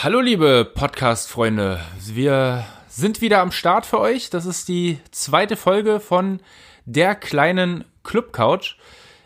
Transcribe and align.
Hallo 0.00 0.20
liebe 0.20 0.64
Podcast-Freunde, 0.64 1.80
wir 2.06 2.64
sind 2.86 3.20
wieder 3.20 3.40
am 3.40 3.50
Start 3.50 3.84
für 3.84 3.98
euch. 3.98 4.30
Das 4.30 4.46
ist 4.46 4.68
die 4.68 5.00
zweite 5.10 5.56
Folge 5.56 5.98
von 5.98 6.38
der 6.84 7.16
kleinen 7.16 7.84
Club 8.04 8.32
Couch. 8.32 8.76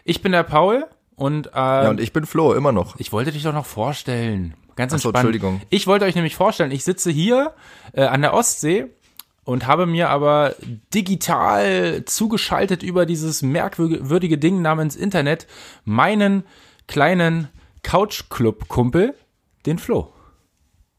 Ich 0.05 0.23
bin 0.23 0.33
der 0.33 0.45
Paul 0.45 0.87
und 1.15 1.49
äh, 1.49 1.51
Ja, 1.59 1.91
und 1.91 2.01
ich 2.01 2.15
bin 2.15 2.25
Flo, 2.25 2.55
immer 2.55 2.73
noch. 2.73 2.99
ich 2.99 3.13
wollte 3.13 3.33
dich 3.33 3.43
doch 3.43 3.53
noch 3.53 3.67
vorstellen. 3.67 4.55
Ganz 4.75 4.95
entspannt. 4.95 5.17
Entschuldigung. 5.17 5.61
Ich 5.69 5.87
wollte 5.87 6.07
euch 6.07 6.15
nämlich 6.15 6.37
vorstellen, 6.37 6.71
ich 6.71 6.85
sitze 6.85 7.11
hier 7.11 7.53
äh, 7.93 8.05
an 8.05 8.23
der 8.23 8.33
Ostsee 8.33 8.87
und 9.45 9.67
habe 9.67 9.85
mir 9.85 10.09
aber 10.09 10.55
digital 10.95 12.03
zugeschaltet 12.07 12.83
über 12.83 13.05
dieses 13.05 13.43
merkwürdige 13.43 14.39
Ding 14.39 14.63
namens 14.63 14.97
Internet 14.97 15.47
meinen 15.85 16.45
kleinen 16.87 17.51
Couch-Club-Kumpel, 17.83 19.15
den 19.67 19.79
Flo. 19.79 20.12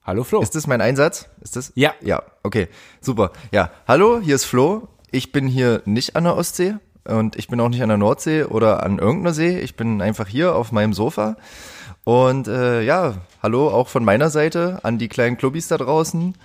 Hallo 0.05 0.25
Flo. 0.25 0.41
Ist 0.41 0.53
das 0.53 0.67
mein 0.67 0.81
Einsatz? 0.81 1.29
Ist 1.39 1.55
das? 1.55 1.71
Ja. 1.75 1.93
Ja, 2.01 2.23
okay, 2.43 2.67
super. 2.99 3.31
Ja, 3.53 3.71
hallo, 3.87 4.19
hier 4.19 4.35
ist 4.35 4.43
Flo. 4.43 4.89
Ich 5.11 5.31
bin 5.31 5.47
hier 5.47 5.81
nicht 5.85 6.17
an 6.17 6.25
der 6.25 6.35
Ostsee 6.35 6.75
und 7.05 7.37
ich 7.37 7.47
bin 7.47 7.61
auch 7.61 7.69
nicht 7.69 7.81
an 7.81 7.87
der 7.87 7.97
Nordsee 7.97 8.43
oder 8.43 8.83
an 8.83 8.99
irgendeiner 8.99 9.33
See. 9.33 9.61
Ich 9.61 9.77
bin 9.77 10.01
einfach 10.01 10.27
hier 10.27 10.55
auf 10.55 10.73
meinem 10.73 10.91
Sofa. 10.91 11.37
Und 12.03 12.49
äh, 12.49 12.81
ja, 12.81 13.13
hallo 13.41 13.69
auch 13.69 13.87
von 13.87 14.03
meiner 14.03 14.29
Seite 14.29 14.81
an 14.83 14.97
die 14.97 15.07
kleinen 15.07 15.37
Clubbis 15.37 15.69
da 15.69 15.77
draußen, 15.77 16.35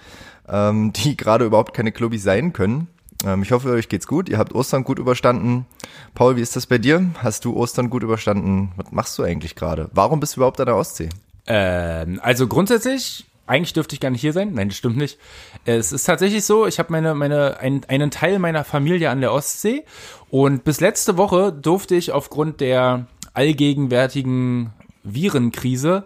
ähm, 0.49 0.93
die 0.97 1.17
gerade 1.17 1.45
überhaupt 1.45 1.75
keine 1.75 1.91
Clubbis 1.91 2.23
sein 2.23 2.53
können. 2.53 2.87
Ähm, 3.25 3.43
ich 3.43 3.51
hoffe, 3.51 3.71
euch 3.71 3.89
geht's 3.89 4.07
gut. 4.07 4.29
Ihr 4.29 4.39
habt 4.39 4.55
Ostern 4.55 4.85
gut 4.85 5.01
überstanden. 5.01 5.67
Paul, 6.15 6.37
wie 6.37 6.43
ist 6.43 6.55
das 6.55 6.67
bei 6.67 6.79
dir? 6.79 7.11
Hast 7.25 7.45
du 7.45 7.57
Ostern 7.57 7.91
gut 7.91 8.05
überstanden? 8.05 8.71
Was 8.77 8.93
machst 8.93 9.19
du 9.19 9.25
eigentlich 9.25 9.57
gerade? 9.57 9.91
Warum 9.93 10.21
bist 10.21 10.37
du 10.37 10.39
überhaupt 10.39 10.61
an 10.61 10.67
der 10.67 10.77
Ostsee? 10.77 11.09
Ähm, 11.49 12.21
also 12.23 12.47
grundsätzlich, 12.47 13.25
eigentlich 13.49 13.73
dürfte 13.73 13.95
ich 13.95 14.01
gar 14.01 14.11
nicht 14.11 14.21
hier 14.21 14.33
sein. 14.33 14.53
Nein, 14.53 14.69
das 14.69 14.77
stimmt 14.77 14.97
nicht. 14.97 15.19
Es 15.65 15.93
ist 15.93 16.05
tatsächlich 16.05 16.45
so, 16.45 16.67
ich 16.67 16.79
habe 16.79 16.93
meine, 16.93 17.15
meine, 17.15 17.59
ein, 17.61 17.83
einen 17.89 18.11
Teil 18.11 18.39
meiner 18.39 18.65
Familie 18.65 19.11
an 19.11 19.21
der 19.21 19.33
Ostsee 19.33 19.85
und 20.31 20.65
bis 20.65 20.81
letzte 20.81 21.17
Woche 21.17 21.53
durfte 21.53 21.95
ich 21.95 22.13
aufgrund 22.13 22.61
der 22.61 23.07
allgegenwärtigen 23.35 24.73
Virenkrise 25.03 26.05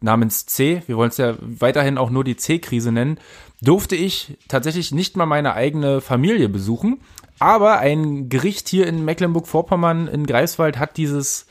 namens 0.00 0.46
C, 0.46 0.82
wir 0.86 0.96
wollen 0.96 1.10
es 1.10 1.18
ja 1.18 1.34
weiterhin 1.40 1.98
auch 1.98 2.10
nur 2.10 2.24
die 2.24 2.36
C-Krise 2.36 2.90
nennen, 2.90 3.18
durfte 3.60 3.96
ich 3.96 4.38
tatsächlich 4.48 4.92
nicht 4.92 5.16
mal 5.16 5.26
meine 5.26 5.54
eigene 5.54 6.00
Familie 6.00 6.48
besuchen. 6.48 7.00
Aber 7.38 7.78
ein 7.78 8.28
Gericht 8.28 8.68
hier 8.68 8.86
in 8.86 9.04
Mecklenburg-Vorpommern 9.04 10.08
in 10.08 10.26
Greifswald 10.26 10.78
hat 10.78 10.96
dieses 10.96 11.46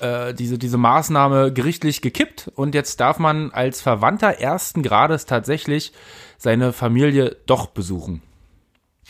äh, 0.00 0.34
diese, 0.34 0.58
diese 0.58 0.78
Maßnahme 0.78 1.52
gerichtlich 1.52 2.02
gekippt 2.02 2.50
und 2.54 2.74
jetzt 2.74 3.00
darf 3.00 3.18
man 3.18 3.50
als 3.50 3.80
Verwandter 3.80 4.38
ersten 4.38 4.82
Grades 4.82 5.26
tatsächlich 5.26 5.92
seine 6.38 6.72
Familie 6.72 7.36
doch 7.46 7.66
besuchen. 7.66 8.22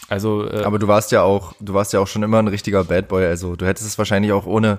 Also 0.09 0.49
äh, 0.49 0.63
Aber 0.63 0.79
du 0.79 0.89
warst 0.89 1.13
ja 1.13 1.23
auch, 1.23 1.55
du 1.61 1.75
warst 1.75 1.93
ja 1.93 2.01
auch 2.01 2.07
schon 2.07 2.23
immer 2.23 2.39
ein 2.39 2.49
richtiger 2.49 2.85
Bad 2.85 3.09
Boy, 3.09 3.27
also 3.27 3.57
du 3.57 3.67
hättest 3.67 3.87
es 3.87 3.99
wahrscheinlich 3.99 4.33
auch 4.33 4.47
ohne 4.47 4.79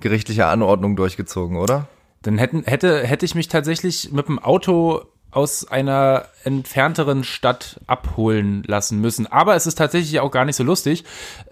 gerichtliche 0.00 0.46
Anordnung 0.46 0.96
durchgezogen, 0.96 1.56
oder? 1.56 1.88
dann 2.22 2.38
hätten, 2.38 2.64
hätte, 2.64 3.06
hätte 3.06 3.24
ich 3.24 3.34
mich 3.34 3.48
tatsächlich 3.48 4.12
mit 4.12 4.28
dem 4.28 4.38
Auto 4.38 5.02
aus 5.30 5.66
einer 5.68 6.26
entfernteren 6.44 7.24
Stadt 7.24 7.80
abholen 7.86 8.62
lassen 8.66 9.00
müssen. 9.00 9.26
Aber 9.26 9.54
es 9.54 9.66
ist 9.66 9.76
tatsächlich 9.76 10.20
auch 10.20 10.30
gar 10.30 10.44
nicht 10.44 10.56
so 10.56 10.64
lustig. 10.64 11.04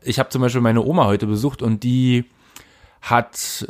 Ich 0.03 0.19
habe 0.19 0.31
zum 0.31 0.43
Beispiel 0.43 0.61
meine 0.61 0.83
Oma 0.83 1.07
heute 1.07 1.27
besucht 1.27 1.63
und 1.63 1.85
die 1.85 2.25
hat 3.01 3.69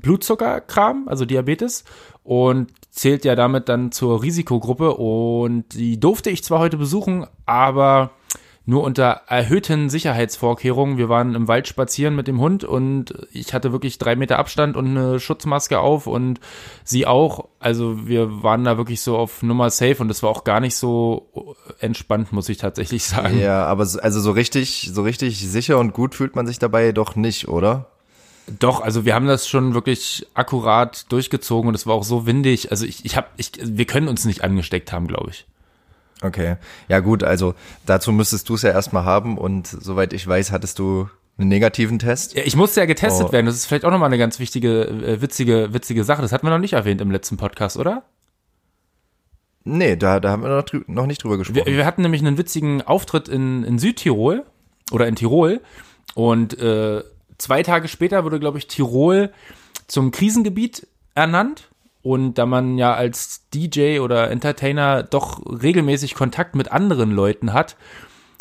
Blutzuckerkram, 0.00 1.08
also 1.08 1.24
Diabetes, 1.24 1.84
und 2.24 2.72
zählt 2.90 3.24
ja 3.24 3.34
damit 3.34 3.68
dann 3.68 3.92
zur 3.92 4.22
Risikogruppe. 4.22 4.94
Und 4.94 5.74
die 5.74 5.98
durfte 6.00 6.30
ich 6.30 6.44
zwar 6.44 6.58
heute 6.58 6.76
besuchen, 6.76 7.26
aber 7.46 8.10
nur 8.66 8.82
unter 8.82 9.22
erhöhten 9.28 9.88
Sicherheitsvorkehrungen. 9.88 10.98
Wir 10.98 11.08
waren 11.08 11.34
im 11.34 11.48
Wald 11.48 11.68
spazieren 11.68 12.14
mit 12.14 12.28
dem 12.28 12.38
Hund 12.38 12.64
und 12.64 13.14
ich 13.32 13.54
hatte 13.54 13.72
wirklich 13.72 13.96
drei 13.96 14.14
Meter 14.14 14.38
Abstand 14.38 14.76
und 14.76 14.86
eine 14.88 15.20
Schutzmaske 15.20 15.78
auf 15.78 16.06
und 16.06 16.38
sie 16.84 17.06
auch. 17.06 17.48
Also 17.60 18.06
wir 18.06 18.42
waren 18.42 18.64
da 18.64 18.76
wirklich 18.76 19.00
so 19.00 19.16
auf 19.16 19.42
Nummer 19.42 19.70
safe 19.70 19.96
und 20.00 20.08
das 20.08 20.22
war 20.22 20.28
auch 20.28 20.44
gar 20.44 20.60
nicht 20.60 20.76
so 20.76 21.56
entspannt, 21.80 22.30
muss 22.34 22.50
ich 22.50 22.58
tatsächlich 22.58 23.04
sagen. 23.04 23.38
Ja, 23.38 23.64
aber 23.64 23.86
so- 23.86 24.00
also 24.00 24.20
so 24.20 24.32
richtig, 24.32 24.90
so 24.92 25.00
richtig 25.02 25.48
sicher 25.48 25.78
und 25.78 25.94
gut 25.94 26.14
fühlt 26.14 26.36
man 26.36 26.46
sich 26.46 26.58
dabei 26.58 26.92
doch 26.92 27.16
nicht, 27.16 27.48
oder? 27.48 27.86
Doch, 28.58 28.80
also 28.80 29.04
wir 29.04 29.14
haben 29.14 29.26
das 29.26 29.48
schon 29.48 29.74
wirklich 29.74 30.26
akkurat 30.34 31.10
durchgezogen 31.12 31.68
und 31.68 31.74
es 31.74 31.86
war 31.86 31.94
auch 31.94 32.04
so 32.04 32.26
windig. 32.26 32.70
Also 32.70 32.86
ich, 32.86 33.04
ich 33.04 33.16
habe, 33.16 33.28
ich, 33.36 33.52
wir 33.62 33.84
können 33.84 34.08
uns 34.08 34.24
nicht 34.24 34.42
angesteckt 34.44 34.92
haben, 34.92 35.06
glaube 35.06 35.30
ich. 35.30 35.46
Okay. 36.22 36.56
Ja 36.88 37.00
gut, 37.00 37.22
also 37.22 37.54
dazu 37.86 38.10
müsstest 38.12 38.48
du 38.48 38.54
es 38.54 38.62
ja 38.62 38.70
erstmal 38.70 39.04
haben 39.04 39.38
und 39.38 39.66
soweit 39.66 40.12
ich 40.12 40.26
weiß, 40.26 40.50
hattest 40.50 40.78
du 40.78 41.08
einen 41.38 41.48
negativen 41.48 41.98
Test. 42.00 42.34
Ja, 42.34 42.42
ich 42.44 42.56
musste 42.56 42.80
ja 42.80 42.86
getestet 42.86 43.28
Oh. 43.28 43.32
werden. 43.32 43.46
Das 43.46 43.54
ist 43.54 43.66
vielleicht 43.66 43.84
auch 43.84 43.92
nochmal 43.92 44.08
eine 44.08 44.18
ganz 44.18 44.38
wichtige, 44.40 44.84
äh, 44.88 45.20
witzige, 45.20 45.72
witzige 45.72 46.02
Sache. 46.02 46.22
Das 46.22 46.32
hatten 46.32 46.46
wir 46.46 46.50
noch 46.50 46.58
nicht 46.58 46.72
erwähnt 46.72 47.00
im 47.00 47.10
letzten 47.12 47.36
Podcast, 47.36 47.76
oder? 47.76 48.02
Nee, 49.64 49.96
da, 49.96 50.18
da 50.18 50.30
haben 50.30 50.42
wir 50.42 50.48
noch, 50.48 50.64
noch 50.86 51.06
nicht 51.06 51.22
drüber 51.22 51.36
gesprochen. 51.36 51.66
Wir, 51.66 51.76
wir 51.76 51.86
hatten 51.86 52.02
nämlich 52.02 52.22
einen 52.22 52.38
witzigen 52.38 52.82
Auftritt 52.82 53.28
in, 53.28 53.64
in 53.64 53.78
Südtirol 53.78 54.44
oder 54.90 55.06
in 55.06 55.14
Tirol 55.14 55.60
und 56.14 56.58
äh, 56.58 57.02
zwei 57.38 57.62
Tage 57.62 57.88
später 57.88 58.24
wurde, 58.24 58.40
glaube 58.40 58.58
ich, 58.58 58.66
Tirol 58.66 59.32
zum 59.86 60.10
Krisengebiet 60.10 60.86
ernannt. 61.14 61.68
Und 62.02 62.34
da 62.34 62.46
man 62.46 62.78
ja 62.78 62.94
als 62.94 63.48
DJ 63.52 63.98
oder 63.98 64.30
Entertainer 64.30 65.02
doch 65.02 65.42
regelmäßig 65.44 66.14
Kontakt 66.14 66.54
mit 66.54 66.70
anderen 66.70 67.10
Leuten 67.10 67.52
hat 67.52 67.76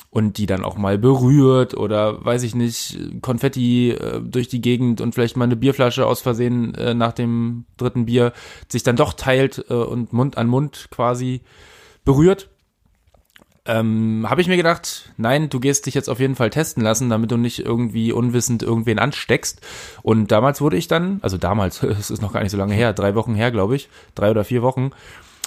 und 0.10 0.38
die 0.38 0.46
dann 0.46 0.64
auch 0.64 0.78
mal 0.78 0.98
berührt 0.98 1.76
oder 1.76 2.24
weiß 2.24 2.44
ich 2.44 2.56
nicht, 2.56 2.98
Konfetti 3.22 3.92
äh, 3.92 4.22
durch 4.22 4.48
die 4.48 4.62
Gegend 4.62 5.02
und 5.02 5.14
vielleicht 5.14 5.38
mal 5.38 5.46
eine 5.46 5.56
Bierflasche 5.56 6.06
aus 6.06 6.22
Versehen 6.22 6.76
äh, 6.76 6.94
nach 6.94 7.14
dem 7.14 7.66
dritten 7.78 8.06
Bier 8.06 8.32
sich 8.68 8.84
dann 8.84 8.96
doch 8.96 9.14
teilt 9.14 9.66
äh, 9.70 9.74
und 9.74 10.14
Mund 10.14 10.38
an 10.38 10.48
Mund 10.48 10.88
quasi 10.92 11.42
berührt, 12.06 12.50
ähm, 13.68 14.26
habe 14.28 14.42
ich 14.42 14.48
mir 14.48 14.58
gedacht, 14.58 15.12
nein, 15.18 15.50
du 15.50 15.60
gehst 15.60 15.86
dich 15.86 15.94
jetzt 15.94 16.10
auf 16.10 16.20
jeden 16.20 16.36
Fall 16.36 16.50
testen 16.50 16.82
lassen, 16.82 17.10
damit 17.10 17.32
du 17.32 17.38
nicht 17.38 17.60
irgendwie 17.60 18.12
unwissend 18.12 18.64
irgendwen 18.64 18.98
ansteckst. 18.98 19.62
Und 20.02 20.32
damals 20.32 20.62
wurde 20.62 20.78
ich 20.78 20.88
dann, 20.88 21.20
also 21.22 21.38
damals, 21.38 21.84
es 21.84 22.10
ist 22.10 22.22
noch 22.22 22.34
gar 22.34 22.42
nicht 22.42 22.52
so 22.52 22.58
lange 22.58 22.74
her, 22.74 22.94
drei 22.94 23.14
Wochen 23.16 23.36
her, 23.36 23.52
glaube 23.52 23.76
ich, 23.76 23.90
drei 24.16 24.32
oder 24.32 24.44
vier 24.44 24.62
Wochen, 24.62 24.92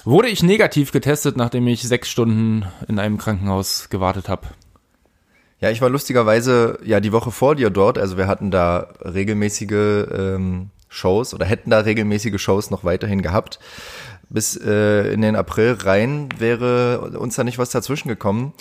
wurde 0.05 0.29
ich 0.29 0.43
negativ 0.43 0.93
getestet, 0.93 1.37
nachdem 1.37 1.67
ich 1.67 1.83
sechs 1.83 2.09
Stunden 2.09 2.65
in 2.89 2.99
einem 2.99 3.19
Krankenhaus 3.19 3.89
gewartet 3.91 4.29
habe. 4.29 4.47
Ja, 5.61 5.71
ich 5.71 5.83
war 5.83 5.91
lustigerweise 5.91 6.79
ja 6.85 7.01
die 7.01 7.13
Woche 7.13 7.31
vor 7.31 7.55
dir 7.55 7.69
dort, 7.69 7.99
also 7.99 8.17
wir 8.17 8.27
hatten 8.27 8.51
da 8.51 8.89
regelmäßige 9.05 10.07
ähm, 10.11 10.71
Shows 10.89 11.35
oder 11.35 11.47
hätten 11.47 11.71
da 11.71 11.81
regelmäßige 11.81 12.41
Shows 12.41 12.71
noch 12.71 12.83
weiterhin 12.83 13.23
gehabt. 13.23 13.61
Bis 14.31 14.57
äh, 14.57 15.13
in 15.13 15.21
den 15.21 15.37
April 15.37 15.77
rein 15.83 16.29
wäre 16.39 17.11
uns 17.19 17.35
da 17.35 17.45
nicht 17.45 17.59
was 17.59 17.71
dazwischen 17.71 18.09
gekommen. 18.09 18.53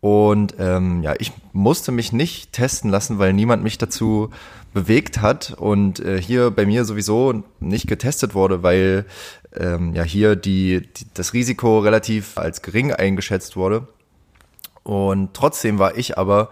Und 0.00 0.54
ähm, 0.58 1.02
ja, 1.02 1.14
ich 1.18 1.32
musste 1.52 1.90
mich 1.90 2.12
nicht 2.12 2.52
testen 2.52 2.90
lassen, 2.90 3.18
weil 3.18 3.32
niemand 3.32 3.62
mich 3.62 3.76
dazu 3.76 4.30
bewegt 4.72 5.20
hat 5.20 5.54
und 5.58 6.00
äh, 6.00 6.20
hier 6.20 6.50
bei 6.50 6.66
mir 6.66 6.84
sowieso 6.84 7.42
nicht 7.60 7.88
getestet 7.88 8.34
wurde, 8.34 8.62
weil 8.62 9.06
ähm, 9.56 9.94
ja 9.94 10.02
hier 10.02 10.36
die, 10.36 10.82
die 10.96 11.06
das 11.14 11.32
Risiko 11.32 11.78
relativ 11.78 12.38
als 12.38 12.62
gering 12.62 12.92
eingeschätzt 12.92 13.56
wurde. 13.56 13.88
Und 14.82 15.34
trotzdem 15.34 15.80
war 15.80 15.96
ich 15.96 16.18
aber 16.18 16.50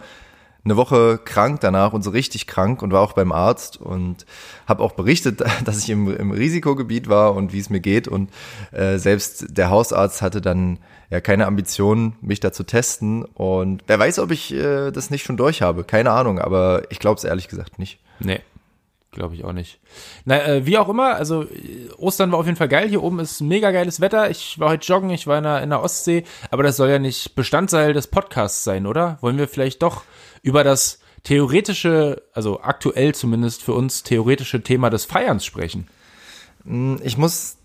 eine 0.65 0.75
Woche 0.77 1.19
krank 1.23 1.61
danach 1.61 1.93
und 1.93 2.03
so 2.03 2.09
richtig 2.09 2.47
krank 2.47 2.81
und 2.81 2.91
war 2.91 3.01
auch 3.01 3.13
beim 3.13 3.31
Arzt 3.31 3.77
und 3.77 4.25
habe 4.67 4.83
auch 4.83 4.93
berichtet, 4.93 5.43
dass 5.65 5.83
ich 5.83 5.89
im, 5.89 6.13
im 6.13 6.31
Risikogebiet 6.31 7.07
war 7.07 7.35
und 7.35 7.53
wie 7.53 7.59
es 7.59 7.69
mir 7.69 7.79
geht. 7.79 8.07
Und 8.07 8.31
äh, 8.71 8.97
selbst 8.97 9.45
der 9.49 9.69
Hausarzt 9.69 10.21
hatte 10.21 10.41
dann 10.41 10.79
ja 11.11 11.21
keine 11.21 11.45
Ambition, 11.45 12.15
mich 12.21 12.39
da 12.39 12.51
zu 12.51 12.63
testen. 12.63 13.23
Und 13.23 13.83
wer 13.87 13.99
weiß, 13.99 14.19
ob 14.19 14.31
ich 14.31 14.53
äh, 14.53 14.91
das 14.91 15.11
nicht 15.11 15.23
schon 15.23 15.37
durch 15.37 15.61
habe. 15.61 15.83
Keine 15.83 16.11
Ahnung, 16.11 16.39
aber 16.39 16.83
ich 16.89 16.99
glaube 16.99 17.19
es 17.19 17.23
ehrlich 17.23 17.47
gesagt 17.47 17.77
nicht. 17.77 17.99
Nee, 18.19 18.39
glaube 19.11 19.35
ich 19.35 19.45
auch 19.45 19.53
nicht. 19.53 19.79
Na, 20.25 20.43
äh, 20.45 20.65
wie 20.65 20.79
auch 20.79 20.89
immer, 20.89 21.15
also 21.15 21.45
Ostern 21.97 22.31
war 22.31 22.39
auf 22.39 22.45
jeden 22.45 22.57
Fall 22.57 22.69
geil. 22.69 22.89
Hier 22.89 23.03
oben 23.03 23.19
ist 23.19 23.39
mega 23.41 23.69
geiles 23.69 24.01
Wetter. 24.01 24.31
Ich 24.31 24.59
war 24.59 24.69
heute 24.69 24.87
joggen, 24.87 25.11
ich 25.11 25.27
war 25.27 25.37
in 25.37 25.43
der, 25.43 25.61
in 25.61 25.69
der 25.69 25.81
Ostsee, 25.81 26.23
aber 26.49 26.63
das 26.63 26.77
soll 26.77 26.89
ja 26.89 26.97
nicht 26.97 27.35
Bestandteil 27.35 27.93
des 27.93 28.07
Podcasts 28.07 28.63
sein, 28.63 28.87
oder? 28.87 29.19
Wollen 29.21 29.37
wir 29.37 29.47
vielleicht 29.47 29.83
doch 29.83 30.03
über 30.45 30.63
das 30.63 30.99
theoretische, 31.23 32.21
also 32.33 32.61
aktuell 32.61 33.15
zumindest 33.15 33.63
für 33.63 33.73
uns 33.73 34.03
theoretische 34.03 34.61
Thema 34.61 34.91
des 34.91 35.05
Feierns 35.05 35.43
sprechen? 35.43 35.87
Ich 37.03 37.17
muss, 37.17 37.57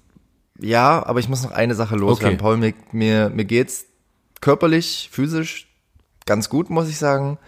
ja, 0.59 1.05
aber 1.05 1.21
ich 1.21 1.29
muss 1.29 1.43
noch 1.43 1.51
eine 1.51 1.75
Sache 1.75 1.97
loswerden. 1.97 2.37
Okay. 2.37 2.43
Paul, 2.43 2.57
mir, 2.57 2.73
mir, 2.93 3.29
mir 3.29 3.45
geht's 3.45 3.85
körperlich, 4.41 5.11
physisch 5.13 5.69
ganz 6.25 6.49
gut, 6.49 6.71
muss 6.71 6.89
ich 6.89 6.97
sagen. 6.97 7.39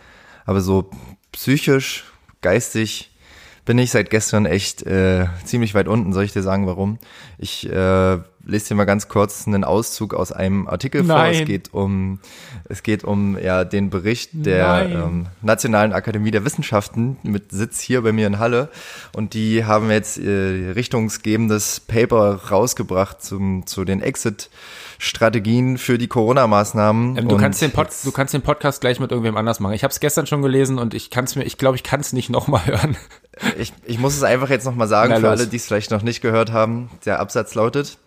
Aber 0.45 0.61
so 0.61 0.91
psychisch, 1.33 2.05
geistig 2.43 3.11
bin 3.65 3.79
ich 3.79 3.91
seit 3.91 4.11
gestern 4.11 4.45
echt 4.45 4.83
äh, 4.83 5.29
ziemlich 5.45 5.75
weit 5.75 5.89
unten. 5.89 6.13
Soll 6.13 6.25
ich 6.25 6.33
dir 6.33 6.43
sagen, 6.43 6.67
warum? 6.67 6.99
Ich 7.39 7.67
äh, 7.71 8.19
lese 8.45 8.69
dir 8.69 8.75
mal 8.75 8.85
ganz 8.85 9.09
kurz 9.09 9.47
einen 9.47 9.65
Auszug 9.65 10.15
aus 10.15 10.33
einem 10.33 10.67
Artikel 10.67 11.05
vor. 11.05 11.17
Nein. 11.17 11.35
Es 11.35 11.47
geht 11.47 11.75
um, 11.75 12.19
es 12.69 12.83
geht 12.83 13.05
um 13.05 13.39
ja 13.39 13.65
den 13.65 13.91
Bericht 13.91 14.31
der 14.33 14.89
ähm, 14.91 15.27
Nationalen 15.43 15.93
Akademie 15.93 16.31
der 16.31 16.45
Wissenschaften 16.45 17.17
mit 17.23 17.53
Sitz 17.53 17.81
hier 17.81 18.03
bei 18.03 18.13
mir 18.13 18.27
in 18.27 18.39
Halle. 18.39 18.69
Und 19.13 19.35
die 19.35 19.65
haben 19.65 19.91
jetzt 19.91 20.19
äh, 20.19 20.73
richtungsgebendes 20.75 21.81
Paper 21.81 22.41
rausgebracht 22.51 23.23
zum, 23.23 23.67
zu 23.67 23.85
den 23.85 24.03
Exit-Strategien 24.03 25.79
für 25.79 25.99
die 25.99 26.09
Corona-Maßnahmen. 26.09 27.19
Ähm, 27.19 27.29
du, 27.29 27.37
kannst 27.37 27.63
den 27.63 27.71
Pod, 27.71 27.89
du 28.05 28.13
kannst 28.13 28.35
den 28.35 28.43
Podcast 28.43 28.81
gleich 28.81 28.99
mit 28.99 29.11
irgendwem 29.11 29.37
anders 29.37 29.61
machen. 29.61 29.75
Ich 29.75 29.85
habe 29.85 29.93
es 29.93 30.01
gestern 30.01 30.27
schon 30.27 30.43
gelesen 30.43 30.79
und 30.79 30.95
ich 30.95 31.11
kann 31.11 31.25
es 31.25 31.37
mir, 31.37 31.45
ich 31.45 31.59
glaube, 31.59 31.77
ich 31.77 31.83
kann 31.83 32.01
es 32.01 32.13
nicht 32.13 32.31
nochmal 32.31 32.67
hören. 32.67 32.97
Ich, 33.59 33.73
ich 33.85 33.99
muss 33.99 34.15
es 34.15 34.23
einfach 34.23 34.51
jetzt 34.51 34.65
nochmal 34.65 34.89
sagen, 34.89 35.11
Na 35.11 35.17
für 35.17 35.23
los. 35.23 35.41
alle, 35.41 35.47
die 35.49 35.57
es 35.57 35.67
vielleicht 35.67 35.91
noch 35.91 36.03
nicht 36.03 36.21
gehört 36.21 36.53
haben. 36.53 36.91
Der 37.07 37.19
Absatz 37.19 37.55
lautet, 37.55 37.99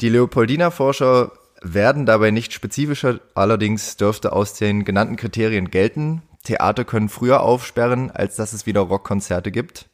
die 0.00 0.08
Leopoldina-Forscher 0.08 1.32
werden 1.62 2.06
dabei 2.06 2.30
nicht 2.30 2.52
spezifischer, 2.52 3.20
allerdings 3.34 3.96
dürfte 3.96 4.32
aus 4.32 4.54
den 4.54 4.84
genannten 4.84 5.16
Kriterien 5.16 5.70
gelten, 5.70 6.22
Theater 6.44 6.84
können 6.84 7.08
früher 7.08 7.42
aufsperren, 7.42 8.10
als 8.10 8.36
dass 8.36 8.52
es 8.52 8.66
wieder 8.66 8.80
Rockkonzerte 8.82 9.50
gibt. 9.50 9.88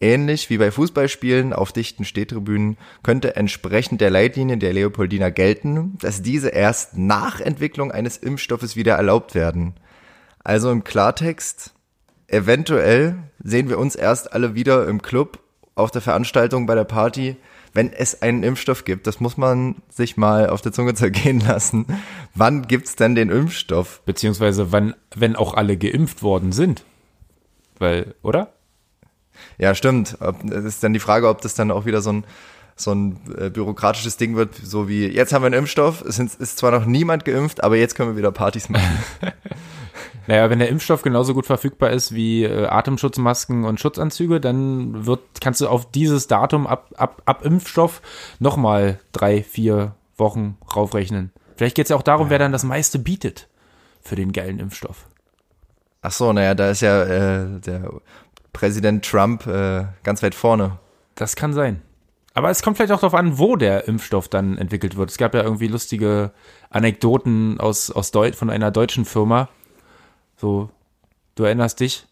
Ähnlich 0.00 0.50
wie 0.50 0.58
bei 0.58 0.70
Fußballspielen 0.70 1.52
auf 1.52 1.72
dichten 1.72 2.04
Stehtribünen 2.04 2.76
könnte 3.02 3.36
entsprechend 3.36 4.00
der 4.00 4.10
Leitlinien 4.10 4.58
der 4.58 4.72
Leopoldina 4.72 5.30
gelten, 5.30 5.96
dass 6.00 6.20
diese 6.20 6.48
erst 6.48 6.98
nach 6.98 7.40
Entwicklung 7.40 7.92
eines 7.92 8.16
Impfstoffes 8.16 8.74
wieder 8.74 8.94
erlaubt 8.96 9.34
werden. 9.34 9.74
Also 10.42 10.70
im 10.70 10.82
Klartext, 10.82 11.72
eventuell 12.26 13.16
sehen 13.42 13.68
wir 13.68 13.78
uns 13.78 13.94
erst 13.94 14.32
alle 14.32 14.54
wieder 14.54 14.88
im 14.88 15.00
Club, 15.00 15.38
auf 15.76 15.90
der 15.90 16.02
Veranstaltung, 16.02 16.66
bei 16.66 16.74
der 16.74 16.84
Party, 16.84 17.36
wenn 17.74 17.92
es 17.92 18.22
einen 18.22 18.42
Impfstoff 18.42 18.84
gibt. 18.84 19.06
Das 19.06 19.20
muss 19.20 19.36
man 19.36 19.76
sich 19.90 20.16
mal 20.16 20.48
auf 20.48 20.62
der 20.62 20.72
Zunge 20.72 20.94
zergehen 20.94 21.40
lassen. 21.40 21.86
Wann 22.34 22.66
gibt's 22.66 22.96
denn 22.96 23.14
den 23.14 23.30
Impfstoff? 23.30 24.00
Beziehungsweise 24.06 24.72
wann, 24.72 24.94
wenn 25.14 25.36
auch 25.36 25.54
alle 25.54 25.76
geimpft 25.76 26.22
worden 26.22 26.52
sind. 26.52 26.84
Weil, 27.78 28.14
oder? 28.22 28.52
Ja, 29.58 29.74
stimmt. 29.74 30.16
Das 30.20 30.64
ist 30.64 30.82
dann 30.82 30.92
die 30.92 31.00
Frage, 31.00 31.28
ob 31.28 31.40
das 31.42 31.54
dann 31.54 31.70
auch 31.70 31.84
wieder 31.84 32.00
so 32.00 32.12
ein 32.12 32.24
so 32.76 32.92
ein 32.92 33.20
äh, 33.38 33.50
bürokratisches 33.50 34.16
Ding 34.16 34.34
wird, 34.34 34.56
so 34.56 34.88
wie 34.88 35.06
jetzt 35.06 35.32
haben 35.32 35.42
wir 35.42 35.46
einen 35.46 35.60
Impfstoff, 35.60 36.02
es 36.02 36.18
ist 36.18 36.58
zwar 36.58 36.72
noch 36.72 36.86
niemand 36.86 37.24
geimpft, 37.24 37.62
aber 37.62 37.76
jetzt 37.76 37.94
können 37.94 38.10
wir 38.10 38.16
wieder 38.16 38.32
Partys 38.32 38.68
machen. 38.68 38.98
Naja, 40.26 40.48
wenn 40.50 40.58
der 40.58 40.68
Impfstoff 40.68 41.02
genauso 41.02 41.34
gut 41.34 41.46
verfügbar 41.46 41.90
ist 41.90 42.14
wie 42.14 42.44
äh, 42.44 42.66
Atemschutzmasken 42.66 43.64
und 43.64 43.80
Schutzanzüge, 43.80 44.40
dann 44.40 45.06
wird, 45.06 45.20
kannst 45.40 45.60
du 45.60 45.68
auf 45.68 45.90
dieses 45.90 46.26
Datum 46.26 46.66
ab, 46.66 46.90
ab, 46.96 47.22
ab 47.26 47.44
Impfstoff 47.44 48.00
nochmal 48.38 49.00
drei, 49.12 49.42
vier 49.42 49.94
Wochen 50.16 50.56
raufrechnen. 50.74 51.30
Vielleicht 51.56 51.76
geht 51.76 51.86
es 51.86 51.90
ja 51.90 51.96
auch 51.96 52.02
darum, 52.02 52.30
wer 52.30 52.38
dann 52.38 52.52
das 52.52 52.64
meiste 52.64 52.98
bietet 52.98 53.48
für 54.00 54.16
den 54.16 54.32
geilen 54.32 54.58
Impfstoff. 54.58 55.06
Ach 56.02 56.12
so, 56.12 56.32
naja, 56.32 56.54
da 56.54 56.70
ist 56.70 56.82
ja 56.82 57.02
äh, 57.04 57.60
der 57.60 57.90
Präsident 58.52 59.04
Trump 59.04 59.46
äh, 59.46 59.84
ganz 60.02 60.22
weit 60.22 60.34
vorne. 60.34 60.78
Das 61.14 61.36
kann 61.36 61.52
sein. 61.52 61.82
Aber 62.34 62.50
es 62.50 62.62
kommt 62.62 62.76
vielleicht 62.76 62.92
auch 62.92 63.00
darauf 63.00 63.14
an, 63.14 63.38
wo 63.38 63.54
der 63.56 63.86
Impfstoff 63.86 64.28
dann 64.28 64.58
entwickelt 64.58 64.96
wird. 64.96 65.10
Es 65.10 65.18
gab 65.18 65.34
ja 65.34 65.42
irgendwie 65.42 65.68
lustige 65.68 66.32
Anekdoten 66.68 67.60
aus, 67.60 67.92
aus 67.92 68.10
Deut 68.10 68.34
von 68.34 68.50
einer 68.50 68.72
deutschen 68.72 69.04
Firma. 69.04 69.48
So, 70.44 70.68
du 71.36 71.44
erinnerst 71.44 71.80
dich, 71.80 72.04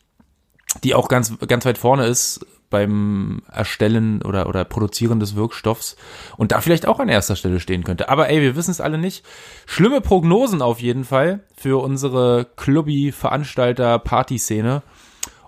die 0.84 0.94
auch 0.94 1.08
ganz, 1.08 1.37
ganz 1.46 1.67
weit 1.67 1.76
vorne 1.76 2.06
ist 2.06 2.46
beim 2.70 3.43
Erstellen 3.52 4.23
oder, 4.23 4.49
oder 4.49 4.64
Produzieren 4.64 5.20
des 5.20 5.37
Wirkstoffs 5.37 5.96
und 6.38 6.50
da 6.50 6.62
vielleicht 6.62 6.88
auch 6.88 6.99
an 6.99 7.11
erster 7.11 7.37
Stelle 7.37 7.61
stehen 7.61 7.84
könnte. 7.84 8.08
Aber 8.08 8.31
ey, 8.31 8.40
wir 8.40 8.56
wissen 8.56 8.70
es 8.70 8.81
alle 8.81 8.96
nicht. 8.96 9.23
Schlimme 9.67 10.00
Prognosen 10.00 10.62
auf 10.62 10.81
jeden 10.81 11.05
Fall 11.05 11.40
für 11.55 11.82
unsere 11.82 12.46
Clubby-Veranstalter-Partyszene. 12.56 14.82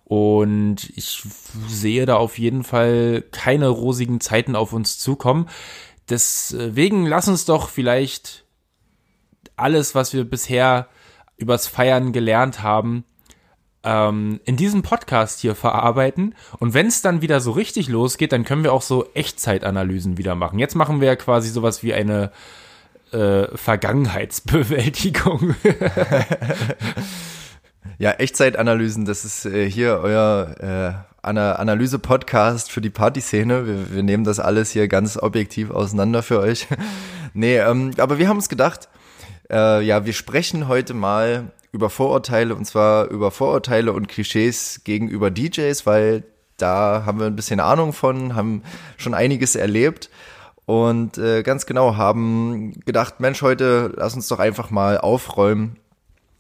Und 0.05 0.91
ich 0.95 1.23
sehe 1.67 2.05
da 2.05 2.17
auf 2.17 2.39
jeden 2.39 2.65
Fall 2.65 3.25
keine 3.33 3.69
rosigen 3.69 4.21
Zeiten 4.21 4.57
auf 4.57 4.75
uns 4.75 4.99
zukommen. 4.99 5.49
Deswegen 6.11 7.07
lass 7.07 7.29
uns 7.29 7.47
doch 7.47 7.71
vielleicht 7.71 8.45
alles, 9.57 9.95
was 9.95 10.13
wir 10.13 10.29
bisher 10.29 10.89
übers 11.37 11.67
Feiern 11.67 12.13
gelernt 12.13 12.63
haben, 12.63 13.05
ähm, 13.83 14.41
in 14.45 14.57
diesem 14.57 14.83
Podcast 14.83 15.41
hier 15.41 15.55
verarbeiten. 15.55 16.35
Und 16.59 16.75
wenn 16.75 16.87
es 16.87 17.03
dann 17.03 17.23
wieder 17.23 17.41
so 17.41 17.53
richtig 17.53 17.89
losgeht, 17.89 18.33
dann 18.33 18.45
können 18.45 18.65
wir 18.65 18.73
auch 18.73 18.83
so 18.83 19.07
Echtzeitanalysen 19.15 20.19
wieder 20.19 20.35
machen. 20.35 20.59
Jetzt 20.59 20.75
machen 20.75 21.01
wir 21.01 21.09
ja 21.09 21.17
quasi 21.17 21.51
sowas 21.51 21.83
wie 21.83 21.95
eine 21.95 22.33
äh, 23.13 23.47
Vergangenheitsbewältigung. 23.57 25.55
Ja, 27.99 28.11
Echtzeitanalysen, 28.13 29.05
das 29.05 29.25
ist 29.25 29.47
äh, 29.47 29.71
hier 29.71 30.01
euer 30.03 30.57
äh, 30.59 31.25
Ana 31.25 31.55
Analyse-Podcast 31.55 32.73
für 32.73 32.81
die 32.81 32.91
Partyszene. 32.91 33.67
Wir, 33.67 33.95
wir 33.95 34.03
nehmen 34.03 34.25
das 34.25 34.41
alles 34.41 34.71
hier 34.71 34.89
ganz 34.89 35.17
objektiv 35.17 35.71
auseinander 35.71 36.23
für 36.23 36.41
euch. 36.41 36.67
nee, 37.35 37.59
ähm, 37.59 37.93
aber 37.99 38.19
wir 38.19 38.29
haben 38.29 38.37
uns 38.37 38.49
gedacht, 38.49 38.89
äh, 39.55 39.81
ja, 39.83 40.05
wir 40.05 40.12
sprechen 40.12 40.69
heute 40.69 40.93
mal 40.93 41.53
über 41.71 41.89
Vorurteile 41.89 42.55
und 42.55 42.65
zwar 42.65 43.09
über 43.09 43.31
Vorurteile 43.31 43.93
und 43.93 44.09
Klischees 44.09 44.83
gegenüber 44.85 45.31
DJs, 45.31 45.87
weil 45.87 46.25
da 46.56 47.05
haben 47.06 47.21
wir 47.21 47.27
ein 47.27 47.37
bisschen 47.37 47.61
Ahnung 47.61 47.93
von, 47.93 48.35
haben 48.35 48.62
schon 48.97 49.15
einiges 49.15 49.56
erlebt 49.56 50.11
und 50.67 51.19
äh, 51.19 51.43
ganz 51.43 51.67
genau 51.67 51.97
haben 51.97 52.81
gedacht, 52.85 53.21
Mensch, 53.21 53.43
heute 53.43 53.93
lass 53.97 54.15
uns 54.15 54.29
doch 54.29 54.39
einfach 54.39 54.71
mal 54.71 54.99
aufräumen 54.99 55.77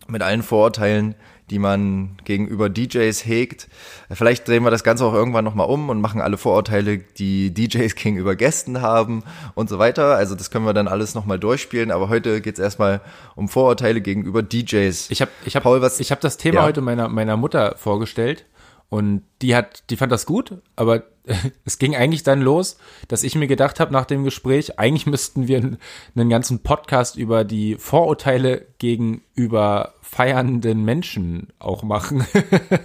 mit 0.08 0.22
allen 0.22 0.42
Vorurteilen, 0.42 1.14
die 1.50 1.58
man 1.58 2.16
gegenüber 2.24 2.70
DJs 2.70 3.26
hegt. 3.26 3.68
Vielleicht 4.10 4.48
drehen 4.48 4.64
wir 4.64 4.70
das 4.70 4.82
Ganze 4.84 5.04
auch 5.04 5.12
irgendwann 5.12 5.44
nochmal 5.44 5.68
um 5.68 5.90
und 5.90 6.00
machen 6.00 6.20
alle 6.22 6.38
Vorurteile, 6.38 6.98
die 6.98 7.52
DJs 7.52 7.94
gegenüber 7.96 8.34
Gästen 8.34 8.80
haben 8.80 9.22
und 9.54 9.68
so 9.68 9.78
weiter. 9.78 10.16
Also 10.16 10.34
das 10.34 10.50
können 10.50 10.64
wir 10.64 10.72
dann 10.72 10.88
alles 10.88 11.14
nochmal 11.14 11.38
durchspielen. 11.38 11.90
Aber 11.90 12.08
heute 12.08 12.40
geht's 12.40 12.58
erstmal 12.58 13.00
um 13.34 13.48
Vorurteile 13.48 14.00
gegenüber 14.00 14.42
DJs. 14.42 15.10
Ich 15.10 15.20
habe 15.20 15.30
ich 15.44 15.54
hab, 15.54 15.62
Paul, 15.64 15.82
was- 15.82 16.00
ich 16.00 16.10
hab 16.10 16.20
das 16.20 16.36
Thema 16.38 16.60
Ja. 16.60 16.62
heute 16.64 16.80
meiner, 16.80 17.08
meiner 17.08 17.36
Mutter 17.36 17.74
vorgestellt 17.76 18.44
und 18.88 19.22
die 19.42 19.54
hat, 19.54 19.84
die 19.90 19.96
fand 19.96 20.12
das 20.12 20.26
gut, 20.26 20.58
aber 20.76 21.04
es 21.64 21.78
ging 21.78 21.96
eigentlich 21.96 22.22
dann 22.22 22.42
los, 22.42 22.76
dass 23.08 23.22
ich 23.22 23.34
mir 23.34 23.46
gedacht 23.46 23.80
habe 23.80 23.92
nach 23.92 24.04
dem 24.04 24.24
Gespräch, 24.24 24.78
eigentlich 24.78 25.06
müssten 25.06 25.48
wir 25.48 25.58
einen, 25.58 26.28
ganzen 26.28 26.62
Podcast 26.62 27.16
über 27.16 27.44
die 27.44 27.76
Vorurteile 27.76 28.66
gegenüber 28.78 29.94
feiernden 30.02 30.84
Menschen 30.84 31.48
auch 31.58 31.82
machen. 31.82 32.24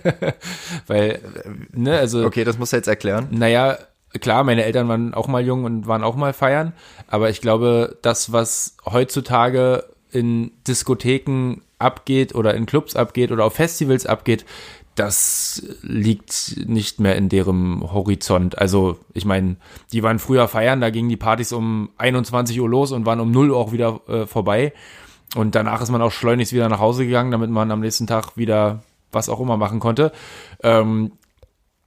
Weil, 0.87 1.19
ne, 1.73 1.97
also. 1.97 2.25
Okay, 2.25 2.43
das 2.43 2.57
musst 2.57 2.73
du 2.73 2.77
jetzt 2.77 2.87
erklären. 2.87 3.27
Naja, 3.31 3.77
klar, 4.19 4.43
meine 4.43 4.63
Eltern 4.63 4.87
waren 4.87 5.13
auch 5.13 5.27
mal 5.27 5.45
jung 5.45 5.65
und 5.65 5.87
waren 5.87 6.03
auch 6.03 6.15
mal 6.15 6.33
feiern, 6.33 6.73
aber 7.07 7.29
ich 7.29 7.41
glaube, 7.41 7.97
das, 8.01 8.31
was 8.31 8.77
heutzutage 8.85 9.83
in 10.11 10.51
Diskotheken 10.67 11.61
abgeht 11.77 12.35
oder 12.35 12.53
in 12.53 12.65
Clubs 12.65 12.95
abgeht 12.95 13.31
oder 13.31 13.45
auf 13.45 13.53
Festivals 13.53 14.05
abgeht, 14.05 14.45
das 14.99 15.63
liegt 15.81 16.67
nicht 16.67 16.99
mehr 16.99 17.15
in 17.15 17.29
deren 17.29 17.81
Horizont. 17.93 18.57
Also, 18.57 18.99
ich 19.13 19.23
meine, 19.23 19.55
die 19.93 20.03
waren 20.03 20.19
früher 20.19 20.47
feiern, 20.47 20.81
da 20.81 20.89
gingen 20.89 21.09
die 21.09 21.17
Partys 21.17 21.53
um 21.53 21.89
21 21.97 22.59
Uhr 22.59 22.67
los 22.67 22.91
und 22.91 23.05
waren 23.05 23.21
um 23.21 23.31
0 23.31 23.51
Uhr 23.51 23.57
auch 23.57 23.71
wieder 23.71 24.01
äh, 24.07 24.27
vorbei. 24.27 24.73
Und 25.35 25.55
danach 25.55 25.81
ist 25.81 25.89
man 25.89 26.01
auch 26.01 26.11
schleunigst 26.11 26.53
wieder 26.53 26.67
nach 26.67 26.79
Hause 26.79 27.05
gegangen, 27.05 27.31
damit 27.31 27.49
man 27.49 27.71
am 27.71 27.79
nächsten 27.79 28.07
Tag 28.07 28.35
wieder 28.35 28.83
was 29.11 29.29
auch 29.29 29.39
immer 29.39 29.57
machen 29.57 29.79
konnte. 29.79 30.11
Ähm, 30.63 31.13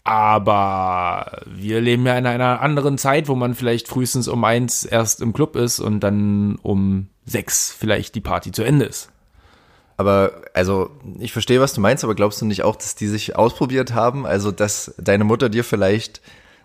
aber 0.04 1.42
wir 1.47 1.81
leben 1.81 2.07
ja 2.07 2.16
in 2.16 2.26
einer 2.26 2.61
anderen 2.61 2.99
Zeit, 2.99 3.28
wo 3.28 3.35
man 3.35 3.54
vielleicht 3.54 3.88
frühestens 3.88 4.26
um 4.26 4.42
eins 4.45 4.85
erst 4.85 5.21
im 5.21 5.33
Club 5.33 5.54
ist 5.54 5.81
und 5.81 6.00
dann 6.00 6.57
um 6.62 7.09
sechs 7.25 7.71
vielleicht 7.71 8.14
die 8.14 8.21
Party 8.21 8.50
zu 8.52 8.62
Ende 8.62 8.87
ist. 8.87 9.12
Aber, 9.96 10.42
also, 10.54 10.90
ich 11.18 11.32
verstehe, 11.32 11.61
was 11.61 11.75
du 11.75 11.80
meinst, 11.80 12.04
aber 12.04 12.14
glaubst 12.14 12.40
du 12.40 12.46
nicht 12.46 12.62
auch, 12.62 12.76
dass 12.76 12.94
die 12.94 13.08
sich 13.08 13.37
ausprobiert 13.37 13.94
haben? 13.94 14.26
Also, 14.26 14.50
dass 14.50 14.94
deine 14.99 15.25
Mutter 15.25 15.49
dir 15.49 15.64
vielleicht 15.64 16.20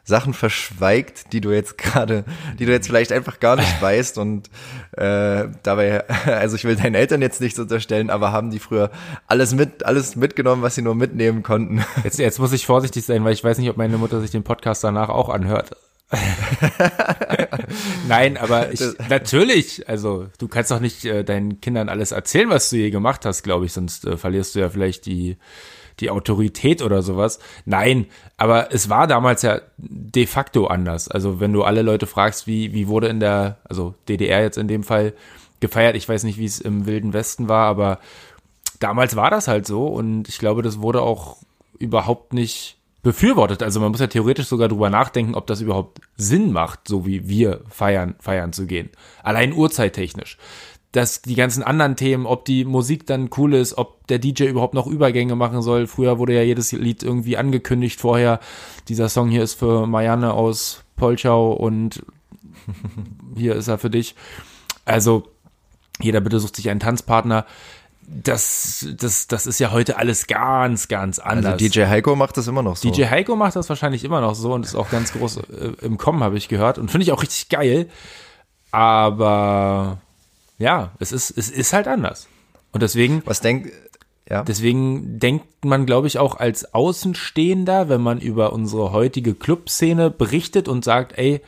Sachen 0.08 0.34
verschweigt, 0.34 1.34
die 1.34 1.42
du 1.42 1.52
jetzt 1.52 1.78
gerade, 1.78 2.24
die 2.58 2.66
du 2.66 2.72
jetzt 2.72 2.88
vielleicht 2.88 3.12
einfach 3.12 3.40
gar 3.40 3.58
nicht 3.58 3.82
weißt 3.82 4.18
und 4.18 4.50
äh, 4.94 5.48
dabei, 5.64 6.08
also 6.26 6.56
ich 6.56 6.64
will 6.64 6.76
deinen 6.76 6.96
Eltern 6.96 7.22
jetzt 7.22 7.42
nichts 7.42 7.60
unterstellen, 7.60 8.10
aber 8.10 8.32
haben 8.32 8.50
die 8.50 8.60
früher 8.60 8.90
alles 9.28 9.54
mit, 9.54 9.86
alles 9.86 10.16
mitgenommen, 10.16 10.62
was 10.62 10.76
sie 10.76 10.82
nur 10.82 10.96
mitnehmen 10.96 11.44
konnten. 11.44 11.84
Jetzt, 12.04 12.20
jetzt 12.20 12.40
muss 12.40 12.54
ich 12.54 12.66
vorsichtig 12.66 13.06
sein, 13.06 13.24
weil 13.26 13.34
ich 13.34 13.44
weiß 13.44 13.58
nicht, 13.58 13.70
ob 13.70 13.76
meine 13.76 13.98
Mutter 13.98 14.22
sich 14.22 14.32
den 14.32 14.44
Podcast 14.44 14.84
danach 14.84 15.10
auch 15.10 15.30
anhört. 15.30 15.76
Nein, 18.08 18.38
aber 18.38 18.72
ich, 18.72 18.82
natürlich, 19.10 19.90
also 19.90 20.28
du 20.38 20.48
kannst 20.48 20.72
doch 20.72 20.80
nicht 20.80 21.04
äh, 21.04 21.24
deinen 21.24 21.60
Kindern 21.60 21.90
alles 21.90 22.14
erzählen, 22.14 22.50
was 22.50 22.70
du 22.70 22.78
je 22.78 22.92
gemacht 22.92 23.26
hast, 23.26 23.44
glaube 23.44 23.66
ich, 23.66 23.74
sonst 23.74 24.06
äh, 24.06 24.16
verlierst 24.16 24.56
du 24.56 24.60
ja 24.60 24.70
vielleicht 24.70 25.06
die, 25.06 25.36
die 26.00 26.10
Autorität 26.10 26.82
oder 26.82 27.02
sowas. 27.02 27.40
Nein, 27.66 28.06
aber 28.38 28.74
es 28.74 28.90
war 28.90 29.08
damals 29.08 29.42
ja 29.42 29.60
de 29.78 30.28
facto 30.28 30.68
anders. 30.68 31.10
Also 31.10 31.42
wenn 31.42 31.52
du 31.52 31.64
alle 31.64 31.82
Leute 31.82 32.08
fragst, 32.08 32.48
wie, 32.48 32.74
wie 32.74 32.88
wurde 32.88 33.08
in 33.08 33.20
der, 33.20 33.58
also 33.66 33.94
DDR 34.08 34.42
jetzt 34.42 34.58
in 34.58 34.70
dem 34.70 34.84
Fall 34.84 35.14
gefeiert, 35.60 35.98
ich 35.98 36.08
weiß 36.08 36.24
nicht, 36.24 36.38
wie 36.38 36.46
es 36.46 36.62
im 36.62 36.86
Wilden 36.86 37.12
Westen 37.12 37.50
war, 37.50 37.66
aber 37.66 38.00
damals 38.80 39.18
war 39.18 39.30
das 39.30 39.50
halt 39.50 39.68
so 39.68 39.88
und 39.88 40.30
ich 40.30 40.40
glaube, 40.40 40.62
das 40.62 40.80
wurde 40.82 41.02
auch 41.02 41.38
überhaupt 41.80 42.32
nicht 42.32 42.77
befürwortet. 43.08 43.64
Also 43.64 43.80
man 43.80 43.92
muss 43.92 44.02
ja 44.02 44.08
theoretisch 44.08 44.48
sogar 44.48 44.68
drüber 44.68 44.90
nachdenken, 44.90 45.34
ob 45.34 45.48
das 45.48 45.62
überhaupt 45.62 46.02
Sinn 46.18 46.52
macht, 46.52 46.90
so 46.90 47.06
wie 47.06 47.30
wir 47.30 47.62
feiern, 47.70 48.16
feiern 48.20 48.52
zu 48.52 48.66
gehen. 48.66 48.90
Allein 49.24 49.54
uhrzeittechnisch. 49.54 50.38
Dass 50.92 51.22
die 51.22 51.36
ganzen 51.36 51.64
anderen 51.64 51.96
Themen, 51.96 52.26
ob 52.26 52.44
die 52.44 52.66
Musik 52.66 53.08
dann 53.08 53.30
cool 53.38 53.54
ist, 53.54 53.78
ob 53.78 54.06
der 54.08 54.20
DJ 54.20 54.48
überhaupt 54.48 54.74
noch 54.74 54.88
Übergänge 54.88 55.38
machen 55.38 55.62
soll. 55.62 55.88
Früher 55.88 56.20
wurde 56.20 56.34
ja 56.34 56.42
jedes 56.42 56.74
Lied 56.74 57.02
irgendwie 57.02 57.38
angekündigt 57.38 58.02
vorher. 58.02 58.42
Dieser 58.90 59.08
Song 59.08 59.30
hier 59.30 59.44
ist 59.44 59.54
für 59.54 59.88
Marianne 59.88 60.34
aus 60.34 60.84
Polchau 60.98 61.54
und 61.54 62.04
hier 63.38 63.56
ist 63.56 63.70
er 63.70 63.78
für 63.78 63.90
dich. 63.90 64.16
Also 64.84 65.24
jeder 66.02 66.20
bitte 66.20 66.42
sucht 66.42 66.58
sich 66.58 66.70
einen 66.70 66.82
Tanzpartner 66.82 67.46
das, 68.08 68.88
das, 68.98 69.28
das 69.28 69.46
ist 69.46 69.60
ja 69.60 69.72
heute 69.72 69.98
alles 69.98 70.28
ganz, 70.28 70.88
ganz 70.88 71.20
anders. 71.20 71.54
Also 71.54 71.68
DJ 71.68 71.86
Heiko 71.88 72.16
macht 72.16 72.38
das 72.38 72.48
immer 72.48 72.64
noch 72.64 72.78
so. 72.78 72.90
DJ 72.90 73.06
Heiko 73.06 73.36
macht 73.36 73.58
das 73.58 73.68
wahrscheinlich 73.68 74.06
immer 74.06 74.22
noch 74.22 74.34
so 74.34 74.54
und 74.54 74.66
ist 74.66 74.76
auch 74.76 74.90
ganz 74.90 75.12
groß 75.12 75.38
äh, 75.38 75.74
im 75.82 75.98
Kommen, 75.98 76.24
habe 76.24 76.38
ich 76.38 76.48
gehört. 76.48 76.78
Und 76.78 76.90
finde 76.90 77.04
ich 77.04 77.12
auch 77.12 77.22
richtig 77.22 77.50
geil. 77.50 77.90
Aber 78.72 79.98
ja, 80.58 80.92
es 81.00 81.12
ist, 81.12 81.32
es 81.32 81.50
ist 81.50 81.74
halt 81.74 81.88
anders. 81.88 82.28
Und 82.72 82.82
deswegen. 82.82 83.22
Was 83.26 83.42
denkt, 83.42 83.72
ja. 84.30 84.44
Deswegen 84.44 85.20
denkt 85.20 85.64
man, 85.64 85.86
glaube 85.86 86.08
ich, 86.08 86.18
auch 86.20 86.36
als 86.36 86.74
Außenstehender, 86.74 87.88
wenn 87.88 88.02
man 88.02 88.20
über 88.20 88.52
unsere 88.52 88.92
heutige 88.92 89.34
Clubszene 89.34 90.10
berichtet 90.12 90.68
und 90.68 90.84
sagt, 90.84 91.18
ey, 91.18 91.42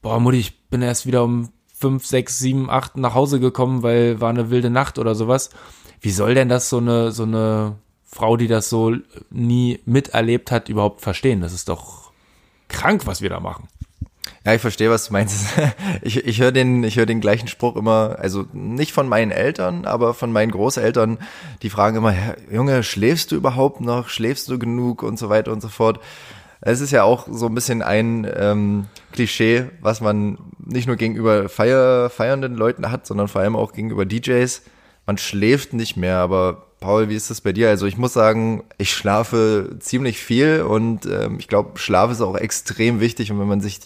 boah, 0.00 0.20
Mutti, 0.20 0.38
ich 0.38 0.60
bin 0.68 0.82
erst 0.82 1.06
wieder 1.06 1.24
um 1.24 1.50
fünf, 1.78 2.04
sechs, 2.06 2.38
sieben, 2.38 2.68
acht 2.70 2.96
nach 2.96 3.14
Hause 3.14 3.40
gekommen, 3.40 3.82
weil 3.82 4.20
war 4.20 4.30
eine 4.30 4.50
wilde 4.50 4.70
Nacht 4.70 4.98
oder 4.98 5.14
sowas. 5.14 5.50
Wie 6.00 6.10
soll 6.10 6.34
denn 6.34 6.48
das 6.48 6.68
so 6.68 6.78
eine, 6.78 7.12
so 7.12 7.22
eine 7.22 7.76
Frau, 8.04 8.36
die 8.36 8.48
das 8.48 8.68
so 8.68 8.94
nie 9.30 9.80
miterlebt 9.84 10.50
hat, 10.50 10.68
überhaupt 10.68 11.00
verstehen? 11.00 11.40
Das 11.40 11.52
ist 11.52 11.68
doch 11.68 12.10
krank, 12.68 13.06
was 13.06 13.22
wir 13.22 13.30
da 13.30 13.40
machen. 13.40 13.68
Ja, 14.44 14.54
ich 14.54 14.60
verstehe, 14.60 14.90
was 14.90 15.06
du 15.06 15.12
meinst. 15.12 15.46
Ich, 16.02 16.24
ich 16.24 16.40
höre 16.40 16.52
den, 16.52 16.84
ich 16.84 16.96
höre 16.96 17.06
den 17.06 17.20
gleichen 17.20 17.48
Spruch 17.48 17.76
immer, 17.76 18.16
also 18.18 18.46
nicht 18.52 18.92
von 18.92 19.08
meinen 19.08 19.30
Eltern, 19.30 19.84
aber 19.84 20.14
von 20.14 20.32
meinen 20.32 20.52
Großeltern. 20.52 21.18
Die 21.62 21.70
fragen 21.70 21.96
immer, 21.96 22.14
Junge, 22.50 22.82
schläfst 22.82 23.32
du 23.32 23.36
überhaupt 23.36 23.80
noch? 23.80 24.08
Schläfst 24.08 24.48
du 24.48 24.58
genug? 24.58 25.02
Und 25.02 25.18
so 25.18 25.28
weiter 25.28 25.52
und 25.52 25.60
so 25.60 25.68
fort. 25.68 26.00
Es 26.60 26.80
ist 26.80 26.90
ja 26.90 27.04
auch 27.04 27.26
so 27.30 27.46
ein 27.46 27.54
bisschen 27.54 27.82
ein 27.82 28.26
ähm, 28.36 28.86
Klischee, 29.12 29.66
was 29.80 30.00
man 30.00 30.38
nicht 30.58 30.86
nur 30.86 30.96
gegenüber 30.96 31.48
feier, 31.48 32.10
feiernden 32.10 32.56
Leuten 32.56 32.90
hat, 32.90 33.06
sondern 33.06 33.28
vor 33.28 33.40
allem 33.40 33.56
auch 33.56 33.72
gegenüber 33.72 34.04
DJs. 34.04 34.62
Man 35.06 35.18
schläft 35.18 35.72
nicht 35.72 35.96
mehr, 35.96 36.18
aber 36.18 36.66
Paul, 36.80 37.08
wie 37.08 37.16
ist 37.16 37.30
das 37.30 37.40
bei 37.40 37.52
dir? 37.52 37.68
Also 37.68 37.86
ich 37.86 37.96
muss 37.96 38.12
sagen, 38.12 38.64
ich 38.76 38.92
schlafe 38.92 39.76
ziemlich 39.80 40.18
viel 40.18 40.62
und 40.62 41.06
ähm, 41.06 41.36
ich 41.38 41.48
glaube, 41.48 41.78
Schlaf 41.78 42.10
ist 42.10 42.20
auch 42.20 42.36
extrem 42.36 43.00
wichtig 43.00 43.32
und 43.32 43.40
wenn 43.40 43.48
man 43.48 43.60
sich 43.60 43.80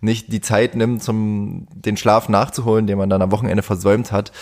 nicht 0.00 0.32
die 0.32 0.40
Zeit 0.40 0.76
nimmt, 0.76 1.02
zum 1.02 1.66
den 1.72 1.96
Schlaf 1.96 2.28
nachzuholen, 2.28 2.86
den 2.86 2.98
man 2.98 3.10
dann 3.10 3.22
am 3.22 3.32
Wochenende 3.32 3.62
versäumt 3.62 4.12
hat, 4.12 4.32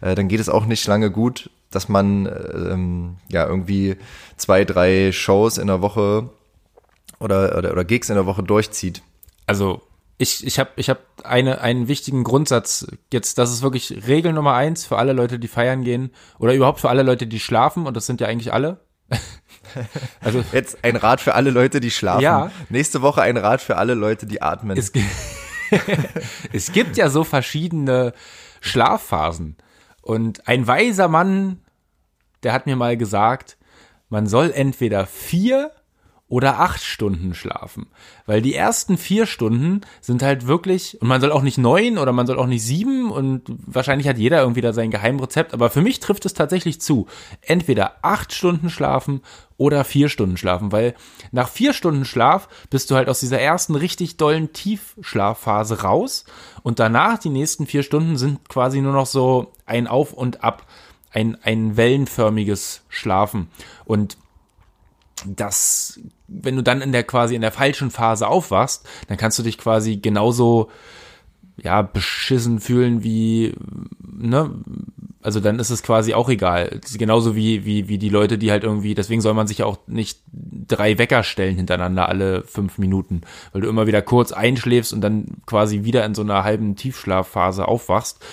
äh, 0.00 0.14
dann 0.14 0.28
geht 0.28 0.40
es 0.40 0.48
auch 0.48 0.66
nicht 0.66 0.86
lange 0.86 1.10
gut, 1.10 1.50
dass 1.70 1.88
man 1.88 2.26
ähm, 2.26 3.16
ja 3.28 3.46
irgendwie 3.46 3.96
zwei, 4.36 4.64
drei 4.64 5.12
Shows 5.12 5.58
in 5.58 5.68
der 5.68 5.80
Woche 5.80 6.30
oder, 7.20 7.56
oder, 7.56 7.72
oder 7.72 7.84
Gigs 7.84 8.08
in 8.08 8.16
der 8.16 8.26
Woche 8.26 8.42
durchzieht. 8.42 9.02
Also 9.46 9.82
ich, 10.18 10.46
ich 10.46 10.58
habe 10.58 10.70
ich 10.76 10.88
hab 10.88 11.00
eine, 11.24 11.60
einen 11.60 11.88
wichtigen 11.88 12.24
Grundsatz. 12.24 12.86
Jetzt, 13.12 13.38
das 13.38 13.52
ist 13.52 13.62
wirklich 13.62 14.06
Regel 14.06 14.32
Nummer 14.32 14.54
eins 14.54 14.86
für 14.86 14.96
alle 14.96 15.12
Leute, 15.12 15.38
die 15.38 15.48
feiern 15.48 15.82
gehen 15.82 16.12
oder 16.38 16.54
überhaupt 16.54 16.80
für 16.80 16.88
alle 16.88 17.02
Leute, 17.02 17.26
die 17.26 17.40
schlafen 17.40 17.86
und 17.86 17.96
das 17.96 18.06
sind 18.06 18.20
ja 18.20 18.28
eigentlich 18.28 18.52
alle. 18.52 18.80
also 20.20 20.44
jetzt 20.52 20.78
ein 20.82 20.96
Rat 20.96 21.20
für 21.20 21.34
alle 21.34 21.50
Leute, 21.50 21.80
die 21.80 21.90
schlafen. 21.90 22.22
Ja. 22.22 22.50
Nächste 22.68 23.02
Woche 23.02 23.22
ein 23.22 23.36
Rat 23.36 23.60
für 23.60 23.76
alle 23.76 23.94
Leute, 23.94 24.26
die 24.26 24.40
atmen. 24.40 24.76
Es, 24.76 24.92
es 26.52 26.72
gibt 26.72 26.96
ja 26.96 27.08
so 27.08 27.24
verschiedene 27.24 28.12
Schlafphasen 28.60 29.56
und 30.00 30.46
ein 30.46 30.66
weiser 30.66 31.08
Mann, 31.08 31.60
der 32.42 32.52
hat 32.52 32.66
mir 32.66 32.76
mal 32.76 32.96
gesagt, 32.96 33.56
man 34.08 34.26
soll 34.26 34.52
entweder 34.54 35.06
vier 35.06 35.72
oder 36.34 36.58
acht 36.58 36.82
Stunden 36.82 37.32
schlafen. 37.32 37.86
Weil 38.26 38.42
die 38.42 38.56
ersten 38.56 38.98
vier 38.98 39.24
Stunden 39.24 39.82
sind 40.00 40.20
halt 40.20 40.48
wirklich, 40.48 41.00
und 41.00 41.06
man 41.06 41.20
soll 41.20 41.30
auch 41.30 41.42
nicht 41.42 41.58
neun 41.58 41.96
oder 41.96 42.10
man 42.10 42.26
soll 42.26 42.40
auch 42.40 42.48
nicht 42.48 42.64
sieben 42.64 43.12
und 43.12 43.42
wahrscheinlich 43.64 44.08
hat 44.08 44.18
jeder 44.18 44.40
irgendwie 44.40 44.60
da 44.60 44.72
sein 44.72 44.90
Geheimrezept, 44.90 45.54
aber 45.54 45.70
für 45.70 45.80
mich 45.80 46.00
trifft 46.00 46.26
es 46.26 46.34
tatsächlich 46.34 46.80
zu. 46.80 47.06
Entweder 47.40 47.98
acht 48.02 48.32
Stunden 48.32 48.68
schlafen 48.68 49.20
oder 49.58 49.84
vier 49.84 50.08
Stunden 50.08 50.36
schlafen, 50.36 50.72
weil 50.72 50.96
nach 51.30 51.48
vier 51.48 51.72
Stunden 51.72 52.04
Schlaf 52.04 52.48
bist 52.68 52.90
du 52.90 52.96
halt 52.96 53.08
aus 53.08 53.20
dieser 53.20 53.38
ersten 53.38 53.76
richtig 53.76 54.16
dollen 54.16 54.52
Tiefschlafphase 54.52 55.82
raus 55.82 56.24
und 56.64 56.80
danach 56.80 57.20
die 57.20 57.28
nächsten 57.28 57.68
vier 57.68 57.84
Stunden 57.84 58.16
sind 58.16 58.48
quasi 58.48 58.80
nur 58.80 58.92
noch 58.92 59.06
so 59.06 59.52
ein 59.66 59.86
Auf 59.86 60.12
und 60.12 60.42
Ab, 60.42 60.66
ein, 61.12 61.38
ein 61.44 61.76
wellenförmiges 61.76 62.82
Schlafen. 62.88 63.50
Und 63.84 64.16
das, 65.26 66.00
wenn 66.28 66.56
du 66.56 66.62
dann 66.62 66.80
in 66.80 66.92
der 66.92 67.04
quasi 67.04 67.34
in 67.34 67.40
der 67.40 67.52
falschen 67.52 67.90
Phase 67.90 68.28
aufwachst, 68.28 68.86
dann 69.08 69.16
kannst 69.16 69.38
du 69.38 69.42
dich 69.42 69.58
quasi 69.58 69.96
genauso 69.96 70.70
ja 71.56 71.82
beschissen 71.82 72.60
fühlen 72.60 73.04
wie 73.04 73.54
ne? 74.00 74.50
Also 75.22 75.40
dann 75.40 75.58
ist 75.58 75.70
es 75.70 75.82
quasi 75.82 76.12
auch 76.12 76.28
egal. 76.28 76.80
Genauso 76.98 77.34
wie 77.34 77.64
wie 77.64 77.88
wie 77.88 77.98
die 77.98 78.08
Leute 78.08 78.38
die 78.38 78.50
halt 78.50 78.64
irgendwie 78.64 78.94
deswegen 78.94 79.20
soll 79.20 79.34
man 79.34 79.46
sich 79.46 79.62
auch 79.62 79.78
nicht 79.86 80.20
drei 80.32 80.98
Wecker 80.98 81.22
stellen 81.22 81.56
hintereinander 81.56 82.08
alle 82.08 82.42
fünf 82.42 82.78
Minuten 82.78 83.22
weil 83.52 83.62
du 83.62 83.68
immer 83.68 83.86
wieder 83.86 84.02
kurz 84.02 84.32
einschläfst 84.32 84.92
und 84.92 85.00
dann 85.00 85.26
quasi 85.46 85.84
wieder 85.84 86.04
in 86.04 86.14
so 86.14 86.22
einer 86.22 86.44
halben 86.44 86.76
Tiefschlafphase 86.76 87.68
aufwachst. 87.68 88.24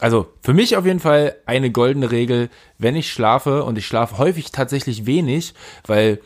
Also 0.00 0.28
für 0.40 0.54
mich 0.54 0.76
auf 0.76 0.86
jeden 0.86 1.00
Fall 1.00 1.36
eine 1.44 1.70
goldene 1.70 2.10
Regel, 2.10 2.48
wenn 2.78 2.96
ich 2.96 3.12
schlafe 3.12 3.64
und 3.64 3.76
ich 3.76 3.86
schlafe 3.86 4.16
häufig 4.16 4.50
tatsächlich 4.50 5.04
wenig, 5.04 5.54
weil 5.86 6.20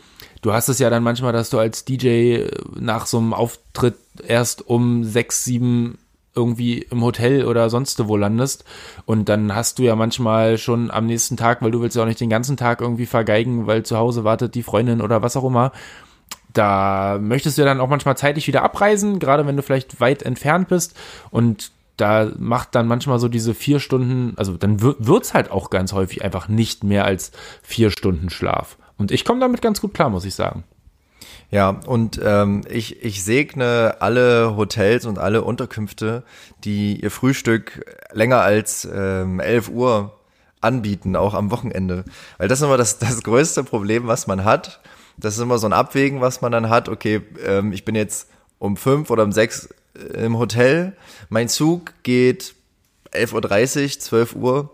du 0.45 0.53
hast 0.53 0.69
es 0.69 0.79
ja 0.79 0.91
dann 0.91 1.03
manchmal, 1.03 1.33
dass 1.33 1.49
du 1.49 1.59
als 1.59 1.87
DJ 1.87 2.47
nach 2.79 3.07
so 3.07 3.17
einem 3.17 3.33
Auftritt 3.33 3.97
erst 4.27 4.69
um 4.69 5.03
sechs, 5.03 5.43
sieben 5.43 5.99
irgendwie 6.35 6.81
im 6.91 7.03
Hotel 7.03 7.47
oder 7.47 7.71
sonst 7.71 8.07
wo 8.07 8.17
landest 8.17 8.65
und 9.07 9.29
dann 9.29 9.55
hast 9.55 9.79
du 9.79 9.85
ja 9.85 9.97
manchmal 9.97 10.59
schon 10.59 10.91
am 10.91 11.07
nächsten 11.07 11.39
Tag, 11.39 11.63
weil 11.63 11.71
du 11.71 11.81
willst 11.81 11.97
ja 11.97 12.03
auch 12.03 12.07
nicht 12.07 12.21
den 12.21 12.29
ganzen 12.29 12.59
Tag 12.59 12.83
irgendwie 12.83 13.07
vergeigen, 13.07 13.67
weil 13.67 13.85
zu 13.85 13.97
Hause 13.97 14.25
wartet 14.25 14.55
die 14.55 14.63
Freundin 14.65 15.01
oder 15.01 15.23
was 15.23 15.37
auch 15.37 15.45
immer. 15.45 15.73
Da 16.53 17.19
möchtest 17.21 17.57
du 17.57 17.63
ja 17.63 17.67
dann 17.67 17.81
auch 17.81 17.89
manchmal 17.89 18.17
zeitig 18.17 18.47
wieder 18.47 18.63
abreisen, 18.63 19.21
gerade 19.21 19.47
wenn 19.47 19.57
du 19.57 19.63
vielleicht 19.63 20.01
weit 20.01 20.23
entfernt 20.23 20.69
bist 20.69 20.95
und 21.31 21.71
da 21.97 22.31
macht 22.37 22.75
dann 22.75 22.89
manchmal 22.89 23.19
so 23.19 23.29
diese 23.29 23.55
vier 23.55 23.79
Stunden, 23.79 24.35
also 24.37 24.57
dann 24.57 24.83
wird's 24.83 25.33
halt 25.33 25.51
auch 25.51 25.71
ganz 25.71 25.93
häufig 25.93 26.25
einfach 26.25 26.49
nicht 26.49 26.85
mehr 26.85 27.05
als 27.05 27.31
vier 27.63 27.91
Stunden 27.91 28.29
Schlaf. 28.29 28.77
Und 28.97 29.11
ich 29.11 29.25
komme 29.25 29.41
damit 29.41 29.63
ganz 29.63 29.81
gut 29.81 29.95
klar, 29.95 30.11
muss 30.11 30.25
ich 30.25 30.35
sagen. 30.35 30.65
Ja, 31.51 31.71
und 31.87 32.21
ähm, 32.23 32.63
ich, 32.69 33.03
ich 33.05 33.23
segne 33.23 33.97
alle 34.01 34.57
Hotels 34.57 35.07
und 35.07 35.19
alle 35.19 35.43
Unterkünfte, 35.43 36.25
die 36.65 37.01
ihr 37.01 37.11
Frühstück 37.11 37.85
länger 38.13 38.41
als 38.41 38.89
ähm, 38.93 39.41
11 39.41 39.69
Uhr 39.69 40.19
anbieten, 40.61 41.15
auch 41.17 41.35
am 41.35 41.51
Wochenende. 41.51 42.05
Weil 42.39 42.49
das 42.49 42.61
ist 42.61 42.65
immer 42.65 42.77
das, 42.77 42.99
das 42.99 43.23
größte 43.23 43.65
Problem, 43.65 44.07
was 44.07 44.27
man 44.27 44.45
hat. 44.45 44.81
Das 45.17 45.35
ist 45.35 45.41
immer 45.41 45.59
so 45.59 45.67
ein 45.67 45.73
Abwägen, 45.73 46.21
was 46.21 46.41
man 46.41 46.51
dann 46.51 46.69
hat. 46.69 46.89
Okay, 46.89 47.21
ähm, 47.45 47.73
ich 47.73 47.85
bin 47.85 47.95
jetzt 47.95 48.29
um 48.59 48.77
fünf 48.77 49.11
oder 49.11 49.23
um 49.23 49.33
sechs 49.33 49.69
im 50.15 50.39
Hotel. 50.39 50.97
Mein 51.29 51.49
Zug 51.49 51.93
geht 52.03 52.55
11.30 53.13 53.83
Uhr, 53.83 54.01
12 54.01 54.35
Uhr. 54.35 54.74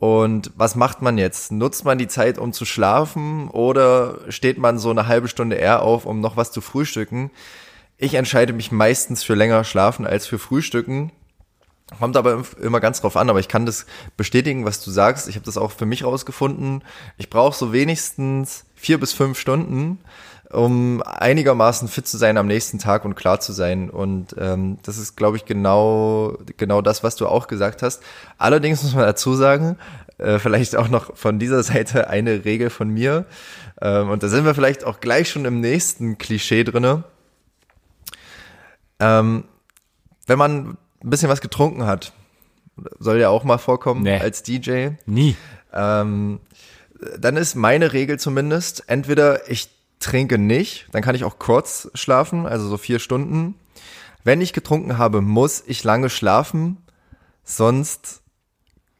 Und 0.00 0.50
was 0.56 0.76
macht 0.76 1.02
man 1.02 1.18
jetzt? 1.18 1.52
Nutzt 1.52 1.84
man 1.84 1.98
die 1.98 2.08
Zeit, 2.08 2.38
um 2.38 2.54
zu 2.54 2.64
schlafen 2.64 3.50
oder 3.50 4.18
steht 4.30 4.56
man 4.56 4.78
so 4.78 4.88
eine 4.88 5.06
halbe 5.06 5.28
Stunde 5.28 5.56
eher 5.56 5.82
auf, 5.82 6.06
um 6.06 6.22
noch 6.22 6.38
was 6.38 6.52
zu 6.52 6.62
frühstücken? 6.62 7.30
Ich 7.98 8.14
entscheide 8.14 8.54
mich 8.54 8.72
meistens 8.72 9.22
für 9.22 9.34
länger 9.34 9.62
schlafen 9.62 10.06
als 10.06 10.26
für 10.26 10.38
frühstücken. 10.38 11.12
Kommt 11.98 12.16
aber 12.16 12.44
immer 12.62 12.80
ganz 12.80 13.02
drauf 13.02 13.14
an, 13.14 13.28
aber 13.28 13.40
ich 13.40 13.48
kann 13.48 13.66
das 13.66 13.84
bestätigen, 14.16 14.64
was 14.64 14.82
du 14.82 14.90
sagst. 14.90 15.28
Ich 15.28 15.34
habe 15.34 15.44
das 15.44 15.58
auch 15.58 15.70
für 15.70 15.84
mich 15.84 16.02
rausgefunden. 16.02 16.82
Ich 17.18 17.28
brauche 17.28 17.54
so 17.54 17.74
wenigstens 17.74 18.64
vier 18.74 18.98
bis 18.98 19.12
fünf 19.12 19.38
Stunden, 19.38 19.98
um 20.50 21.02
einigermaßen 21.02 21.88
fit 21.88 22.06
zu 22.08 22.16
sein 22.16 22.36
am 22.36 22.46
nächsten 22.46 22.78
Tag 22.78 23.04
und 23.04 23.14
klar 23.14 23.40
zu 23.40 23.52
sein. 23.52 23.88
Und 23.90 24.34
ähm, 24.38 24.78
das 24.82 24.98
ist, 24.98 25.16
glaube 25.16 25.36
ich, 25.36 25.44
genau, 25.44 26.36
genau 26.56 26.82
das, 26.82 27.02
was 27.04 27.16
du 27.16 27.26
auch 27.26 27.46
gesagt 27.46 27.82
hast. 27.82 28.02
Allerdings 28.38 28.82
muss 28.82 28.94
man 28.94 29.04
dazu 29.04 29.34
sagen, 29.34 29.76
äh, 30.18 30.38
vielleicht 30.38 30.76
auch 30.76 30.88
noch 30.88 31.16
von 31.16 31.38
dieser 31.38 31.62
Seite 31.62 32.08
eine 32.10 32.44
Regel 32.44 32.70
von 32.70 32.88
mir. 32.88 33.26
Ähm, 33.80 34.10
und 34.10 34.22
da 34.22 34.28
sind 34.28 34.44
wir 34.44 34.54
vielleicht 34.54 34.84
auch 34.84 35.00
gleich 35.00 35.30
schon 35.30 35.44
im 35.44 35.60
nächsten 35.60 36.18
Klischee 36.18 36.64
drinne. 36.64 37.04
Ähm, 38.98 39.44
wenn 40.26 40.38
man 40.38 40.76
ein 41.02 41.10
bisschen 41.10 41.28
was 41.28 41.40
getrunken 41.40 41.86
hat, 41.86 42.12
soll 42.98 43.18
ja 43.18 43.28
auch 43.30 43.44
mal 43.44 43.58
vorkommen 43.58 44.02
Nee. 44.02 44.18
als 44.18 44.42
DJ. 44.42 44.90
Nie. 45.06 45.36
Ähm, 45.72 46.40
dann 47.18 47.36
ist 47.36 47.54
meine 47.54 47.92
Regel 47.92 48.18
zumindest, 48.18 48.84
entweder 48.88 49.50
ich 49.50 49.70
trinke 50.00 50.38
nicht, 50.38 50.88
dann 50.92 51.02
kann 51.02 51.14
ich 51.14 51.24
auch 51.24 51.38
kurz 51.38 51.90
schlafen, 51.94 52.46
also 52.46 52.68
so 52.68 52.76
vier 52.76 52.98
Stunden. 52.98 53.54
Wenn 54.24 54.40
ich 54.40 54.52
getrunken 54.52 54.98
habe, 54.98 55.20
muss 55.20 55.62
ich 55.66 55.84
lange 55.84 56.10
schlafen, 56.10 56.78
sonst 57.44 58.22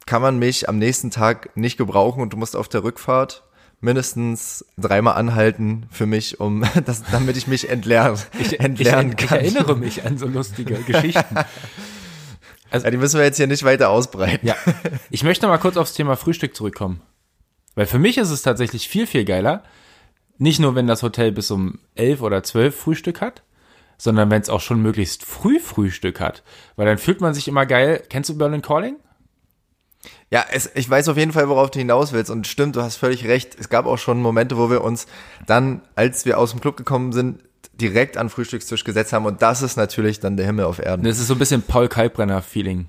kann 0.06 0.22
man 0.22 0.38
mich 0.38 0.68
am 0.68 0.78
nächsten 0.78 1.10
Tag 1.10 1.56
nicht 1.56 1.76
gebrauchen 1.76 2.22
und 2.22 2.32
du 2.32 2.36
musst 2.36 2.56
auf 2.56 2.68
der 2.68 2.84
Rückfahrt 2.84 3.44
mindestens 3.80 4.64
dreimal 4.76 5.14
anhalten 5.14 5.86
für 5.90 6.06
mich, 6.06 6.38
um 6.40 6.64
das, 6.84 7.02
damit 7.10 7.36
ich 7.36 7.46
mich 7.46 7.68
entleeren, 7.68 8.18
Ich, 8.38 8.60
entleeren 8.60 9.08
ich, 9.12 9.22
ich 9.22 9.28
kann. 9.28 9.38
erinnere 9.38 9.76
mich 9.76 10.04
an 10.04 10.18
so 10.18 10.26
lustige 10.26 10.74
Geschichten. 10.86 11.36
Ja, 12.72 12.90
die 12.90 12.96
müssen 12.98 13.18
wir 13.18 13.24
jetzt 13.24 13.38
hier 13.38 13.46
nicht 13.46 13.64
weiter 13.64 13.88
ausbreiten. 13.90 14.46
Ja, 14.46 14.54
ich 15.10 15.24
möchte 15.24 15.46
mal 15.48 15.58
kurz 15.58 15.76
aufs 15.76 15.94
Thema 15.94 16.16
Frühstück 16.16 16.54
zurückkommen. 16.54 17.00
Weil 17.74 17.86
für 17.86 17.98
mich 17.98 18.18
ist 18.18 18.30
es 18.30 18.42
tatsächlich 18.42 18.88
viel, 18.88 19.06
viel 19.06 19.24
geiler, 19.24 19.64
nicht 20.40 20.58
nur 20.58 20.74
wenn 20.74 20.86
das 20.86 21.02
Hotel 21.02 21.32
bis 21.32 21.50
um 21.50 21.78
elf 21.94 22.22
oder 22.22 22.42
zwölf 22.42 22.74
Frühstück 22.74 23.20
hat, 23.20 23.42
sondern 23.98 24.30
wenn 24.30 24.40
es 24.40 24.48
auch 24.48 24.62
schon 24.62 24.80
möglichst 24.80 25.22
früh 25.22 25.60
Frühstück 25.60 26.18
hat. 26.18 26.42
Weil 26.76 26.86
dann 26.86 26.96
fühlt 26.96 27.20
man 27.20 27.34
sich 27.34 27.46
immer 27.46 27.66
geil. 27.66 28.02
Kennst 28.08 28.30
du 28.30 28.38
Berlin 28.38 28.62
Calling? 28.62 28.96
Ja, 30.30 30.46
es, 30.50 30.70
ich 30.74 30.88
weiß 30.88 31.08
auf 31.08 31.18
jeden 31.18 31.32
Fall, 31.32 31.50
worauf 31.50 31.70
du 31.70 31.78
hinaus 31.78 32.12
willst. 32.12 32.30
Und 32.30 32.46
stimmt, 32.46 32.76
du 32.76 32.82
hast 32.82 32.96
völlig 32.96 33.26
recht. 33.26 33.54
Es 33.60 33.68
gab 33.68 33.84
auch 33.84 33.98
schon 33.98 34.22
Momente, 34.22 34.56
wo 34.56 34.70
wir 34.70 34.82
uns 34.82 35.06
dann, 35.46 35.82
als 35.94 36.24
wir 36.24 36.38
aus 36.38 36.52
dem 36.52 36.60
Club 36.62 36.78
gekommen 36.78 37.12
sind, 37.12 37.42
direkt 37.74 38.16
an 38.16 38.30
Frühstückstisch 38.30 38.84
gesetzt 38.84 39.12
haben. 39.12 39.26
Und 39.26 39.42
das 39.42 39.60
ist 39.60 39.76
natürlich 39.76 40.20
dann 40.20 40.38
der 40.38 40.46
Himmel 40.46 40.64
auf 40.64 40.78
Erden. 40.78 41.04
Das 41.04 41.18
ist 41.18 41.26
so 41.26 41.34
ein 41.34 41.38
bisschen 41.38 41.60
Paul 41.60 41.88
Kalkbrenner-Feeling. 41.88 42.86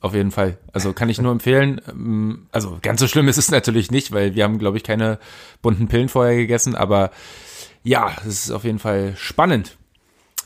Auf 0.00 0.14
jeden 0.14 0.30
Fall. 0.30 0.58
Also 0.72 0.92
kann 0.92 1.08
ich 1.08 1.20
nur 1.20 1.32
empfehlen. 1.32 1.80
Ähm, 1.88 2.46
Also 2.52 2.78
ganz 2.82 3.00
so 3.00 3.08
schlimm 3.08 3.28
ist 3.28 3.38
es 3.38 3.50
natürlich 3.50 3.90
nicht, 3.90 4.12
weil 4.12 4.34
wir 4.34 4.44
haben, 4.44 4.58
glaube 4.58 4.76
ich, 4.76 4.84
keine 4.84 5.18
bunten 5.60 5.88
Pillen 5.88 6.08
vorher 6.08 6.36
gegessen. 6.36 6.76
Aber 6.76 7.10
ja, 7.82 8.12
es 8.20 8.44
ist 8.46 8.50
auf 8.50 8.64
jeden 8.64 8.78
Fall 8.78 9.14
spannend. 9.16 9.76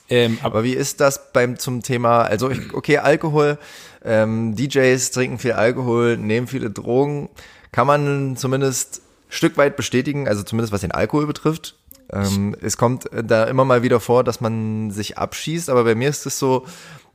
Ähm, 0.09 0.39
aber 0.41 0.53
Aber 0.53 0.65
wie 0.65 0.73
ist 0.75 1.01
das 1.01 1.33
beim 1.33 1.59
zum 1.59 1.83
Thema, 1.83 2.23
also 2.23 2.51
ich, 2.51 2.75
okay, 2.75 2.99
Alkohol, 2.99 3.59
ähm, 4.05 4.55
DJs 4.57 5.11
trinken 5.11 5.39
viel 5.39 5.53
Alkohol, 5.53 6.17
nehmen 6.17 6.47
viele 6.47 6.71
Drogen, 6.71 7.29
kann 7.73 7.87
man 7.87 8.37
zumindest 8.37 9.01
Stück 9.29 9.57
weit 9.57 9.77
bestätigen, 9.77 10.29
also 10.29 10.43
zumindest 10.43 10.73
was 10.73 10.83
den 10.83 10.93
Alkohol 10.93 11.27
betrifft. 11.27 11.77
Ähm, 12.13 12.55
es 12.61 12.77
kommt 12.77 13.11
äh, 13.13 13.25
da 13.25 13.45
immer 13.45 13.65
mal 13.65 13.83
wieder 13.83 14.01
vor, 14.01 14.25
dass 14.25 14.43
man 14.43 14.91
sich 14.91 15.17
abschießt, 15.17 15.71
aber 15.71 15.85
bei 15.85 15.95
mir 15.95 16.11
ist 16.11 16.27
es 16.27 16.39
so, 16.39 16.67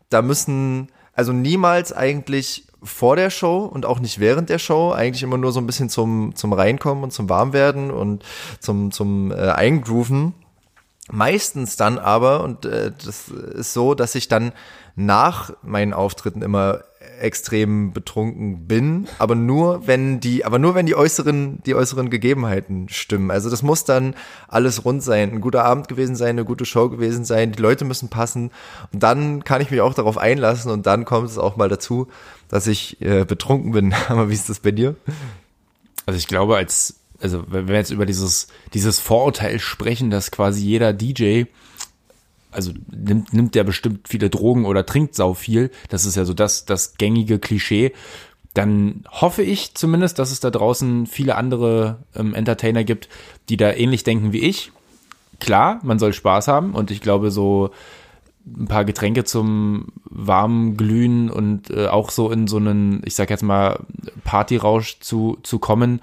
da 0.09 0.23
müssen, 0.23 0.89
also 1.17 1.33
niemals 1.33 1.91
eigentlich 1.91 2.67
vor 2.83 3.15
der 3.15 3.31
Show 3.31 3.65
und 3.65 3.85
auch 3.85 3.99
nicht 3.99 4.19
während 4.19 4.49
der 4.49 4.59
Show, 4.59 4.91
eigentlich 4.91 5.23
immer 5.23 5.37
nur 5.37 5.51
so 5.51 5.59
ein 5.59 5.65
bisschen 5.65 5.89
zum, 5.89 6.35
zum 6.35 6.53
Reinkommen 6.53 7.03
und 7.03 7.11
zum 7.11 7.27
Warmwerden 7.27 7.89
und 7.89 8.23
zum, 8.59 8.91
zum 8.91 9.31
äh, 9.31 9.35
Eingrooven. 9.35 10.33
Meistens 11.09 11.75
dann 11.75 11.97
aber, 11.97 12.43
und 12.43 12.65
äh, 12.65 12.91
das 13.03 13.29
ist 13.29 13.73
so, 13.73 13.95
dass 13.95 14.13
ich 14.13 14.27
dann 14.27 14.51
nach 14.95 15.53
meinen 15.63 15.93
Auftritten 15.93 16.43
immer 16.43 16.81
extrem 17.19 17.93
betrunken 17.93 18.67
bin, 18.67 19.07
aber 19.19 19.35
nur 19.35 19.87
wenn 19.87 20.19
die, 20.19 20.45
aber 20.45 20.59
nur 20.59 20.75
wenn 20.75 20.85
die 20.85 20.95
äußeren, 20.95 21.61
die 21.65 21.75
äußeren 21.75 22.09
Gegebenheiten 22.09 22.89
stimmen. 22.89 23.31
Also 23.31 23.49
das 23.49 23.63
muss 23.63 23.83
dann 23.83 24.15
alles 24.47 24.85
rund 24.85 25.03
sein, 25.03 25.31
ein 25.31 25.41
guter 25.41 25.65
Abend 25.65 25.87
gewesen 25.87 26.15
sein, 26.15 26.29
eine 26.29 26.45
gute 26.45 26.65
Show 26.65 26.89
gewesen 26.89 27.25
sein, 27.25 27.51
die 27.51 27.61
Leute 27.61 27.85
müssen 27.85 28.09
passen 28.09 28.51
und 28.93 29.03
dann 29.03 29.43
kann 29.43 29.61
ich 29.61 29.71
mich 29.71 29.81
auch 29.81 29.93
darauf 29.93 30.17
einlassen 30.17 30.71
und 30.71 30.85
dann 30.85 31.05
kommt 31.05 31.29
es 31.29 31.37
auch 31.37 31.57
mal 31.57 31.69
dazu, 31.69 32.07
dass 32.49 32.67
ich 32.67 33.01
äh, 33.01 33.25
betrunken 33.25 33.71
bin. 33.71 33.93
Aber 34.07 34.29
wie 34.29 34.33
ist 34.33 34.49
das 34.49 34.59
bei 34.59 34.71
dir? 34.71 34.95
Also 36.05 36.17
ich 36.17 36.27
glaube, 36.27 36.55
als, 36.55 36.95
also 37.21 37.43
wenn 37.47 37.67
wir 37.67 37.75
jetzt 37.75 37.91
über 37.91 38.05
dieses, 38.05 38.47
dieses 38.73 38.99
Vorurteil 38.99 39.59
sprechen, 39.59 40.09
dass 40.09 40.31
quasi 40.31 40.63
jeder 40.63 40.93
DJ, 40.93 41.45
also 42.51 42.71
nimmt, 42.91 43.33
nimmt 43.33 43.55
der 43.55 43.63
bestimmt 43.63 44.07
viele 44.07 44.29
Drogen 44.29 44.65
oder 44.65 44.85
trinkt 44.85 45.15
sau 45.15 45.33
viel, 45.33 45.71
das 45.89 46.05
ist 46.05 46.15
ja 46.15 46.25
so 46.25 46.33
das, 46.33 46.65
das 46.65 46.97
gängige 46.97 47.39
Klischee, 47.39 47.93
dann 48.53 49.03
hoffe 49.11 49.43
ich 49.43 49.75
zumindest, 49.75 50.17
dass 50.17 50.31
es 50.31 50.39
da 50.39 50.49
draußen 50.49 51.05
viele 51.05 51.35
andere 51.35 51.99
ähm, 52.15 52.33
Entertainer 52.33 52.83
gibt, 52.83 53.07
die 53.49 53.57
da 53.57 53.71
ähnlich 53.71 54.03
denken 54.03 54.33
wie 54.33 54.39
ich. 54.39 54.71
Klar, 55.39 55.79
man 55.83 55.99
soll 55.99 56.13
Spaß 56.13 56.47
haben 56.47 56.73
und 56.73 56.89
ich 56.89 57.01
glaube 57.01 57.29
so 57.29 57.69
ein 58.47 58.67
paar 58.67 58.85
Getränke 58.85 59.25
zum 59.25 59.87
warmen 60.05 60.75
Glühen 60.75 61.29
und 61.29 61.69
äh, 61.69 61.87
auch 61.87 62.09
so 62.09 62.31
in 62.31 62.47
so 62.47 62.57
einen, 62.57 63.01
ich 63.05 63.13
sag 63.13 63.29
jetzt 63.29 63.43
mal, 63.43 63.81
Partyrausch 64.23 64.99
zu, 65.01 65.37
zu 65.43 65.59
kommen, 65.59 66.01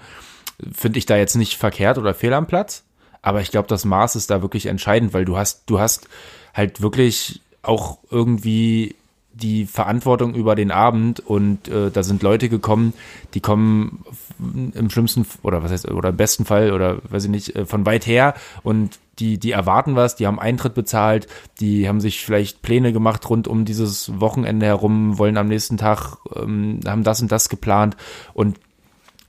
finde 0.71 0.99
ich 0.99 1.05
da 1.05 1.17
jetzt 1.17 1.35
nicht 1.35 1.55
verkehrt 1.55 1.97
oder 1.97 2.13
fehl 2.13 2.33
am 2.33 2.47
Platz. 2.47 2.84
Aber 3.25 3.41
ich 3.41 3.49
glaube, 3.49 3.67
das 3.67 3.85
Maß 3.85 4.15
ist 4.15 4.29
da 4.29 4.43
wirklich 4.43 4.67
entscheidend, 4.67 5.11
weil 5.11 5.25
du 5.25 5.35
hast, 5.35 5.63
du 5.65 5.79
hast 5.79 6.07
halt 6.53 6.83
wirklich 6.83 7.41
auch 7.63 7.97
irgendwie 8.11 8.93
die 9.33 9.65
Verantwortung 9.65 10.35
über 10.35 10.53
den 10.53 10.69
Abend 10.69 11.21
und 11.21 11.67
äh, 11.67 11.89
da 11.89 12.03
sind 12.03 12.21
Leute 12.21 12.49
gekommen, 12.49 12.93
die 13.33 13.39
kommen 13.41 14.05
im 14.39 14.91
schlimmsten 14.91 15.25
oder 15.41 15.63
was 15.63 15.71
heißt 15.71 15.89
oder 15.89 16.09
im 16.09 16.17
besten 16.17 16.45
Fall 16.45 16.71
oder 16.71 16.99
weiß 17.09 17.23
ich 17.23 17.31
nicht 17.31 17.55
äh, 17.55 17.65
von 17.65 17.87
weit 17.87 18.05
her 18.05 18.35
und 18.61 18.99
die 19.17 19.39
die 19.39 19.51
erwarten 19.51 19.95
was, 19.95 20.15
die 20.15 20.27
haben 20.27 20.39
Eintritt 20.39 20.75
bezahlt, 20.75 21.25
die 21.59 21.89
haben 21.89 22.01
sich 22.01 22.23
vielleicht 22.23 22.61
Pläne 22.61 22.93
gemacht 22.93 23.27
rund 23.27 23.47
um 23.47 23.65
dieses 23.65 24.21
Wochenende 24.21 24.67
herum, 24.67 25.17
wollen 25.17 25.37
am 25.37 25.47
nächsten 25.47 25.77
Tag 25.77 26.17
ähm, 26.35 26.79
haben 26.85 27.03
das 27.03 27.21
und 27.21 27.31
das 27.31 27.49
geplant 27.49 27.97
und 28.35 28.59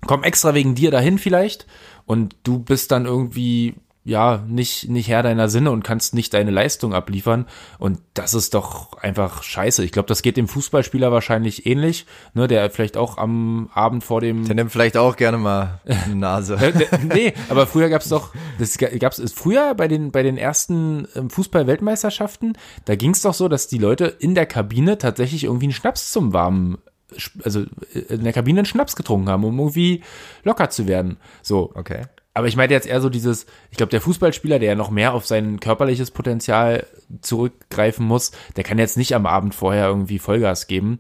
kommen 0.07 0.23
extra 0.23 0.53
wegen 0.53 0.75
dir 0.75 0.91
dahin 0.91 1.19
vielleicht 1.19 1.67
und 2.05 2.37
du 2.45 2.59
bist 2.59 2.93
dann 2.93 3.07
irgendwie 3.07 3.75
ja 4.07 4.43
nicht 4.47 4.89
nicht 4.89 5.09
Herr 5.09 5.23
deiner 5.25 5.49
Sinne 5.49 5.73
und 5.73 5.83
kannst 5.83 6.15
nicht 6.15 6.33
deine 6.33 6.53
Leistung 6.53 6.95
abliefern 6.95 7.47
und 7.79 7.99
das 8.15 8.35
ist 8.35 8.55
doch 8.55 8.93
einfach 9.03 9.43
scheiße. 9.43 9.85
Ich 9.85 9.91
glaube, 9.91 10.07
das 10.07 10.23
geht 10.23 10.37
dem 10.37 10.47
Fußballspieler 10.47 11.11
wahrscheinlich 11.11 11.67
ähnlich, 11.67 12.07
ne, 12.33 12.47
der 12.47 12.71
vielleicht 12.71 12.97
auch 12.97 13.19
am 13.19 13.69
Abend 13.75 14.05
vor 14.05 14.21
dem 14.21 14.45
Der 14.47 14.55
nimmt 14.55 14.71
vielleicht 14.71 14.97
auch 14.97 15.17
gerne 15.17 15.39
mal 15.39 15.81
eine 15.85 16.15
Nase. 16.17 16.57
Äh, 16.61 16.73
nee, 17.13 17.35
aber 17.49 17.67
früher 17.67 17.89
gab's 17.89 18.09
doch, 18.09 18.31
das 18.59 18.79
ga- 18.79 18.97
gab's 18.99 19.21
früher 19.35 19.75
bei 19.75 19.89
den 19.89 20.13
bei 20.13 20.23
den 20.23 20.39
ersten 20.39 21.09
ähm, 21.17 21.29
Fußball-Weltmeisterschaften, 21.81 22.57
da 22.85 22.95
ging's 22.97 23.23
doch 23.23 23.35
so, 23.35 23.49
dass 23.49 23.67
die 23.69 23.79
Leute 23.79 24.07
in 24.07 24.35
der 24.35 24.47
Kabine 24.47 24.99
tatsächlich 24.99 25.45
irgendwie 25.45 25.67
einen 25.67 25.73
Schnaps 25.73 26.13
zum 26.13 26.33
warmen, 26.33 26.79
also 27.43 27.63
äh, 27.93 27.99
in 28.15 28.23
der 28.25 28.33
Kabine 28.33 28.61
einen 28.61 28.67
Schnaps 28.67 28.95
getrunken 28.97 29.29
haben, 29.29 29.45
um 29.45 29.59
irgendwie 29.59 30.03
locker 30.45 30.71
zu 30.71 30.87
werden. 30.87 31.17
So. 31.43 31.73
Okay. 31.75 32.03
Aber 32.37 32.49
ich 32.49 32.57
meinte 32.57 32.75
jetzt 32.75 32.87
eher 32.87 33.01
so 33.01 33.09
dieses, 33.09 33.47
ich 33.71 33.79
glaube, 33.79 33.89
der 33.89 34.03
Fußballspieler, 34.03 34.59
der 34.59 34.69
ja 34.69 34.75
noch 34.75 34.91
mehr 34.91 35.15
auf 35.15 35.25
sein 35.25 35.59
körperliches 35.59 36.11
Potenzial 36.11 36.87
zurückgreifen 37.23 38.05
muss, 38.05 38.31
der 38.57 38.63
kann 38.63 38.79
jetzt 38.79 38.99
nicht 38.99 39.15
am 39.15 39.25
Abend 39.25 39.55
vorher 39.55 39.87
irgendwie 39.87 40.19
Vollgas 40.19 40.67
geben. 40.67 40.99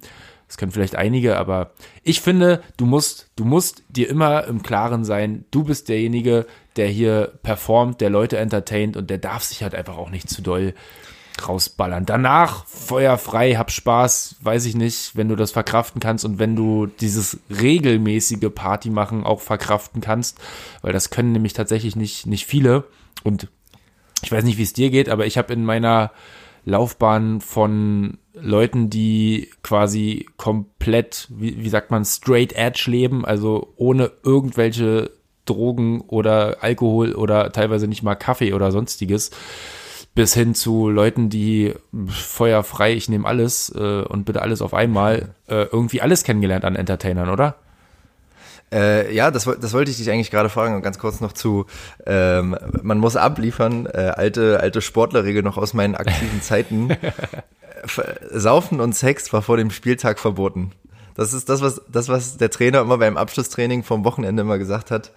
Das 0.48 0.56
können 0.56 0.72
vielleicht 0.72 0.96
einige, 0.96 1.36
aber 1.36 1.72
ich 2.02 2.22
finde, 2.22 2.62
du 2.78 2.86
musst, 2.86 3.28
du 3.36 3.44
musst 3.44 3.82
dir 3.90 4.08
immer 4.08 4.46
im 4.46 4.62
Klaren 4.62 5.04
sein, 5.04 5.44
du 5.50 5.62
bist 5.62 5.90
derjenige, 5.90 6.46
der 6.76 6.88
hier 6.88 7.32
performt, 7.42 8.00
der 8.00 8.08
Leute 8.08 8.38
entertaint 8.38 8.96
und 8.96 9.10
der 9.10 9.18
darf 9.18 9.42
sich 9.42 9.62
halt 9.62 9.74
einfach 9.74 9.98
auch 9.98 10.08
nicht 10.08 10.30
zu 10.30 10.40
doll 10.40 10.72
rausballern. 11.46 12.06
Danach 12.06 12.66
feuerfrei, 12.66 13.54
hab 13.54 13.70
Spaß, 13.70 14.36
weiß 14.40 14.64
ich 14.66 14.74
nicht, 14.74 15.16
wenn 15.16 15.28
du 15.28 15.36
das 15.36 15.50
verkraften 15.50 16.00
kannst 16.00 16.24
und 16.24 16.38
wenn 16.38 16.56
du 16.56 16.86
dieses 16.86 17.40
regelmäßige 17.50 18.50
Party 18.54 18.90
machen 18.90 19.24
auch 19.24 19.40
verkraften 19.40 20.00
kannst, 20.00 20.38
weil 20.82 20.92
das 20.92 21.10
können 21.10 21.32
nämlich 21.32 21.52
tatsächlich 21.52 21.96
nicht, 21.96 22.26
nicht 22.26 22.46
viele 22.46 22.84
und 23.24 23.48
ich 24.22 24.32
weiß 24.32 24.44
nicht, 24.44 24.58
wie 24.58 24.62
es 24.62 24.72
dir 24.72 24.90
geht, 24.90 25.08
aber 25.08 25.26
ich 25.26 25.36
habe 25.38 25.52
in 25.52 25.64
meiner 25.64 26.10
Laufbahn 26.64 27.40
von 27.40 28.18
Leuten, 28.34 28.90
die 28.90 29.50
quasi 29.62 30.26
komplett, 30.36 31.28
wie, 31.30 31.62
wie 31.62 31.68
sagt 31.68 31.90
man, 31.90 32.04
straight 32.04 32.52
edge 32.54 32.90
leben, 32.90 33.24
also 33.24 33.72
ohne 33.76 34.10
irgendwelche 34.24 35.12
Drogen 35.44 36.00
oder 36.00 36.58
Alkohol 36.62 37.14
oder 37.14 37.52
teilweise 37.52 37.86
nicht 37.86 38.02
mal 38.02 38.16
Kaffee 38.16 38.52
oder 38.52 38.72
sonstiges, 38.72 39.30
bis 40.16 40.32
hin 40.32 40.54
zu 40.54 40.88
Leuten, 40.88 41.28
die 41.28 41.74
feuerfrei, 42.08 42.94
ich 42.94 43.10
nehme 43.10 43.28
alles 43.28 43.72
äh, 43.76 44.02
und 44.02 44.24
bitte 44.24 44.40
alles 44.40 44.62
auf 44.62 44.72
einmal, 44.72 45.34
äh, 45.46 45.64
irgendwie 45.70 46.00
alles 46.00 46.24
kennengelernt 46.24 46.64
an 46.64 46.74
Entertainern, 46.74 47.28
oder? 47.28 47.56
Äh, 48.72 49.14
ja, 49.14 49.30
das, 49.30 49.44
das 49.44 49.74
wollte 49.74 49.90
ich 49.90 49.98
dich 49.98 50.10
eigentlich 50.10 50.30
gerade 50.30 50.48
fragen 50.48 50.74
und 50.74 50.80
ganz 50.80 50.98
kurz 50.98 51.20
noch 51.20 51.32
zu, 51.32 51.66
ähm, 52.06 52.56
man 52.82 52.98
muss 52.98 53.14
abliefern, 53.14 53.84
äh, 53.84 54.12
alte, 54.16 54.58
alte 54.58 54.80
Sportlerregel 54.80 55.42
noch 55.42 55.58
aus 55.58 55.74
meinen 55.74 55.94
aktiven 55.94 56.40
Zeiten. 56.40 56.96
Saufen 58.32 58.80
und 58.80 58.96
Sex 58.96 59.30
war 59.34 59.42
vor 59.42 59.58
dem 59.58 59.70
Spieltag 59.70 60.18
verboten. 60.18 60.72
Das 61.14 61.34
ist 61.34 61.50
das, 61.50 61.60
was, 61.60 61.82
das, 61.92 62.08
was 62.08 62.38
der 62.38 62.50
Trainer 62.50 62.80
immer 62.80 62.96
beim 62.96 63.18
Abschlusstraining 63.18 63.82
vom 63.82 64.04
Wochenende 64.06 64.40
immer 64.40 64.56
gesagt 64.56 64.90
hat. 64.90 65.12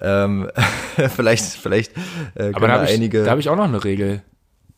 Ähm, 0.00 0.50
vielleicht, 1.16 1.44
vielleicht 1.44 1.92
äh, 2.34 2.52
Aber 2.52 2.66
da 2.66 2.72
habe 2.74 2.84
ich, 2.86 2.90
einige. 2.90 3.22
da 3.22 3.30
hab 3.30 3.38
ich 3.38 3.48
auch 3.48 3.56
noch 3.56 3.64
eine 3.64 3.84
Regel. 3.84 4.22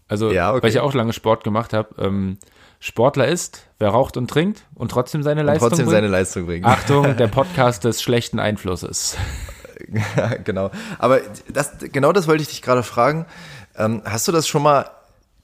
Also, 0.09 0.31
Ja, 0.33 0.53
okay. 0.53 0.62
weil 0.62 0.69
ich 0.71 0.77
ja 0.77 0.83
auch 0.83 0.95
lange 0.95 1.12
Sport 1.12 1.45
gemacht 1.45 1.73
habe. 1.73 1.95
Ähm, 1.99 2.38
Sportler 2.81 3.27
ist, 3.29 3.67
wer 3.79 3.88
raucht 3.88 4.17
und 4.19 4.29
trinkt 4.29 4.64
und 4.75 4.90
trotzdem 4.90 5.23
seine 5.23 5.40
und 5.40 5.47
Leistung 5.47 5.69
trotzdem 5.71 5.87
bringt. 5.87 5.97
seine 5.97 6.09
Leistung 6.09 6.47
bringen. 6.47 6.67
Achtung, 6.67 7.17
der 7.17 7.29
Podcast 7.29 7.85
des 7.85 8.03
schlechten 8.03 8.38
Einflusses. 8.38 9.17
Genau. 10.45 10.71
Aber 10.99 11.21
das, 11.53 11.73
genau 11.93 12.12
das 12.12 12.27
wollte 12.27 12.43
ich 12.43 12.49
dich 12.49 12.62
gerade 12.62 12.83
fragen. 12.83 13.27
Ähm, 13.77 14.03
hast 14.05 14.27
du 14.27 14.33
das 14.33 14.49
schon 14.49 14.62
mal 14.62 14.87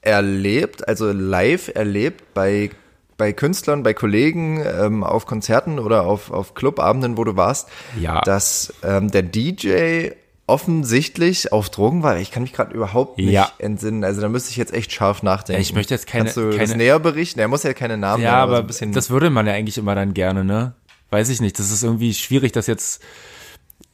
erlebt, 0.01 0.87
also 0.87 1.11
live 1.11 1.69
erlebt 1.75 2.33
bei, 2.33 2.71
bei 3.17 3.33
Künstlern, 3.33 3.83
bei 3.83 3.93
Kollegen, 3.93 4.63
ähm, 4.65 5.03
auf 5.03 5.25
Konzerten 5.25 5.77
oder 5.79 6.03
auf, 6.03 6.31
auf 6.31 6.53
Clubabenden, 6.55 7.17
wo 7.17 7.23
du 7.23 7.35
warst, 7.35 7.69
Ja. 7.99 8.21
dass 8.21 8.73
ähm, 8.83 9.11
der 9.11 9.21
DJ 9.23 10.11
offensichtlich 10.51 11.51
auf 11.53 11.69
Drogen 11.69 12.03
war? 12.03 12.17
Ich 12.19 12.29
kann 12.31 12.43
mich 12.43 12.51
gerade 12.53 12.73
überhaupt 12.73 13.17
nicht 13.17 13.31
Ja. 13.31 13.51
entsinnen. 13.57 14.03
Also 14.03 14.19
da 14.21 14.29
müsste 14.29 14.51
ich 14.51 14.57
jetzt 14.57 14.73
echt 14.73 14.91
scharf 14.91 15.23
nachdenken. 15.23 15.61
Ich 15.61 15.73
möchte 15.73 15.93
jetzt 15.93 16.07
keine- 16.07 16.25
Kannst 16.25 16.37
du 16.37 16.49
das 16.49 16.57
keine- 16.57 16.75
näher 16.77 16.99
berichten? 16.99 17.39
Er 17.39 17.47
muss 17.47 17.63
ja 17.63 17.73
keine 17.73 17.97
Namen 17.97 18.21
Ja, 18.21 18.31
nennen, 18.31 18.41
aber 18.43 18.55
so 18.57 18.61
ein 18.61 18.67
bisschen. 18.67 18.91
das 18.91 19.09
würde 19.09 19.29
man 19.29 19.47
ja 19.47 19.53
eigentlich 19.53 19.77
immer 19.77 19.95
dann 19.95 20.13
gerne, 20.13 20.43
ne? 20.43 20.73
Weiß 21.09 21.29
ich 21.29 21.41
nicht. 21.41 21.57
Das 21.57 21.71
ist 21.71 21.83
irgendwie 21.83 22.13
schwierig, 22.13 22.51
das 22.51 22.67
jetzt. 22.67 23.01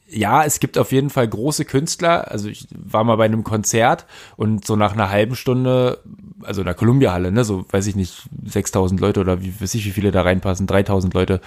Ja, 0.10 0.44
es 0.46 0.60
gibt 0.60 0.78
auf 0.78 0.92
jeden 0.92 1.10
Fall 1.10 1.28
große 1.28 1.66
Künstler. 1.66 2.32
Also 2.32 2.48
ich 2.48 2.68
war 2.72 3.04
mal 3.04 3.18
bei 3.18 3.26
einem 3.26 3.44
Konzert 3.44 4.06
und 4.38 4.66
so 4.66 4.76
nach 4.76 4.94
einer 4.94 5.10
halben 5.10 5.36
Stunde, 5.36 6.00
also 6.44 6.62
in 6.62 6.66
der 6.66 6.76
Columbia-Halle, 6.76 7.32
ne, 7.32 7.44
so 7.44 7.66
weiß 7.72 7.88
ich 7.88 7.96
nicht, 7.96 8.24
6000 8.46 9.00
Leute 9.02 9.20
oder 9.20 9.42
wie 9.42 9.54
weiß 9.60 9.74
ich, 9.76 9.86
wie 9.86 9.92
viele 9.92 10.12
da 10.12 10.22
reinpassen, 10.22 10.66
3000 10.66 11.14
Leute. 11.14 11.42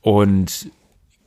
Und 0.00 0.68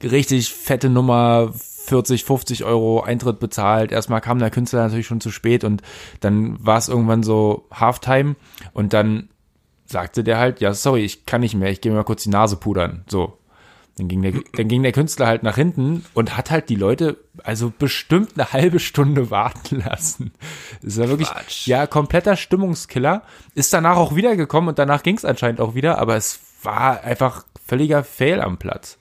richtig 0.04 0.52
fette 0.54 0.90
Nummer, 0.90 1.54
40, 1.86 2.24
50 2.24 2.64
Euro 2.64 3.02
Eintritt 3.02 3.40
bezahlt. 3.40 3.92
Erstmal 3.92 4.22
kam 4.22 4.40
der 4.40 4.50
Künstler 4.50 4.84
natürlich 4.84 5.08
schon 5.08 5.22
zu 5.22 5.32
spät 5.32 5.64
und 5.64 5.82
dann 6.22 6.66
war 6.66 6.78
es 6.78 6.88
irgendwann 6.88 7.24
so 7.24 7.68
Halftime 7.72 8.36
und 8.74 8.94
dann 8.94 9.30
sagte 9.86 10.24
der 10.24 10.38
halt, 10.38 10.62
ja, 10.62 10.74
sorry, 10.74 11.02
ich 11.04 11.26
kann 11.26 11.42
nicht 11.42 11.56
mehr, 11.56 11.70
ich 11.70 11.82
gehe 11.82 11.92
mir 11.92 11.98
mal 11.98 12.04
kurz 12.04 12.24
die 12.24 12.30
Nase 12.30 12.56
pudern. 12.56 13.04
So. 13.08 13.38
Dann 13.98 14.08
ging, 14.08 14.24
der, 14.24 14.34
dann 14.54 14.68
ging 14.68 14.82
der 14.82 14.92
Künstler 14.92 15.28
halt 15.28 15.44
nach 15.44 15.56
hinten 15.56 16.04
und 16.16 16.36
hat 16.36 16.50
halt 16.50 16.70
die 16.70 16.76
Leute 16.76 17.18
also 17.44 17.72
bestimmt 17.78 18.32
eine 18.36 18.52
halbe 18.52 18.80
Stunde 18.80 19.30
warten 19.30 19.84
lassen. 19.86 20.32
Das 20.82 20.98
war 20.98 21.10
wirklich, 21.10 21.30
Quatsch. 21.30 21.68
ja, 21.68 21.86
kompletter 21.86 22.36
Stimmungskiller. 22.36 23.22
Ist 23.54 23.74
danach 23.74 23.98
auch 23.98 24.16
wiedergekommen 24.16 24.70
und 24.70 24.80
danach 24.80 25.04
ging 25.04 25.18
es 25.18 25.26
anscheinend 25.26 25.62
auch 25.62 25.76
wieder, 25.76 26.00
aber 26.00 26.16
es 26.16 26.40
war 26.64 27.04
einfach 27.04 27.46
völliger 27.68 28.04
Fail 28.04 28.42
am 28.42 28.58
Platz. 28.58 28.98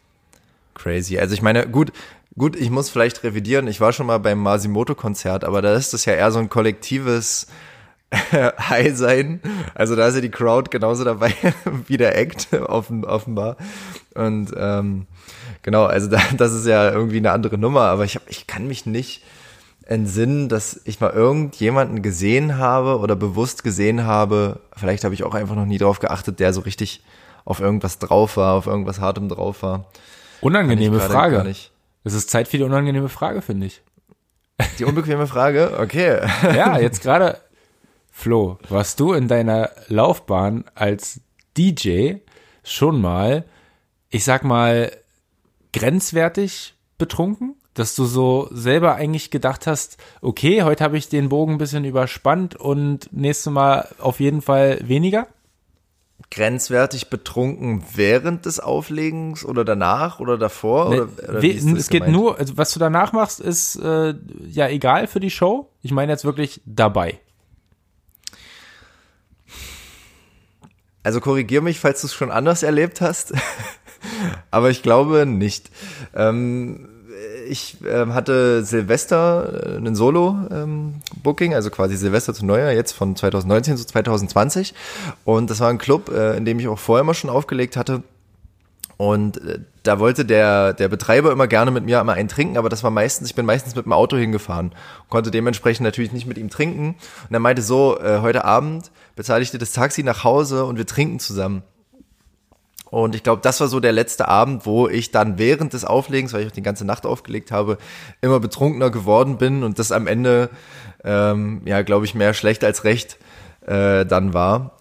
Crazy. 0.75 1.19
Also 1.19 1.35
ich 1.35 1.43
meine, 1.43 1.69
gut, 1.69 1.93
gut, 2.37 2.57
ich 2.57 2.71
muss 2.71 2.91
vielleicht 2.91 3.23
revidieren. 3.25 3.67
Ich 3.67 3.81
war 3.81 3.93
schon 3.93 4.07
mal 4.07 4.19
beim 4.19 4.39
Masimoto-Konzert, 4.39 5.45
aber 5.45 5.63
da 5.63 5.75
ist 5.75 5.93
das 5.93 6.05
ja 6.05 6.15
eher 6.15 6.33
so 6.33 6.39
ein 6.39 6.49
kollektives 6.49 7.47
High 8.33 8.97
sein. 8.97 9.41
Also 9.75 9.97
da 9.97 10.07
ist 10.07 10.15
ja 10.15 10.21
die 10.21 10.31
Crowd 10.31 10.71
genauso 10.71 11.05
dabei 11.05 11.35
wie 11.87 11.97
der 11.97 12.17
Act 12.19 12.53
offen, 12.53 13.05
offenbar. 13.05 13.57
Und 14.15 14.53
ähm, 14.57 15.07
genau, 15.63 15.85
also 15.85 16.09
da, 16.09 16.21
das 16.37 16.53
ist 16.53 16.67
ja 16.67 16.91
irgendwie 16.91 17.19
eine 17.19 17.33
andere 17.33 17.59
Nummer. 17.59 17.83
Aber 17.83 18.05
ich, 18.05 18.17
hab, 18.17 18.29
ich 18.29 18.47
kann 18.47 18.67
mich 18.67 18.87
nicht 18.87 19.23
entsinnen, 19.85 20.49
dass 20.49 20.81
ich 20.85 21.01
mal 21.01 21.11
irgendjemanden 21.11 22.03
gesehen 22.03 22.59
habe 22.59 22.99
oder 22.99 23.17
bewusst 23.17 23.65
gesehen 23.65 24.05
habe. 24.05 24.61
Vielleicht 24.77 25.05
habe 25.05 25.15
ich 25.15 25.25
auch 25.25 25.35
einfach 25.35 25.57
noch 25.57 25.67
nie 25.67 25.79
drauf 25.79 25.99
geachtet, 25.99 26.39
der 26.41 26.53
so 26.53 26.61
richtig 26.61 27.03
auf 27.45 27.61
irgendwas 27.61 27.99
drauf 27.99 28.37
war, 28.37 28.55
auf 28.55 28.67
irgendwas 28.67 29.01
Hartem 29.01 29.29
drauf 29.29 29.63
war. 29.63 29.87
Unangenehme 30.41 31.01
Frage. 31.01 31.55
Es 32.05 32.15
ist 32.15 32.31
Zeit 32.31 32.49
für 32.49 32.59
die 32.59 32.65
unangenehme 32.65 33.09
Frage, 33.09 33.43
finde 33.43 33.67
ich. 33.67 33.83
Die 34.79 34.85
unbequeme 34.85 35.27
Frage, 35.27 35.79
okay. 35.79 36.21
Ja, 36.43 36.79
jetzt 36.79 37.03
gerade, 37.03 37.39
Flo, 38.11 38.59
warst 38.69 39.01
du 39.01 39.13
in 39.13 39.29
deiner 39.29 39.71
Laufbahn 39.89 40.65
als 40.75 41.21
DJ 41.57 42.15
schon 42.63 43.01
mal, 43.01 43.45
ich 44.11 44.25
sag 44.25 44.45
mal, 44.45 44.93
grenzwertig 45.73 46.75
betrunken? 46.99 47.57
Dass 47.75 47.95
du 47.95 48.05
so 48.05 48.49
selber 48.51 48.97
eigentlich 48.97 49.31
gedacht 49.31 49.67
hast, 49.67 49.97
okay, 50.21 50.63
heute 50.63 50.85
habe 50.85 50.99
ich 50.99 51.09
den 51.09 51.31
Bogen 51.31 51.53
ein 51.53 51.59
bisschen 51.59 51.87
überspannt 51.87 52.55
und 52.55 53.11
nächstes 53.13 53.51
Mal 53.51 53.89
auf 53.99 54.21
jeden 54.21 54.43
Fall 54.43 54.79
weniger? 54.83 55.27
Grenzwertig 56.33 57.11
betrunken 57.11 57.85
während 57.95 58.47
des 58.47 58.59
Auflegens 58.59 59.45
oder 59.45 59.67
danach 59.67 60.19
oder 60.19 60.39
davor? 60.39 60.89
Oder, 60.89 61.03
oder 61.29 61.43
das 61.43 61.45
es 61.45 61.89
geht 61.91 62.05
gemeint? 62.05 62.13
nur, 62.13 62.39
also 62.39 62.57
was 62.57 62.73
du 62.73 62.81
danach 62.81 63.13
machst, 63.13 63.39
ist 63.39 63.77
äh, 63.77 64.15
ja 64.49 64.67
egal 64.69 65.09
für 65.09 65.21
die 65.21 65.29
Show. 65.29 65.69
Ich 65.83 65.93
meine 65.93 66.11
jetzt 66.11 66.25
wirklich 66.25 66.63
dabei. 66.65 67.21
Also 71.03 71.21
korrigier 71.21 71.61
mich, 71.61 71.81
falls 71.81 72.01
du 72.01 72.07
es 72.07 72.15
schon 72.15 72.31
anders 72.31 72.63
erlebt 72.63 73.03
hast. 73.03 73.35
Aber 74.51 74.71
ich 74.71 74.83
glaube 74.83 75.27
nicht. 75.27 75.71
Ähm, 76.15 76.89
ich 77.53 77.77
ähm, 77.87 78.15
hatte 78.15 78.65
Silvester 78.65 79.75
äh, 79.75 79.77
einen 79.77 79.95
Solo-Booking, 79.95 81.55
also 81.55 81.71
quasi 81.71 81.97
Silvester 81.97 82.35
zu 82.35 82.45
Neujahr, 82.45 82.73
jetzt 82.73 82.93
von 82.93 83.15
2019 83.15 83.77
zu 83.77 83.87
2020. 83.87 84.75
Und 85.25 85.51
das 85.51 85.61
war 85.61 85.69
ein 85.69 85.79
Club, 85.79 86.11
äh, 86.11 86.37
in 86.37 86.45
dem 86.45 86.59
ich 86.59 86.67
auch 86.67 86.79
vorher 86.79 87.05
mal 87.05 87.15
schon 87.15 87.31
aufgelegt 87.31 87.77
hatte. 87.77 88.03
Und 88.97 89.45
äh, 89.45 89.59
da 89.83 89.99
wollte 89.99 90.25
der, 90.25 90.73
der 90.73 90.89
Betreiber 90.89 91.31
immer 91.33 91.47
gerne 91.47 91.71
mit 91.71 91.85
mir 91.85 92.01
einmal 92.01 92.17
einen 92.17 92.29
trinken, 92.29 92.57
aber 92.57 92.69
das 92.69 92.83
war 92.83 92.91
meistens, 92.91 93.29
ich 93.29 93.35
bin 93.35 93.47
meistens 93.47 93.75
mit 93.75 93.85
dem 93.85 93.93
Auto 93.93 94.17
hingefahren, 94.17 94.73
konnte 95.09 95.31
dementsprechend 95.31 95.85
natürlich 95.85 96.13
nicht 96.13 96.27
mit 96.27 96.39
ihm 96.39 96.51
trinken. 96.51 96.97
Und 97.29 97.35
er 97.35 97.41
meinte 97.41 97.63
so, 97.63 97.99
äh, 98.01 98.21
heute 98.21 98.45
Abend 98.45 98.91
bezahle 99.15 99.43
ich 99.43 99.51
dir 99.51 99.59
das 99.59 99.73
Taxi 99.73 100.03
nach 100.03 100.25
Hause 100.25 100.65
und 100.65 100.79
wir 100.79 100.87
trinken 100.87 101.19
zusammen. 101.19 101.63
Und 102.93 103.15
ich 103.15 103.23
glaube, 103.23 103.41
das 103.41 103.59
war 103.59 103.69
so 103.69 103.81
der 103.81 103.93
letzte 103.93 104.29
Abend, 104.29 104.67
wo 104.67 104.87
ich 104.87 105.11
dann 105.11 105.39
während 105.39 105.73
des 105.73 105.87
Auflegens, 105.87 106.35
weil 106.35 106.43
ich 106.43 106.49
auch 106.49 106.53
die 106.53 106.63
ganze 106.63 106.85
Nacht 106.85 107.07
aufgelegt 107.07 107.51
habe, 107.51 107.79
immer 108.21 108.39
betrunkener 108.39 108.91
geworden 108.91 109.39
bin 109.39 109.63
und 109.63 109.79
das 109.79 109.93
am 109.93 110.07
Ende, 110.07 110.51
ähm, 111.03 111.63
ja, 111.65 111.81
glaube 111.81 112.05
ich, 112.05 112.15
mehr 112.15 112.35
schlecht 112.35 112.63
als 112.63 112.85
recht 112.85 113.17
äh, 113.67 114.05
dann 114.05 114.35
war. 114.35 114.73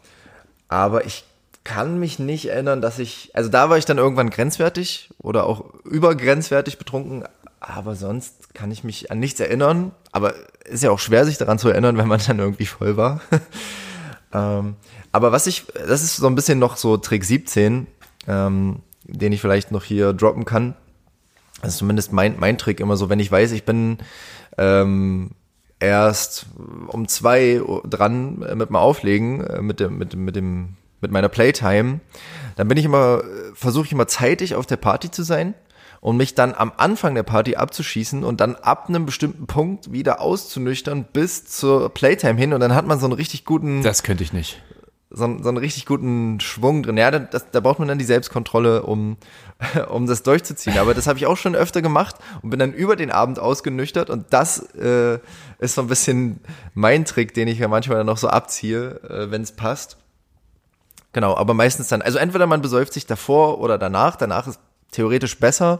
Aber 0.67 1.05
ich 1.05 1.23
kann 1.63 2.01
mich 2.01 2.19
nicht 2.19 2.47
erinnern, 2.47 2.81
dass 2.81 2.99
ich, 2.99 3.31
also 3.33 3.49
da 3.49 3.69
war 3.69 3.77
ich 3.77 3.85
dann 3.85 3.97
irgendwann 3.97 4.29
grenzwertig 4.29 5.09
oder 5.17 5.45
auch 5.45 5.73
übergrenzwertig 5.85 6.77
betrunken, 6.77 7.23
aber 7.61 7.95
sonst 7.95 8.53
kann 8.53 8.71
ich 8.71 8.83
mich 8.83 9.09
an 9.09 9.19
nichts 9.19 9.39
erinnern. 9.39 9.93
Aber 10.11 10.33
ist 10.65 10.83
ja 10.83 10.91
auch 10.91 10.99
schwer, 10.99 11.23
sich 11.23 11.37
daran 11.37 11.59
zu 11.59 11.69
erinnern, 11.69 11.97
wenn 11.97 12.09
man 12.09 12.19
dann 12.27 12.39
irgendwie 12.39 12.65
voll 12.65 12.97
war. 12.97 13.21
ähm, 14.33 14.75
aber 15.13 15.31
was 15.31 15.47
ich, 15.47 15.63
das 15.87 16.03
ist 16.03 16.17
so 16.17 16.27
ein 16.27 16.35
bisschen 16.35 16.59
noch 16.59 16.75
so 16.75 16.97
Trick 16.97 17.23
17, 17.23 17.87
ähm, 18.27 18.81
den 19.03 19.31
ich 19.31 19.41
vielleicht 19.41 19.71
noch 19.71 19.83
hier 19.83 20.13
droppen 20.13 20.45
kann. 20.45 20.75
Das 21.61 21.73
ist 21.73 21.77
zumindest 21.77 22.11
mein, 22.11 22.35
mein 22.39 22.57
Trick 22.57 22.79
immer 22.79 22.97
so, 22.97 23.09
wenn 23.09 23.19
ich 23.19 23.31
weiß, 23.31 23.51
ich 23.51 23.65
bin 23.65 23.97
ähm, 24.57 25.31
erst 25.79 26.47
um 26.87 27.07
zwei 27.07 27.61
dran 27.85 28.39
mit 28.39 28.69
dem 28.69 28.75
Auflegen, 28.75 29.41
äh, 29.41 29.61
mit 29.61 29.79
dem, 29.79 29.97
mit 29.97 30.15
mit 30.15 30.35
dem, 30.35 30.77
mit 31.01 31.11
meiner 31.11 31.29
Playtime, 31.29 31.99
dann 32.55 32.67
bin 32.67 32.77
ich 32.77 32.85
immer, 32.85 33.23
versuche 33.53 33.85
ich 33.85 33.91
immer 33.91 34.07
zeitig 34.07 34.55
auf 34.55 34.65
der 34.65 34.77
Party 34.77 35.11
zu 35.11 35.23
sein 35.23 35.55
und 35.99 36.17
mich 36.17 36.35
dann 36.35 36.53
am 36.53 36.71
Anfang 36.77 37.15
der 37.15 37.23
Party 37.23 37.55
abzuschießen 37.55 38.23
und 38.23 38.41
dann 38.41 38.55
ab 38.55 38.89
einem 38.89 39.05
bestimmten 39.05 39.47
Punkt 39.47 39.91
wieder 39.91 40.19
auszunüchtern 40.19 41.05
bis 41.11 41.45
zur 41.45 41.93
Playtime 41.93 42.39
hin 42.39 42.53
und 42.53 42.59
dann 42.59 42.75
hat 42.75 42.87
man 42.87 42.99
so 42.99 43.05
einen 43.05 43.13
richtig 43.13 43.45
guten 43.45 43.83
Das 43.83 44.03
könnte 44.03 44.23
ich 44.23 44.33
nicht. 44.33 44.61
So, 45.13 45.25
einen- 45.25 45.43
so 45.43 45.49
einen 45.49 45.57
richtig 45.57 45.85
guten 45.85 46.39
Schwung 46.39 46.83
drin. 46.83 46.97
Ja, 46.97 47.11
da- 47.11 47.19
das, 47.19 47.51
da 47.51 47.59
braucht 47.59 47.79
man 47.79 47.87
dann 47.87 47.97
die 47.99 48.05
Selbstkontrolle, 48.05 48.83
um, 48.83 49.17
um 49.89 50.07
das 50.07 50.23
durchzuziehen. 50.23 50.77
Aber 50.77 50.93
das 50.93 51.07
habe 51.07 51.19
ich 51.19 51.25
auch 51.27 51.37
schon 51.37 51.55
öfter 51.55 51.81
gemacht 51.81 52.15
und 52.41 52.49
bin 52.49 52.59
dann 52.59 52.73
über 52.73 52.95
den 52.95 53.11
Abend 53.11 53.39
ausgenüchtert. 53.39 54.09
Und 54.09 54.27
das 54.31 54.59
äh, 54.75 55.19
ist 55.59 55.75
so 55.75 55.81
ein 55.81 55.87
bisschen 55.87 56.39
mein 56.73 57.05
Trick, 57.05 57.33
den 57.33 57.47
ich 57.47 57.59
ja 57.59 57.67
manchmal 57.67 57.97
dann 57.97 58.07
noch 58.07 58.17
so 58.17 58.27
abziehe, 58.29 58.99
äh, 59.09 59.31
wenn 59.31 59.41
es 59.41 59.51
passt. 59.51 59.97
Genau, 61.13 61.35
aber 61.35 61.53
meistens 61.53 61.89
dann, 61.89 62.01
also 62.01 62.17
entweder 62.17 62.47
man 62.47 62.61
besäuft 62.61 62.93
sich 62.93 63.05
davor 63.05 63.59
oder 63.59 63.77
danach. 63.77 64.15
Danach 64.15 64.47
ist 64.47 64.59
theoretisch 64.91 65.37
besser, 65.39 65.79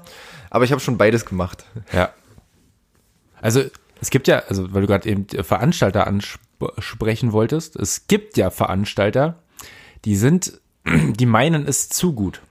aber 0.49 0.65
ich 0.65 0.71
habe 0.71 0.81
schon 0.81 0.97
beides 0.97 1.25
gemacht. 1.25 1.65
Ja. 1.93 2.09
Also 3.41 3.63
es 4.01 4.09
gibt 4.09 4.27
ja, 4.27 4.43
also 4.49 4.73
weil 4.73 4.81
du 4.81 4.87
gerade 4.87 5.07
eben 5.09 5.25
Veranstalter 5.43 6.05
ansprechen 6.67 7.31
wolltest, 7.31 7.75
es 7.75 8.07
gibt 8.07 8.37
ja 8.37 8.49
Veranstalter, 8.49 9.39
die 10.05 10.15
sind, 10.15 10.59
die 10.85 11.25
meinen 11.25 11.67
es 11.67 11.89
zu 11.89 12.13
gut. 12.13 12.41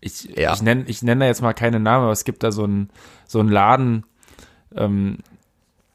Ich, 0.00 0.24
Ja. 0.36 0.52
ich 0.52 0.62
nenne 0.62 0.84
ich 0.86 1.02
nenn 1.02 1.20
da 1.20 1.26
jetzt 1.26 1.40
mal 1.42 1.54
keine 1.54 1.80
Namen, 1.80 2.04
aber 2.04 2.12
es 2.12 2.24
gibt 2.24 2.42
da 2.42 2.52
so 2.52 2.64
einen 2.64 2.90
so 3.26 3.40
einen 3.40 3.48
Laden, 3.48 4.04
ähm, 4.76 5.18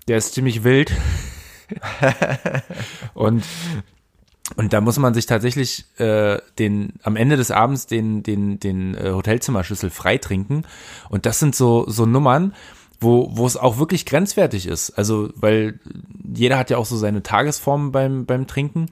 der 0.07 0.17
ist 0.17 0.33
ziemlich 0.33 0.63
wild. 0.63 0.91
Und 3.13 3.43
Und 4.55 4.73
da 4.73 4.81
muss 4.81 4.97
man 4.97 5.13
sich 5.13 5.27
tatsächlich 5.27 5.85
äh, 5.99 6.39
den 6.57 6.93
am 7.03 7.15
Ende 7.15 7.37
des 7.37 7.51
Abends 7.51 7.85
den 7.85 8.23
den 8.23 8.59
den 8.59 8.95
äh, 8.95 9.11
Hotelzimmerschlüssel 9.11 9.91
freitrinken. 9.91 10.65
Und 11.09 11.27
das 11.27 11.37
sind 11.37 11.53
so 11.55 11.87
so 11.87 12.07
Nummern, 12.07 12.55
wo 12.99 13.29
wo 13.33 13.45
es 13.45 13.57
auch 13.57 13.77
wirklich 13.77 14.05
grenzwertig 14.05 14.67
ist. 14.67 14.91
Also 14.91 15.29
weil 15.35 15.79
jeder 16.33 16.57
hat 16.57 16.69
ja 16.69 16.77
auch 16.77 16.85
so 16.85 16.97
seine 16.97 17.23
Tagesform 17.23 17.91
beim 17.91 18.25
beim 18.25 18.47
Trinken. 18.47 18.87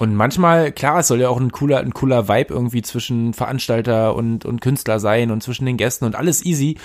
Und 0.00 0.16
manchmal, 0.16 0.72
klar, 0.72 0.98
es 0.98 1.08
soll 1.08 1.20
ja 1.20 1.28
auch 1.28 1.40
ein 1.40 1.52
cooler, 1.52 1.78
ein 1.78 1.94
cooler 1.94 2.26
Vibe 2.28 2.52
irgendwie 2.52 2.82
zwischen 2.82 3.32
Veranstalter 3.32 4.16
und, 4.16 4.44
und 4.44 4.60
Künstler 4.60 4.98
sein 4.98 5.30
und 5.30 5.42
zwischen 5.42 5.66
den 5.66 5.76
Gästen 5.76 6.04
und 6.04 6.16
alles 6.16 6.44
easy. 6.44 6.78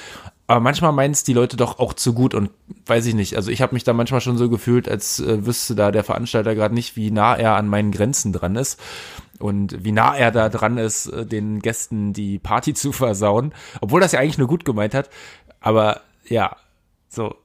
Aber 0.46 0.60
manchmal 0.60 0.92
meinen 0.92 1.12
es 1.12 1.24
die 1.24 1.34
Leute 1.34 1.58
doch 1.58 1.80
auch 1.80 1.94
zu 1.94 2.14
gut 2.14 2.36
und 2.36 2.52
weiß 2.86 3.06
ich 3.08 3.16
nicht. 3.16 3.36
Also 3.36 3.50
ich 3.50 3.62
habe 3.62 3.74
mich 3.74 3.84
da 3.84 3.94
manchmal 3.94 4.22
schon 4.22 4.38
so 4.38 4.50
gefühlt, 4.50 4.88
als 4.88 5.20
äh, 5.20 5.46
wüsste 5.46 5.76
da 5.76 5.92
der 5.92 6.04
Veranstalter 6.04 6.54
gerade 6.54 6.74
nicht, 6.74 6.96
wie 6.96 7.10
nah 7.12 7.36
er 7.36 7.56
an 7.56 7.68
meinen 7.68 7.92
Grenzen 7.92 8.32
dran 8.32 8.56
ist 8.56 8.80
und 9.40 9.84
wie 9.84 9.92
nah 9.92 10.16
er 10.16 10.32
da 10.32 10.50
dran 10.50 10.78
ist, 10.78 11.08
äh, 11.08 11.26
den 11.26 11.60
Gästen 11.60 12.14
die 12.14 12.38
Party 12.40 12.74
zu 12.74 12.92
versauen. 12.92 13.54
Obwohl 13.82 14.02
das 14.02 14.12
ja 14.12 14.20
eigentlich 14.20 14.38
nur 14.38 14.48
gut 14.48 14.66
gemeint 14.66 14.94
hat. 14.94 15.10
Aber 15.62 16.02
ja, 16.26 16.56
so, 17.08 17.36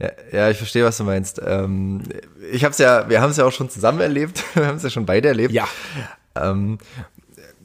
ja, 0.00 0.10
ja, 0.32 0.50
ich 0.50 0.56
verstehe, 0.56 0.84
was 0.84 0.96
du 0.96 1.04
meinst. 1.04 1.40
Ähm, 1.44 2.02
ich 2.50 2.64
habe 2.64 2.72
es 2.72 2.78
ja, 2.78 3.08
wir 3.08 3.20
haben 3.20 3.30
es 3.30 3.36
ja 3.36 3.44
auch 3.44 3.52
schon 3.52 3.68
zusammen 3.68 4.00
erlebt, 4.00 4.42
wir 4.54 4.66
haben 4.66 4.76
es 4.76 4.82
ja 4.82 4.90
schon 4.90 5.06
beide 5.06 5.28
erlebt. 5.28 5.52
Ja. 5.52 5.68
Ähm, 6.34 6.78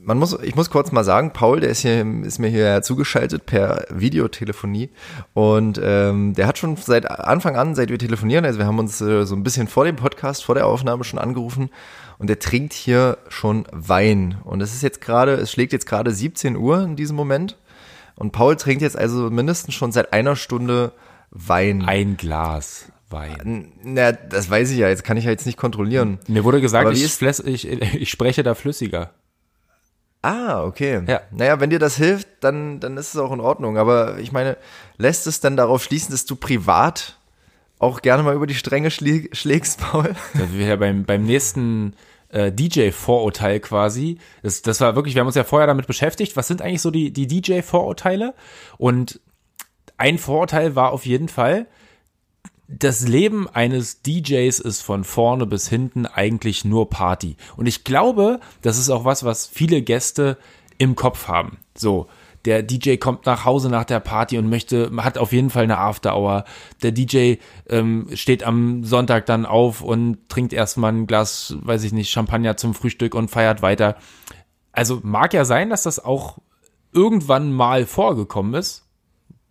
man 0.06 0.19
muss, 0.19 0.38
ich 0.43 0.56
muss 0.56 0.69
kurz 0.69 0.91
mal 0.91 1.04
sagen, 1.04 1.32
Paul, 1.34 1.62
der 1.62 1.71
ist 1.71 1.80
hier, 1.80 2.06
ist 2.23 2.38
mir 2.38 2.49
hier 2.49 2.84
zugeschaltet 2.84 3.47
per 3.47 3.86
Videotelefonie. 3.89 4.91
Und 5.34 5.80
ähm, 5.84 6.36
der 6.36 6.45
hat 6.45 6.60
schon 6.60 6.78
seit 6.78 7.10
Anfang 7.10 7.56
an, 7.56 7.73
seit 7.73 7.89
wir 7.89 7.97
telefonieren, 7.97 8.45
also 8.45 8.60
wir 8.60 8.67
haben 8.67 8.78
uns 8.78 9.01
äh, 9.01 9.25
so 9.25 9.36
ein 9.36 9.41
bisschen 9.41 9.67
vor 9.67 9.86
dem 9.86 9.95
Podcast, 9.95 10.45
vor 10.45 10.54
der 10.54 10.67
Aufnahme 10.67 11.04
schon 11.04 11.17
angerufen. 11.17 11.69
Und 12.19 12.30
der 12.30 12.39
trinkt 12.39 12.73
hier 12.73 13.17
schon 13.30 13.65
Wein. 13.71 14.38
Und 14.43 14.62
es 14.62 14.73
ist 14.73 14.84
jetzt 14.84 15.01
gerade, 15.01 15.34
es 15.34 15.51
schlägt 15.51 15.73
jetzt 15.73 15.88
gerade 15.88 16.12
17 16.12 16.56
Uhr 16.56 16.84
in 16.84 16.95
diesem 16.95 17.15
Moment 17.15 17.58
und 18.15 18.32
Paul 18.32 18.56
trinkt 18.56 18.82
jetzt 18.82 18.97
also 18.97 19.30
mindestens 19.30 19.75
schon 19.75 19.91
seit 19.91 20.13
einer 20.13 20.36
Stunde 20.36 20.93
Wein. 21.32 21.84
Ein 21.86 22.17
Glas 22.17 22.91
Wein. 23.10 23.73
Na, 23.84 24.12
das 24.13 24.49
weiß 24.49 24.71
ich 24.71 24.78
ja, 24.78 24.88
jetzt 24.88 25.04
kann 25.04 25.17
ich 25.17 25.25
ja 25.25 25.32
jetzt 25.32 25.45
nicht 25.45 25.58
kontrollieren. 25.58 26.19
Mir 26.28 26.43
wurde 26.43 26.62
gesagt, 26.62 26.91
ich, 26.91 27.13
fläss, 27.13 27.39
ich, 27.39 27.67
ich 27.67 28.10
spreche 28.10 28.43
da 28.43 28.56
flüssiger. 28.56 29.12
Ah, 30.21 30.63
okay. 30.63 31.04
Ja. 31.06 31.21
Naja, 31.32 31.60
wenn 31.60 31.69
dir 31.69 31.78
das 31.78 31.97
hilft, 31.97 32.28
dann, 32.39 32.80
dann 32.80 32.97
ist 32.97 33.13
es 33.13 33.19
auch 33.19 33.32
in 33.32 33.39
Ordnung. 33.39 33.78
Aber 33.78 34.17
ich 34.17 34.32
meine, 34.32 34.58
lässt 34.97 35.28
es 35.28 35.39
dann 35.39 35.56
darauf 35.56 35.84
schließen, 35.84 36.12
dass 36.12 36.25
du 36.25 36.36
privat 36.36 37.17
auch 37.78 38.01
gerne 38.01 38.23
mal 38.23 38.34
über 38.34 38.47
die 38.47 38.56
Stränge 38.56 38.89
schlägst, 38.89 39.80
Paul? 39.91 40.15
Wir 40.34 40.67
ja 40.67 40.75
beim, 40.78 41.04
beim 41.04 41.25
nächsten 41.25 41.93
äh, 42.36 42.52
DJ-Vorurteil 42.52 43.62
quasi. 43.62 44.17
Das, 44.43 44.62
das 44.62 44.82
war 44.82 44.95
wirklich, 44.95 45.15
wir 45.15 45.21
haben 45.21 45.28
uns 45.28 45.38
ja 45.38 45.45
vorher 45.45 45.67
damit 45.67 45.88
beschäftigt, 45.88 46.36
was 46.36 46.48
sind 46.48 46.62
eigentlich 46.62 46.82
so 46.82 46.91
die, 46.91 47.12
die 47.12 47.28
DJ-Vorurteile? 47.28 48.34
Und 48.78 49.21
ein 49.98 50.17
Vorteil 50.17 50.76
war 50.76 50.91
auf 50.91 51.06
jeden 51.06 51.30
Fall, 51.30 51.67
das 52.67 53.08
Leben 53.08 53.48
eines 53.48 54.02
DJs 54.02 54.60
ist 54.60 54.82
von 54.82 55.04
vorne 55.04 55.45
bis 55.45 55.69
hinten 55.69 56.06
eigentlich 56.06 56.65
nur 56.65 56.89
Party. 56.89 57.38
Und 57.56 57.67
ich 57.67 57.84
glaube, 57.84 58.41
das 58.62 58.78
ist 58.78 58.89
auch 58.89 59.06
was, 59.06 59.24
was 59.24 59.48
viele 59.48 59.82
Gäste 59.82 60.38
im 60.78 60.95
Kopf 60.95 61.28
haben. 61.28 61.60
So, 61.74 62.08
der 62.45 62.63
DJ 62.63 62.95
kommt 62.97 63.25
nach 63.25 63.45
Hause 63.45 63.69
nach 63.69 63.86
der 63.86 63.99
Party 63.99 64.38
und 64.38 64.49
möchte, 64.49 64.91
hat 64.97 65.17
auf 65.17 65.31
jeden 65.31 65.49
Fall 65.49 65.63
eine 65.63 65.77
After-Hour. 65.77 66.45
Der 66.81 66.91
DJ 66.91 67.36
ähm, 67.69 68.08
steht 68.13 68.43
am 68.43 68.84
Sonntag 68.84 69.25
dann 69.25 69.45
auf 69.45 69.81
und 69.81 70.29
trinkt 70.29 70.53
erstmal 70.53 70.93
ein 70.93 71.08
Glas, 71.08 71.55
weiß 71.62 71.84
ich 71.84 71.93
nicht, 71.93 72.12
Champagner 72.12 72.58
zum 72.58 72.73
Frühstück 72.73 73.15
und 73.15 73.29
feiert 73.29 73.62
weiter. 73.62 73.97
Also 74.71 74.99
mag 75.03 75.34
ja 75.34 75.45
sein, 75.45 75.69
dass 75.69 75.84
das 75.84 76.03
auch 76.03 76.38
irgendwann 76.91 77.51
mal 77.51 77.86
vorgekommen 77.86 78.53
ist 78.53 78.86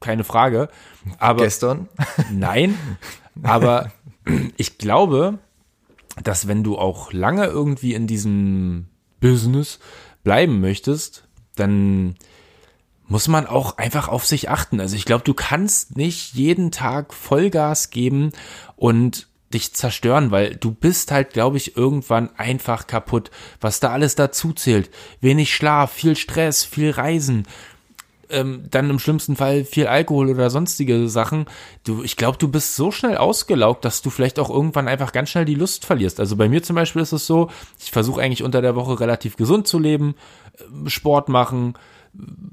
keine 0.05 0.23
Frage. 0.23 0.69
Aber 1.19 1.43
gestern? 1.43 1.89
Nein, 2.31 2.79
aber 3.43 3.91
ich 4.57 4.79
glaube, 4.79 5.39
dass 6.23 6.47
wenn 6.47 6.63
du 6.63 6.79
auch 6.79 7.13
lange 7.13 7.47
irgendwie 7.47 7.95
in 7.95 8.07
diesem 8.07 8.87
Business 9.21 9.81
bleiben 10.23 10.61
möchtest, 10.61 11.27
dann 11.57 12.17
muss 13.07 13.29
man 13.29 13.47
auch 13.47 13.79
einfach 13.79 14.09
auf 14.09 14.25
sich 14.25 14.49
achten. 14.49 14.81
Also 14.81 14.97
ich 14.97 15.05
glaube, 15.05 15.25
du 15.25 15.35
kannst 15.35 15.97
nicht 15.97 16.35
jeden 16.35 16.71
Tag 16.71 17.13
Vollgas 17.13 17.91
geben 17.91 18.33
und 18.77 19.29
dich 19.53 19.73
zerstören, 19.73 20.31
weil 20.31 20.57
du 20.57 20.73
bist 20.73 21.13
halt, 21.13 21.33
glaube 21.33 21.57
ich, 21.57 21.77
irgendwann 21.77 22.31
einfach 22.37 22.87
kaputt, 22.87 23.31
was 23.61 23.79
da 23.79 23.91
alles 23.91 24.17
dazu 24.17 24.53
zählt. 24.53 24.91
Wenig 25.21 25.55
Schlaf, 25.55 25.93
viel 25.93 26.17
Stress, 26.17 26.65
viel 26.65 26.91
Reisen, 26.91 27.47
ähm, 28.31 28.65
dann 28.71 28.91
im 28.91 28.99
schlimmsten 28.99 29.37
Fall 29.37 29.65
viel 29.65 29.87
Alkohol 29.87 30.31
oder 30.31 30.51
sonstige 30.51 31.09
Sachen. 31.09 31.47
Du, 31.85 32.03
ich 32.03 32.17
glaube, 32.17 32.39
du 32.39 32.49
bist 32.49 32.75
so 32.75 32.91
schnell 32.91 33.17
ausgelaugt, 33.17 33.85
dass 33.85 34.03
du 34.03 34.11
vielleicht 34.11 34.39
auch 34.39 34.51
irgendwann 34.51 34.89
einfach 34.89 35.13
ganz 35.13 35.31
schnell 35.31 35.45
die 35.45 35.55
Lust 35.55 35.85
verlierst. 35.85 36.19
Also 36.19 36.35
bei 36.37 36.49
mir 36.49 36.63
zum 36.63 36.75
Beispiel 36.75 37.03
ist 37.03 37.13
es 37.13 37.27
so, 37.27 37.51
ich 37.81 37.93
versuche 37.93 38.21
eigentlich 38.21 38.43
unter 38.43 38.63
der 38.63 38.75
Woche 38.75 38.99
relativ 38.99 39.37
gesund 39.37 39.69
zu 39.69 39.79
leben, 39.79 40.17
äh, 40.59 40.91
Sport 40.91 41.29
machen 41.29 41.75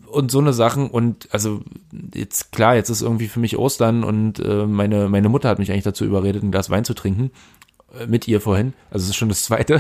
und 0.08 0.32
so 0.32 0.40
eine 0.40 0.54
Sachen 0.54 0.90
und 0.90 1.30
also 1.32 1.62
jetzt 2.14 2.52
klar, 2.52 2.76
jetzt 2.76 2.90
ist 2.90 3.02
irgendwie 3.02 3.28
für 3.28 3.40
mich 3.40 3.58
Ostern 3.58 4.04
und 4.04 4.40
äh, 4.40 4.66
meine 4.66 5.10
meine 5.10 5.30
Mutter 5.30 5.50
hat 5.50 5.60
mich 5.60 5.72
eigentlich 5.72 5.84
dazu 5.84 6.06
überredet, 6.06 6.44
ein 6.44 6.52
Glas 6.52 6.70
Wein 6.70 6.86
zu 6.86 6.94
trinken 6.94 7.32
äh, 8.00 8.08
mit 8.08 8.28
ihr 8.28 8.42
vorhin. 8.42 8.74
Also 8.90 9.04
es 9.04 9.10
ist 9.10 9.16
schon 9.16 9.30
das 9.30 9.44
zweite. 9.44 9.80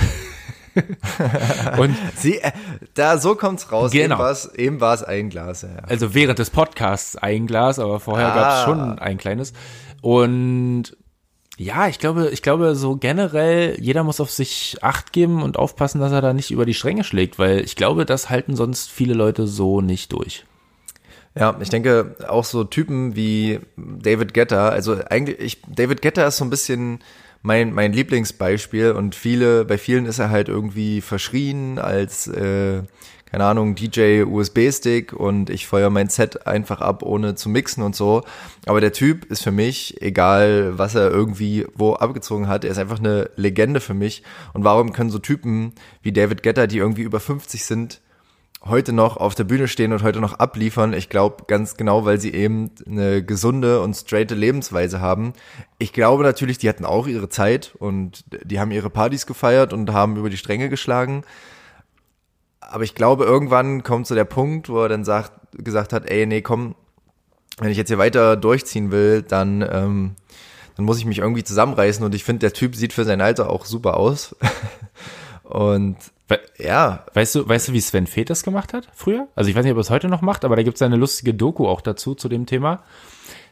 und 1.77 1.95
Sie, 2.15 2.37
äh, 2.37 2.51
da 2.93 3.17
so 3.17 3.35
kommt's 3.35 3.71
raus. 3.71 3.91
Genau. 3.91 4.33
Eben 4.55 4.79
war 4.79 4.93
es 4.93 5.03
ein 5.03 5.29
Glas. 5.29 5.63
Ja. 5.63 5.69
Also 5.83 6.13
während 6.13 6.39
des 6.39 6.49
Podcasts 6.49 7.15
ein 7.17 7.47
Glas, 7.47 7.79
aber 7.79 7.99
vorher 7.99 8.31
ah. 8.31 8.35
gab 8.35 8.57
es 8.57 8.63
schon 8.63 8.99
ein 8.99 9.17
kleines. 9.17 9.53
Und 10.01 10.95
ja, 11.61 11.87
ich 11.87 11.99
glaube, 11.99 12.29
ich 12.31 12.41
glaube 12.41 12.75
so 12.75 12.95
generell, 12.95 13.77
jeder 13.79 14.03
muss 14.03 14.19
auf 14.19 14.31
sich 14.31 14.77
Acht 14.81 15.13
geben 15.13 15.43
und 15.43 15.57
aufpassen, 15.57 16.01
dass 16.01 16.11
er 16.11 16.21
da 16.21 16.33
nicht 16.33 16.49
über 16.49 16.65
die 16.65 16.73
Stränge 16.73 17.03
schlägt, 17.03 17.37
weil 17.37 17.59
ich 17.59 17.75
glaube, 17.75 18.05
das 18.05 18.31
halten 18.31 18.55
sonst 18.55 18.89
viele 18.89 19.13
Leute 19.13 19.45
so 19.45 19.79
nicht 19.79 20.11
durch. 20.11 20.43
Ja, 21.35 21.55
ich 21.61 21.69
denke 21.69 22.15
auch 22.27 22.45
so 22.45 22.63
Typen 22.63 23.15
wie 23.15 23.59
David 23.77 24.33
Getter, 24.33 24.71
also 24.71 24.97
eigentlich, 25.09 25.39
ich, 25.39 25.61
David 25.67 26.01
Getter 26.01 26.25
ist 26.25 26.37
so 26.37 26.45
ein 26.45 26.49
bisschen 26.49 26.99
mein, 27.43 27.73
mein 27.73 27.93
Lieblingsbeispiel 27.93 28.91
und 28.91 29.13
viele, 29.13 29.63
bei 29.63 29.77
vielen 29.77 30.07
ist 30.07 30.19
er 30.19 30.31
halt 30.31 30.49
irgendwie 30.49 30.99
verschrien 30.99 31.77
als, 31.77 32.27
äh, 32.27 32.81
keine 33.31 33.45
Ahnung, 33.45 33.75
DJ 33.75 34.23
USB-Stick 34.23 35.13
und 35.13 35.49
ich 35.49 35.65
feuer 35.65 35.89
mein 35.89 36.09
Set 36.09 36.45
einfach 36.45 36.81
ab, 36.81 37.01
ohne 37.01 37.33
zu 37.35 37.47
mixen 37.47 37.81
und 37.81 37.95
so. 37.95 38.23
Aber 38.65 38.81
der 38.81 38.91
Typ 38.91 39.23
ist 39.25 39.41
für 39.41 39.53
mich, 39.53 40.01
egal 40.01 40.77
was 40.77 40.95
er 40.95 41.09
irgendwie 41.11 41.65
wo 41.73 41.93
abgezogen 41.93 42.49
hat, 42.49 42.65
er 42.65 42.71
ist 42.71 42.77
einfach 42.77 42.99
eine 42.99 43.29
Legende 43.37 43.79
für 43.79 43.93
mich. 43.93 44.23
Und 44.51 44.65
warum 44.65 44.91
können 44.91 45.09
so 45.09 45.17
Typen 45.17 45.71
wie 46.01 46.11
David 46.11 46.43
Getter, 46.43 46.67
die 46.67 46.79
irgendwie 46.79 47.03
über 47.03 47.21
50 47.21 47.63
sind, 47.63 48.01
heute 48.65 48.91
noch 48.91 49.15
auf 49.15 49.33
der 49.33 49.45
Bühne 49.45 49.69
stehen 49.69 49.93
und 49.93 50.03
heute 50.03 50.19
noch 50.19 50.33
abliefern. 50.33 50.91
Ich 50.91 51.07
glaube 51.07 51.45
ganz 51.47 51.77
genau, 51.77 52.03
weil 52.03 52.19
sie 52.19 52.33
eben 52.33 52.71
eine 52.85 53.23
gesunde 53.23 53.81
und 53.81 53.95
straighte 53.95 54.35
Lebensweise 54.35 54.99
haben. 54.99 55.31
Ich 55.79 55.93
glaube 55.93 56.23
natürlich, 56.23 56.57
die 56.57 56.67
hatten 56.67 56.85
auch 56.85 57.07
ihre 57.07 57.29
Zeit 57.29 57.75
und 57.79 58.25
die 58.43 58.59
haben 58.59 58.71
ihre 58.71 58.89
Partys 58.89 59.25
gefeiert 59.25 59.71
und 59.71 59.91
haben 59.93 60.17
über 60.17 60.29
die 60.29 60.37
Stränge 60.37 60.67
geschlagen. 60.67 61.23
Aber 62.71 62.83
ich 62.83 62.95
glaube, 62.95 63.25
irgendwann 63.25 63.83
kommt 63.83 64.07
so 64.07 64.15
der 64.15 64.25
Punkt, 64.25 64.69
wo 64.69 64.81
er 64.81 64.89
dann 64.89 65.03
sagt, 65.03 65.31
gesagt 65.51 65.93
hat, 65.93 66.09
ey, 66.09 66.25
nee, 66.25 66.41
komm, 66.41 66.75
wenn 67.57 67.69
ich 67.69 67.77
jetzt 67.77 67.89
hier 67.89 67.97
weiter 67.97 68.37
durchziehen 68.37 68.91
will, 68.91 69.21
dann, 69.21 69.61
ähm, 69.61 70.15
dann 70.75 70.85
muss 70.85 70.97
ich 70.97 71.05
mich 71.05 71.19
irgendwie 71.19 71.43
zusammenreißen 71.43 72.03
und 72.05 72.15
ich 72.15 72.23
finde, 72.23 72.39
der 72.39 72.53
Typ 72.53 72.75
sieht 72.75 72.93
für 72.93 73.03
sein 73.03 73.21
Alter 73.21 73.49
auch 73.49 73.65
super 73.65 73.97
aus. 73.97 74.35
und 75.43 75.97
We 76.31 76.39
ja. 76.57 77.05
Weißt 77.13 77.35
du, 77.35 77.47
weißt 77.47 77.67
du, 77.67 77.73
wie 77.73 77.81
Sven 77.81 78.07
Feth 78.07 78.29
das 78.29 78.43
gemacht 78.43 78.73
hat 78.73 78.87
früher? 78.93 79.27
Also 79.35 79.49
ich 79.49 79.55
weiß 79.55 79.63
nicht, 79.63 79.73
ob 79.73 79.77
er 79.77 79.81
es 79.81 79.89
heute 79.89 80.07
noch 80.07 80.21
macht, 80.21 80.45
aber 80.45 80.55
da 80.55 80.63
gibt 80.63 80.77
es 80.77 80.81
eine 80.81 80.95
lustige 80.95 81.33
Doku 81.33 81.67
auch 81.67 81.81
dazu, 81.81 82.15
zu 82.15 82.29
dem 82.29 82.45
Thema. 82.45 82.83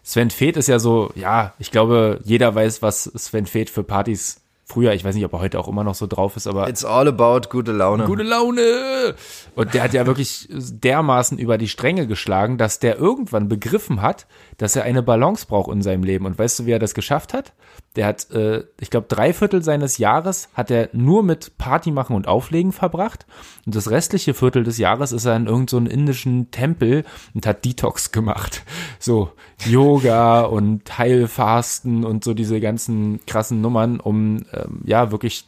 Sven 0.01 0.29
Feth 0.29 0.55
ist 0.55 0.67
ja 0.67 0.79
so, 0.79 1.12
ja, 1.15 1.53
ich 1.60 1.71
glaube, 1.71 2.21
jeder 2.23 2.55
weiß, 2.55 2.82
was 2.82 3.03
Sven 3.03 3.45
Feth 3.45 3.69
für 3.69 3.84
Partys 3.84 4.41
früher, 4.69 4.93
ich 4.93 5.03
weiß 5.03 5.15
nicht, 5.15 5.25
ob 5.25 5.34
er 5.34 5.39
heute 5.39 5.60
auch 5.60 5.67
immer 5.67 5.84
noch 5.84 5.95
so 5.95 6.05
drauf 6.05 6.38
ist, 6.38 6.47
aber. 6.47 6.69
It's 6.69 6.86
all 6.86 7.08
about 7.08 7.49
gute 7.49 7.71
Laune. 7.71 8.05
Gute 8.05 8.23
Laune! 8.23 9.15
Und 9.55 9.73
der 9.73 9.84
hat 9.84 9.93
ja 9.93 10.05
wirklich 10.05 10.47
dermaßen 10.49 11.38
über 11.39 11.58
die 11.58 11.67
Stränge 11.67 12.05
geschlagen, 12.08 12.58
dass 12.58 12.79
der 12.79 12.97
irgendwann 12.97 13.47
begriffen 13.47 14.01
hat, 14.01 14.27
dass 14.58 14.75
er 14.75 14.84
eine 14.84 15.01
Balance 15.01 15.47
braucht 15.47 15.71
in 15.71 15.82
seinem 15.82 16.03
Leben. 16.03 16.25
Und 16.25 16.38
weißt 16.38 16.60
du, 16.60 16.65
wie 16.67 16.71
er 16.71 16.79
das 16.79 16.93
geschafft 16.93 17.34
hat? 17.34 17.53
Der 17.95 18.05
hat, 18.05 18.29
äh, 18.32 18.63
ich 18.79 18.91
glaube, 18.91 19.08
drei 19.10 19.34
Viertel 19.34 19.63
seines 19.63 19.97
Jahres 19.97 20.49
hat 20.53 20.69
er 20.69 20.89
nur 20.93 21.23
mit 21.23 21.58
Party 21.58 21.89
machen 21.89 22.15
und 22.15 22.27
Auflegen 22.27 22.71
verbracht. 22.71 23.25
Und 23.65 23.75
das 23.75 23.89
restliche 23.89 24.36
Viertel 24.36 24.63
des 24.63 24.77
Jahres 24.77 25.12
ist 25.12 25.25
er 25.25 25.36
in 25.36 25.47
irgendeinem 25.47 25.88
so 25.88 25.91
indischen 25.91 26.51
Tempel 26.51 27.03
und 27.34 27.47
hat 27.47 27.65
Detox 27.65 28.12
gemacht. 28.12 28.63
So 28.99 29.32
Yoga 29.65 30.41
und 30.41 30.97
Heilfasten 30.97 32.05
und 32.05 32.23
so 32.23 32.34
diese 32.34 32.60
ganzen 32.60 33.19
krassen 33.25 33.62
Nummern, 33.62 33.99
um 33.99 34.45
ähm, 34.65 34.82
ja 34.86 35.12
wirklich 35.12 35.45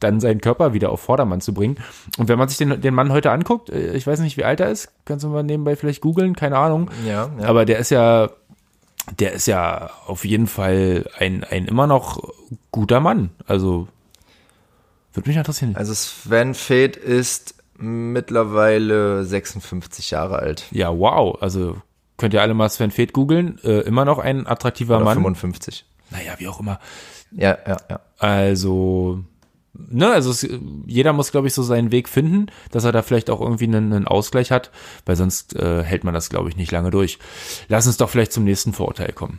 dann 0.00 0.20
seinen 0.20 0.40
Körper 0.40 0.72
wieder 0.72 0.90
auf 0.90 1.00
Vordermann 1.00 1.40
zu 1.40 1.52
bringen. 1.52 1.76
Und 2.18 2.28
wenn 2.28 2.38
man 2.38 2.48
sich 2.48 2.58
den, 2.58 2.80
den 2.80 2.94
Mann 2.94 3.12
heute 3.12 3.30
anguckt, 3.30 3.70
äh, 3.70 3.92
ich 3.94 4.06
weiß 4.06 4.20
nicht, 4.20 4.36
wie 4.36 4.44
alt 4.44 4.60
er 4.60 4.70
ist, 4.70 4.90
kannst 5.04 5.24
du 5.24 5.28
mal 5.28 5.42
nebenbei 5.42 5.76
vielleicht 5.76 6.00
googeln, 6.00 6.36
keine 6.36 6.56
Ahnung. 6.56 6.90
Ja, 7.06 7.30
ja. 7.38 7.46
Aber 7.46 7.64
der 7.64 7.78
ist 7.78 7.90
ja, 7.90 8.30
der 9.18 9.32
ist 9.32 9.46
ja 9.46 9.90
auf 10.06 10.24
jeden 10.24 10.46
Fall 10.46 11.08
ein, 11.18 11.44
ein 11.44 11.66
immer 11.66 11.86
noch 11.86 12.32
guter 12.70 13.00
Mann. 13.00 13.30
Also, 13.46 13.88
würde 15.14 15.28
mich 15.28 15.36
interessieren. 15.36 15.74
Also 15.74 15.94
Sven 15.94 16.54
Feth 16.54 16.96
ist 16.96 17.54
mittlerweile 17.76 19.24
56 19.24 20.10
Jahre 20.10 20.38
alt. 20.38 20.66
Ja, 20.70 20.96
wow. 20.96 21.40
Also, 21.40 21.76
könnt 22.16 22.34
ihr 22.34 22.42
alle 22.42 22.54
mal 22.54 22.68
Sven 22.68 22.90
Feth 22.90 23.12
googeln. 23.12 23.58
Äh, 23.64 23.80
immer 23.80 24.04
noch 24.04 24.18
ein 24.18 24.46
attraktiver 24.46 24.96
Oder 24.96 25.04
Mann. 25.06 25.14
55. 25.14 25.84
Naja, 26.10 26.34
wie 26.38 26.48
auch 26.48 26.60
immer. 26.60 26.78
Ja, 27.32 27.58
ja, 27.66 27.76
ja. 27.90 28.00
Also, 28.18 29.22
ne, 29.74 30.10
also 30.10 30.30
es, 30.30 30.48
jeder 30.86 31.12
muss, 31.12 31.30
glaube 31.30 31.46
ich, 31.46 31.54
so 31.54 31.62
seinen 31.62 31.92
Weg 31.92 32.08
finden, 32.08 32.46
dass 32.70 32.84
er 32.84 32.92
da 32.92 33.02
vielleicht 33.02 33.30
auch 33.30 33.40
irgendwie 33.40 33.64
einen, 33.64 33.92
einen 33.92 34.06
Ausgleich 34.06 34.50
hat, 34.50 34.70
weil 35.06 35.16
sonst 35.16 35.54
äh, 35.56 35.82
hält 35.84 36.04
man 36.04 36.14
das, 36.14 36.30
glaube 36.30 36.48
ich, 36.48 36.56
nicht 36.56 36.72
lange 36.72 36.90
durch. 36.90 37.18
Lass 37.68 37.86
uns 37.86 37.96
doch 37.96 38.10
vielleicht 38.10 38.32
zum 38.32 38.44
nächsten 38.44 38.72
Vorurteil 38.72 39.12
kommen. 39.12 39.38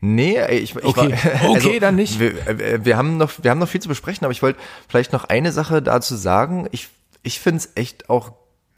Nee, 0.00 0.44
ich, 0.50 0.76
ich 0.76 0.84
Okay. 0.84 1.12
war, 1.12 1.32
also, 1.54 1.68
Okay, 1.68 1.80
dann 1.80 1.96
nicht. 1.96 2.20
Wir, 2.20 2.46
äh, 2.46 2.84
wir 2.84 2.96
haben 2.96 3.16
noch, 3.16 3.32
wir 3.42 3.50
haben 3.50 3.58
noch 3.58 3.68
viel 3.68 3.80
zu 3.80 3.88
besprechen, 3.88 4.24
aber 4.24 4.32
ich 4.32 4.42
wollte 4.42 4.60
vielleicht 4.88 5.12
noch 5.12 5.24
eine 5.24 5.52
Sache 5.52 5.80
dazu 5.80 6.16
sagen. 6.16 6.68
Ich, 6.70 6.88
ich 7.22 7.40
finde 7.40 7.58
es 7.58 7.72
echt 7.76 8.10
auch 8.10 8.32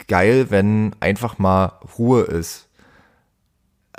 geil, 0.07 0.47
wenn 0.49 0.95
einfach 1.01 1.37
mal 1.37 1.73
Ruhe 1.97 2.21
ist. 2.21 2.68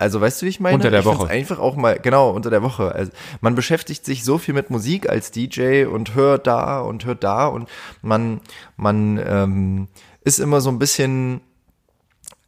Also 0.01 0.19
weißt 0.19 0.41
du, 0.41 0.47
wie 0.47 0.49
ich 0.49 0.61
meine? 0.61 0.77
Unter 0.77 0.91
der 0.91 1.01
ich 1.01 1.07
Woche. 1.07 1.29
Einfach 1.29 1.59
auch 1.59 1.77
mal, 1.77 1.99
genau, 1.99 2.31
unter 2.31 2.49
der 2.49 2.63
Woche. 2.63 2.95
Also 2.95 3.13
man 3.43 3.55
beschäftigt 3.55 4.07
sich 4.07 4.25
so 4.25 4.39
viel 4.39 4.55
mit 4.55 4.71
Musik 4.71 5.11
als 5.11 5.31
DJ 5.31 5.85
und 5.85 6.15
hört 6.15 6.47
da 6.47 6.81
und 6.81 7.05
hört 7.05 7.23
da 7.23 7.47
und 7.47 7.69
man, 8.01 8.41
man 8.79 9.21
ähm, 9.23 9.89
ist 10.25 10.39
immer 10.39 10.63
so 10.63 10.71
ein 10.71 10.79
bisschen, 10.79 11.43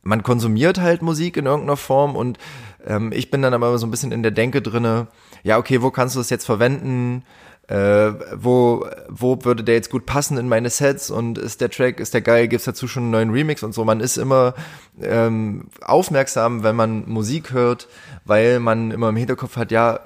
man 0.02 0.22
konsumiert 0.22 0.80
halt 0.80 1.02
Musik 1.02 1.36
in 1.36 1.44
irgendeiner 1.44 1.76
Form 1.76 2.16
und 2.16 2.38
ähm, 2.86 3.12
ich 3.12 3.30
bin 3.30 3.42
dann 3.42 3.52
aber 3.52 3.76
so 3.76 3.86
ein 3.86 3.90
bisschen 3.90 4.12
in 4.12 4.22
der 4.22 4.32
Denke 4.32 4.62
drinne, 4.62 5.08
ja, 5.42 5.58
okay, 5.58 5.82
wo 5.82 5.90
kannst 5.90 6.16
du 6.16 6.20
das 6.20 6.30
jetzt 6.30 6.46
verwenden? 6.46 7.22
Äh, 7.68 8.12
wo, 8.34 8.86
wo 9.08 9.44
würde 9.44 9.62
der 9.62 9.76
jetzt 9.76 9.90
gut 9.90 10.04
passen 10.04 10.36
in 10.36 10.48
meine 10.48 10.68
Sets 10.68 11.10
und 11.10 11.38
ist 11.38 11.60
der 11.60 11.70
Track, 11.70 12.00
ist 12.00 12.12
der 12.12 12.20
geil, 12.20 12.48
gibt's 12.48 12.64
dazu 12.64 12.88
schon 12.88 13.04
einen 13.04 13.12
neuen 13.12 13.30
Remix 13.30 13.62
und 13.62 13.72
so. 13.72 13.84
Man 13.84 14.00
ist 14.00 14.16
immer 14.16 14.54
ähm, 15.00 15.68
aufmerksam, 15.80 16.64
wenn 16.64 16.76
man 16.76 17.08
Musik 17.08 17.52
hört, 17.52 17.88
weil 18.24 18.58
man 18.58 18.90
immer 18.90 19.08
im 19.10 19.16
Hinterkopf 19.16 19.56
hat, 19.56 19.70
ja, 19.70 20.00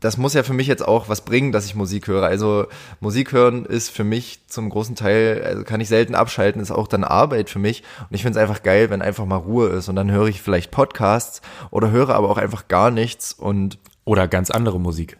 das 0.00 0.18
muss 0.18 0.34
ja 0.34 0.42
für 0.42 0.52
mich 0.52 0.66
jetzt 0.66 0.86
auch 0.86 1.08
was 1.08 1.22
bringen, 1.22 1.52
dass 1.52 1.66
ich 1.66 1.74
Musik 1.74 2.06
höre. 2.06 2.24
Also 2.24 2.66
Musik 3.00 3.32
hören 3.32 3.64
ist 3.64 3.90
für 3.90 4.04
mich 4.04 4.40
zum 4.46 4.68
großen 4.68 4.94
Teil, 4.94 5.42
also 5.44 5.64
kann 5.64 5.80
ich 5.80 5.88
selten 5.88 6.14
abschalten, 6.14 6.60
ist 6.60 6.70
auch 6.70 6.88
dann 6.88 7.04
Arbeit 7.04 7.50
für 7.50 7.58
mich. 7.58 7.82
Und 8.00 8.14
ich 8.14 8.22
finde 8.22 8.38
es 8.38 8.42
einfach 8.42 8.62
geil, 8.62 8.90
wenn 8.90 9.02
einfach 9.02 9.24
mal 9.24 9.36
Ruhe 9.36 9.68
ist. 9.68 9.88
Und 9.88 9.96
dann 9.96 10.10
höre 10.10 10.26
ich 10.26 10.42
vielleicht 10.42 10.70
Podcasts 10.70 11.40
oder 11.70 11.90
höre 11.90 12.10
aber 12.10 12.30
auch 12.30 12.38
einfach 12.38 12.68
gar 12.68 12.90
nichts 12.90 13.32
und 13.32 13.78
Oder 14.04 14.28
ganz 14.28 14.50
andere 14.50 14.78
Musik. 14.78 15.18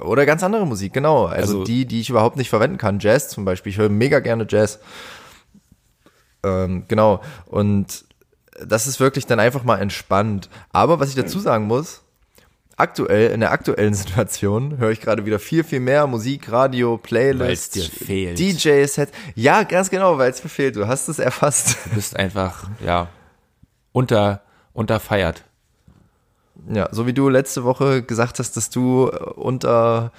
Oder 0.00 0.26
ganz 0.26 0.42
andere 0.42 0.66
Musik, 0.66 0.92
genau. 0.92 1.26
Also, 1.26 1.58
Also- 1.58 1.64
die, 1.64 1.86
die 1.86 2.00
ich 2.00 2.10
überhaupt 2.10 2.36
nicht 2.36 2.50
verwenden 2.50 2.78
kann. 2.78 2.98
Jazz 3.00 3.28
zum 3.28 3.44
Beispiel. 3.44 3.70
Ich 3.72 3.78
höre 3.78 3.88
mega 3.88 4.20
gerne 4.20 4.46
Jazz. 4.48 4.78
Ähm, 6.44 6.84
genau. 6.88 7.20
Und 7.46 8.04
das 8.64 8.86
ist 8.86 9.00
wirklich 9.00 9.26
dann 9.26 9.40
einfach 9.40 9.64
mal 9.64 9.78
entspannt. 9.78 10.48
Aber 10.72 11.00
was 11.00 11.08
ich 11.10 11.14
dazu 11.14 11.38
sagen 11.38 11.64
muss, 11.66 12.02
aktuell, 12.76 13.30
in 13.32 13.40
der 13.40 13.52
aktuellen 13.52 13.94
Situation, 13.94 14.78
höre 14.78 14.90
ich 14.90 15.00
gerade 15.00 15.26
wieder 15.26 15.38
viel, 15.38 15.64
viel 15.64 15.80
mehr 15.80 16.06
Musik, 16.06 16.50
Radio, 16.50 16.96
Playlists, 16.98 17.76
Weil's 17.76 17.90
dir 17.90 18.04
fehlt. 18.06 18.38
DJ-Sets. 18.38 19.12
Ja, 19.34 19.62
ganz 19.64 19.90
genau, 19.90 20.18
weil 20.18 20.30
es 20.30 20.42
mir 20.42 20.50
fehlt. 20.50 20.76
Du 20.76 20.86
hast 20.86 21.08
es 21.08 21.18
erfasst. 21.18 21.76
Du 21.86 21.94
bist 21.94 22.16
einfach, 22.16 22.68
ja, 22.84 23.08
unter, 23.92 24.42
unterfeiert. 24.72 25.44
Ja, 26.68 26.88
so 26.92 27.06
wie 27.06 27.12
du 27.12 27.28
letzte 27.28 27.64
Woche 27.64 28.02
gesagt 28.02 28.38
hast, 28.38 28.56
dass 28.56 28.70
du 28.70 29.08
äh, 29.12 29.16
unter 29.16 30.12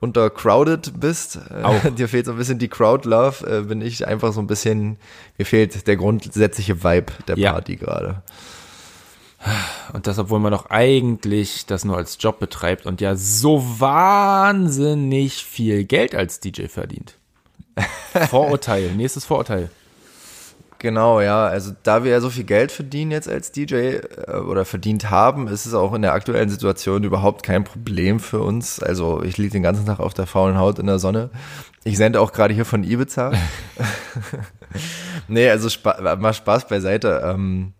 unter 0.00 0.30
crowded 0.30 0.98
bist, 0.98 1.38
äh, 1.50 1.62
Auch. 1.62 1.80
dir 1.96 2.08
fehlt 2.08 2.26
so 2.26 2.32
ein 2.32 2.38
bisschen 2.38 2.58
die 2.58 2.68
Crowd 2.68 3.08
Love, 3.08 3.46
äh, 3.46 3.60
bin 3.62 3.80
ich 3.80 4.04
einfach 4.06 4.32
so 4.32 4.40
ein 4.40 4.48
bisschen, 4.48 4.96
mir 5.38 5.44
fehlt 5.44 5.86
der 5.86 5.96
grundsätzliche 5.96 6.82
Vibe 6.82 7.12
der 7.28 7.38
Ja. 7.38 7.52
Party 7.52 7.76
gerade. 7.76 8.22
Und 9.92 10.06
das, 10.08 10.18
obwohl 10.18 10.40
man 10.40 10.52
doch 10.52 10.66
eigentlich 10.70 11.66
das 11.66 11.84
nur 11.84 11.96
als 11.96 12.16
Job 12.20 12.38
betreibt 12.40 12.86
und 12.86 13.00
ja 13.00 13.14
so 13.16 13.64
wahnsinnig 13.78 15.44
viel 15.44 15.84
Geld 15.84 16.14
als 16.14 16.40
DJ 16.40 16.66
verdient. 16.66 17.14
Vorurteil, 18.28 18.92
nächstes 18.92 19.24
Vorurteil. 19.24 19.70
Genau, 20.82 21.20
ja, 21.20 21.46
also 21.46 21.70
da 21.84 22.02
wir 22.02 22.10
ja 22.10 22.20
so 22.20 22.28
viel 22.28 22.42
Geld 22.42 22.72
verdienen 22.72 23.12
jetzt 23.12 23.28
als 23.28 23.52
DJ 23.52 23.74
äh, 23.74 24.00
oder 24.44 24.64
verdient 24.64 25.12
haben, 25.12 25.46
ist 25.46 25.64
es 25.64 25.74
auch 25.74 25.94
in 25.94 26.02
der 26.02 26.12
aktuellen 26.12 26.48
Situation 26.48 27.04
überhaupt 27.04 27.44
kein 27.44 27.62
Problem 27.62 28.18
für 28.18 28.40
uns. 28.40 28.82
Also 28.82 29.22
ich 29.22 29.38
liege 29.38 29.52
den 29.52 29.62
ganzen 29.62 29.86
Tag 29.86 30.00
auf 30.00 30.12
der 30.12 30.26
faulen 30.26 30.58
Haut 30.58 30.80
in 30.80 30.88
der 30.88 30.98
Sonne. 30.98 31.30
Ich 31.84 31.96
sende 31.96 32.20
auch 32.20 32.32
gerade 32.32 32.52
hier 32.52 32.64
von 32.64 32.82
Ibiza. 32.82 33.30
nee, 35.28 35.48
also 35.48 35.68
spa 35.68 36.16
mal 36.16 36.34
Spaß 36.34 36.66
beiseite. 36.66 37.22
Ähm, 37.24 37.74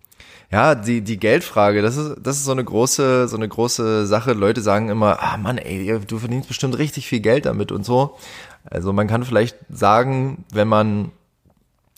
ja, 0.52 0.76
die, 0.76 1.00
die 1.00 1.18
Geldfrage, 1.18 1.82
das 1.82 1.96
ist, 1.96 2.18
das 2.22 2.36
ist 2.36 2.44
so 2.44 2.52
eine 2.52 2.62
große, 2.62 3.26
so 3.26 3.36
eine 3.36 3.48
große 3.48 4.06
Sache. 4.06 4.32
Leute 4.32 4.60
sagen 4.60 4.90
immer, 4.90 5.20
ah 5.20 5.38
Mann, 5.38 5.58
ey, 5.58 5.98
du 6.06 6.18
verdienst 6.20 6.46
bestimmt 6.46 6.78
richtig 6.78 7.08
viel 7.08 7.18
Geld 7.18 7.46
damit 7.46 7.72
und 7.72 7.84
so. 7.84 8.16
Also 8.64 8.92
man 8.92 9.08
kann 9.08 9.24
vielleicht 9.24 9.56
sagen, 9.68 10.44
wenn 10.52 10.68
man, 10.68 11.10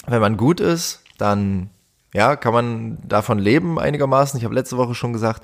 wenn 0.07 0.21
man 0.21 0.37
gut 0.37 0.61
ist, 0.61 1.03
dann, 1.19 1.71
ja, 2.13 2.37
kann 2.37 2.53
man 2.53 2.99
davon 3.07 3.39
leben 3.39 3.79
einigermaßen. 3.79 4.39
Ich 4.39 4.45
habe 4.45 4.55
letzte 4.55 4.77
Woche 4.77 4.95
schon 4.95 5.13
gesagt, 5.13 5.43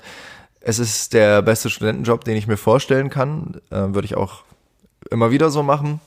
es 0.59 0.79
ist 0.79 1.13
der 1.13 1.41
beste 1.41 1.69
Studentenjob, 1.69 2.23
den 2.23 2.37
ich 2.37 2.47
mir 2.47 2.57
vorstellen 2.57 3.09
kann. 3.09 3.61
Äh, 3.71 3.93
Würde 3.93 4.05
ich 4.05 4.15
auch 4.15 4.43
immer 5.09 5.31
wieder 5.31 5.49
so 5.49 5.63
machen. 5.63 5.99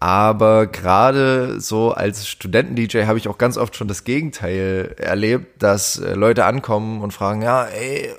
Aber 0.00 0.66
gerade 0.66 1.60
so 1.60 1.92
als 1.92 2.26
Studenten-DJ 2.26 3.04
habe 3.04 3.18
ich 3.18 3.28
auch 3.28 3.36
ganz 3.36 3.58
oft 3.58 3.76
schon 3.76 3.88
das 3.88 4.04
Gegenteil 4.04 4.94
erlebt, 4.98 5.62
dass 5.62 5.98
äh, 5.98 6.14
Leute 6.14 6.46
ankommen 6.46 7.02
und 7.02 7.12
fragen, 7.12 7.42
ja, 7.42 7.64
ey, 7.64 8.10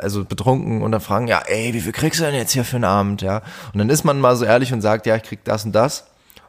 also 0.00 0.24
betrunken 0.24 0.82
und 0.82 0.92
dann 0.92 1.00
fragen, 1.00 1.28
ja, 1.28 1.40
ey, 1.46 1.72
wie 1.72 1.80
viel 1.80 1.92
kriegst 1.92 2.20
du 2.20 2.24
denn 2.24 2.34
jetzt 2.34 2.52
hier 2.52 2.64
für 2.64 2.76
einen 2.76 2.84
Abend, 2.84 3.22
ja? 3.22 3.42
Und 3.72 3.78
dann 3.78 3.88
ist 3.88 4.04
man 4.04 4.20
mal 4.20 4.36
so 4.36 4.44
ehrlich 4.44 4.72
und 4.72 4.82
sagt, 4.82 5.06
ja, 5.06 5.16
ich 5.16 5.22
krieg 5.22 5.40
das 5.44 5.64
und 5.64 5.72
das. 5.72 6.04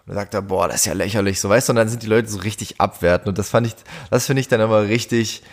Und 0.05 0.09
dann 0.09 0.15
sagt 0.15 0.33
er, 0.33 0.41
boah, 0.41 0.67
das 0.67 0.77
ist 0.77 0.85
ja 0.85 0.93
lächerlich, 0.93 1.39
so 1.39 1.47
weißt 1.47 1.69
du, 1.69 1.71
und 1.71 1.77
dann 1.77 1.87
sind 1.87 2.03
die 2.03 2.07
Leute 2.07 2.27
so 2.27 2.39
richtig 2.39 2.81
abwertend 2.81 3.29
und 3.29 3.37
das 3.37 3.49
fand 3.49 3.67
ich, 3.67 3.75
das 4.09 4.25
finde 4.25 4.41
ich 4.41 4.49
dann 4.49 4.59
immer 4.59 4.83
richtig, 4.83 5.43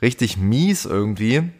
richtig 0.00 0.38
mies 0.38 0.86
irgendwie, 0.86 1.50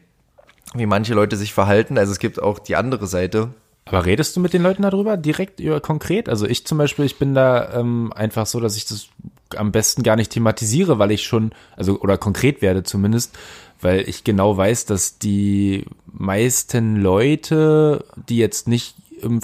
wie 0.74 0.86
manche 0.86 1.14
Leute 1.14 1.36
sich 1.36 1.52
verhalten. 1.52 1.98
Also 1.98 2.12
es 2.12 2.18
gibt 2.18 2.40
auch 2.40 2.58
die 2.58 2.76
andere 2.76 3.06
Seite. 3.06 3.50
Aber 3.84 4.04
redest 4.04 4.36
du 4.36 4.40
mit 4.40 4.52
den 4.52 4.62
Leuten 4.62 4.82
darüber 4.82 5.16
direkt 5.16 5.60
über 5.60 5.80
konkret? 5.80 6.28
Also 6.28 6.46
ich 6.46 6.66
zum 6.66 6.78
Beispiel, 6.78 7.06
ich 7.06 7.18
bin 7.18 7.34
da 7.34 7.72
ähm, 7.74 8.12
einfach 8.14 8.46
so, 8.46 8.60
dass 8.60 8.76
ich 8.76 8.84
das 8.84 9.08
am 9.56 9.72
besten 9.72 10.02
gar 10.02 10.16
nicht 10.16 10.32
thematisiere, 10.32 10.98
weil 10.98 11.10
ich 11.10 11.24
schon, 11.24 11.52
also 11.76 11.98
oder 12.00 12.18
konkret 12.18 12.60
werde 12.60 12.82
zumindest, 12.82 13.36
weil 13.80 14.08
ich 14.08 14.24
genau 14.24 14.56
weiß, 14.56 14.84
dass 14.86 15.18
die 15.18 15.86
meisten 16.12 16.96
Leute, 16.96 18.04
die 18.28 18.36
jetzt 18.36 18.68
nicht 18.68 18.96
im 19.22 19.40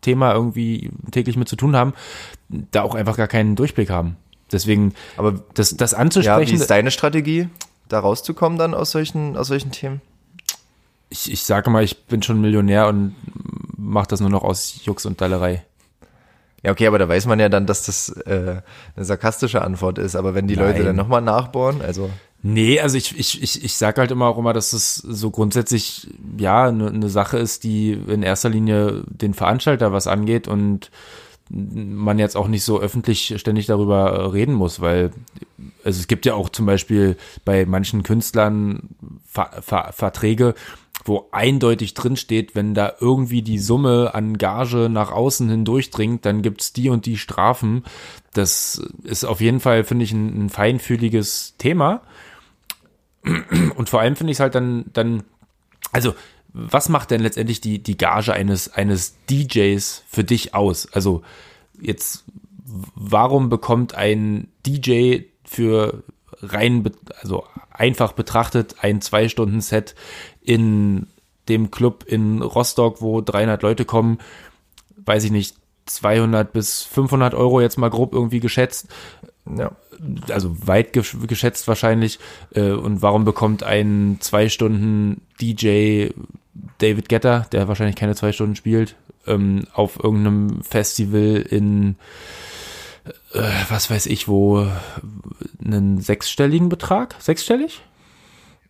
Veranstaltungsthema 0.00 0.32
irgendwie 0.32 0.90
täglich 1.10 1.36
mit 1.36 1.48
zu 1.48 1.56
tun 1.56 1.76
haben, 1.76 1.94
da 2.48 2.82
auch 2.82 2.94
einfach 2.94 3.16
gar 3.16 3.28
keinen 3.28 3.56
Durchblick 3.56 3.90
haben. 3.90 4.16
Deswegen, 4.50 4.94
Aber 5.16 5.34
das, 5.54 5.76
das 5.76 5.92
ja, 5.92 5.98
anzusprechen, 5.98 6.52
wie 6.52 6.60
ist 6.60 6.70
deine 6.70 6.90
Strategie, 6.90 7.48
da 7.88 8.00
rauszukommen 8.00 8.58
dann 8.58 8.74
aus 8.74 8.90
solchen, 8.90 9.36
aus 9.36 9.48
solchen 9.48 9.72
Themen? 9.72 10.00
ich, 11.10 11.32
ich 11.32 11.42
sage 11.44 11.70
mal, 11.70 11.84
ich 11.84 12.06
bin 12.06 12.22
schon 12.22 12.40
Millionär 12.40 12.88
und 12.88 13.14
mache 13.76 14.08
das 14.08 14.20
nur 14.20 14.30
noch 14.30 14.44
aus 14.44 14.84
Jux 14.84 15.06
und 15.06 15.20
Dallerei. 15.20 15.64
Ja, 16.62 16.72
okay, 16.72 16.86
aber 16.86 16.98
da 16.98 17.08
weiß 17.08 17.26
man 17.26 17.38
ja 17.38 17.48
dann, 17.48 17.66
dass 17.66 17.86
das 17.86 18.08
äh, 18.08 18.60
eine 18.96 19.04
sarkastische 19.04 19.62
Antwort 19.62 19.98
ist. 19.98 20.16
Aber 20.16 20.34
wenn 20.34 20.48
die 20.48 20.56
Nein. 20.56 20.66
Leute 20.66 20.84
dann 20.84 20.96
nochmal 20.96 21.22
nachbohren, 21.22 21.80
also 21.82 22.10
Nee, 22.40 22.78
also 22.80 22.96
ich, 22.96 23.18
ich, 23.18 23.42
ich, 23.42 23.64
ich 23.64 23.74
sage 23.74 24.00
halt 24.00 24.12
immer 24.12 24.26
auch 24.26 24.38
immer, 24.38 24.52
dass 24.52 24.72
es 24.72 24.94
so 24.94 25.30
grundsätzlich 25.30 26.08
ja 26.38 26.68
eine 26.68 26.92
ne 26.92 27.08
Sache 27.08 27.36
ist, 27.38 27.64
die 27.64 27.92
in 27.92 28.22
erster 28.22 28.48
Linie 28.48 29.02
den 29.08 29.34
Veranstalter 29.34 29.92
was 29.92 30.06
angeht 30.06 30.46
und 30.46 30.90
man 31.50 32.18
jetzt 32.18 32.36
auch 32.36 32.46
nicht 32.46 32.62
so 32.62 32.78
öffentlich 32.78 33.34
ständig 33.38 33.66
darüber 33.66 34.10
äh, 34.10 34.26
reden 34.26 34.54
muss, 34.54 34.80
weil 34.80 35.10
also 35.82 35.98
es 35.98 36.06
gibt 36.06 36.26
ja 36.26 36.34
auch 36.34 36.50
zum 36.50 36.66
Beispiel 36.66 37.16
bei 37.44 37.64
manchen 37.64 38.02
Künstlern 38.02 38.90
Ver 39.26 39.62
Ver 39.62 39.92
Verträge, 39.92 40.54
wo 41.04 41.28
eindeutig 41.32 41.94
drin 41.94 42.16
steht, 42.16 42.54
wenn 42.54 42.74
da 42.74 42.92
irgendwie 43.00 43.42
die 43.42 43.58
Summe 43.58 44.14
an 44.14 44.36
Gage 44.38 44.88
nach 44.90 45.10
außen 45.10 45.48
hin 45.48 45.64
durchdringt, 45.64 46.24
dann 46.24 46.42
gibt's 46.42 46.72
die 46.72 46.90
und 46.90 47.06
die 47.06 47.16
Strafen. 47.16 47.84
Das 48.34 48.82
ist 49.04 49.24
auf 49.24 49.40
jeden 49.40 49.60
Fall, 49.60 49.84
finde 49.84 50.04
ich, 50.04 50.12
ein, 50.12 50.44
ein 50.44 50.48
feinfühliges 50.50 51.54
Thema. 51.58 52.02
Und 53.76 53.88
vor 53.88 54.00
allem 54.00 54.16
finde 54.16 54.30
ich 54.30 54.36
es 54.36 54.40
halt 54.40 54.54
dann, 54.54 54.86
dann, 54.92 55.22
also 55.92 56.14
was 56.52 56.88
macht 56.88 57.10
denn 57.10 57.20
letztendlich 57.20 57.60
die, 57.60 57.82
die 57.82 57.96
Gage 57.96 58.32
eines, 58.32 58.72
eines 58.72 59.16
DJs 59.30 60.04
für 60.08 60.24
dich 60.24 60.54
aus? 60.54 60.92
Also 60.92 61.22
jetzt, 61.80 62.24
warum 62.64 63.48
bekommt 63.48 63.94
ein 63.94 64.48
DJ 64.66 65.20
für 65.44 66.02
rein, 66.40 66.90
also 67.20 67.44
einfach 67.70 68.12
betrachtet 68.12 68.76
ein 68.80 69.00
Zwei-Stunden-Set 69.00 69.94
in 70.40 71.06
dem 71.48 71.70
Club 71.70 72.04
in 72.06 72.42
Rostock, 72.42 73.00
wo 73.00 73.20
300 73.20 73.62
Leute 73.62 73.84
kommen, 73.84 74.18
weiß 74.96 75.24
ich 75.24 75.30
nicht, 75.30 75.56
200 75.86 76.52
bis 76.52 76.82
500 76.82 77.34
Euro 77.34 77.60
jetzt 77.60 77.78
mal 77.78 77.88
grob 77.88 78.12
irgendwie 78.12 78.40
geschätzt. 78.40 78.88
Ja. 79.56 79.72
Also 80.30 80.54
weit 80.66 80.92
geschätzt 80.92 81.68
wahrscheinlich. 81.68 82.18
Äh, 82.54 82.70
und 82.72 83.02
warum 83.02 83.24
bekommt 83.24 83.62
ein 83.62 84.18
zwei 84.20 84.48
Stunden 84.48 85.22
DJ 85.40 86.10
David 86.78 87.08
Getter, 87.08 87.46
der 87.52 87.68
wahrscheinlich 87.68 87.96
keine 87.96 88.14
zwei 88.14 88.32
Stunden 88.32 88.56
spielt, 88.56 88.96
ähm, 89.26 89.64
auf 89.72 90.02
irgendeinem 90.02 90.62
Festival 90.62 91.44
in 91.48 91.96
äh, 93.32 93.42
was 93.68 93.90
weiß 93.90 94.06
ich 94.06 94.28
wo 94.28 94.66
einen 95.64 96.00
sechsstelligen 96.00 96.68
Betrag? 96.68 97.16
Sechsstellig? 97.18 97.82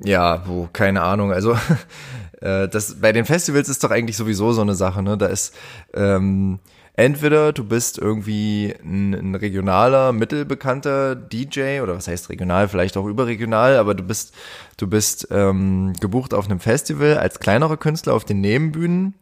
Ja, 0.00 0.42
wo, 0.46 0.68
keine 0.72 1.02
Ahnung. 1.02 1.32
Also 1.32 1.52
äh, 2.40 2.68
das 2.68 3.00
bei 3.00 3.12
den 3.12 3.24
Festivals 3.24 3.68
ist 3.68 3.82
doch 3.84 3.90
eigentlich 3.90 4.16
sowieso 4.16 4.52
so 4.52 4.60
eine 4.60 4.74
Sache, 4.74 5.02
ne? 5.02 5.18
Da 5.18 5.26
ist 5.26 5.54
ähm, 5.94 6.60
entweder 6.98 7.52
du 7.52 7.62
bist 7.62 7.96
irgendwie 7.96 8.74
ein, 8.82 9.14
ein, 9.14 9.34
regionaler, 9.36 10.12
mittelbekannter 10.12 11.14
DJ 11.14 11.80
oder 11.80 11.94
was 11.94 12.08
heißt 12.08 12.28
regional, 12.28 12.66
vielleicht 12.66 12.96
auch 12.96 13.06
überregional, 13.06 13.76
aber 13.76 13.94
du 13.94 14.02
bist 14.02 14.34
du 14.78 14.88
bist 14.88 15.28
ähm, 15.30 15.92
gebucht 16.00 16.34
auf 16.34 16.46
einem 16.46 16.58
Festival 16.58 17.16
als 17.18 17.38
kleinerer 17.38 17.76
Künstler 17.76 18.14
auf 18.14 18.24
den 18.24 18.40
Nebenbühnen 18.40 19.14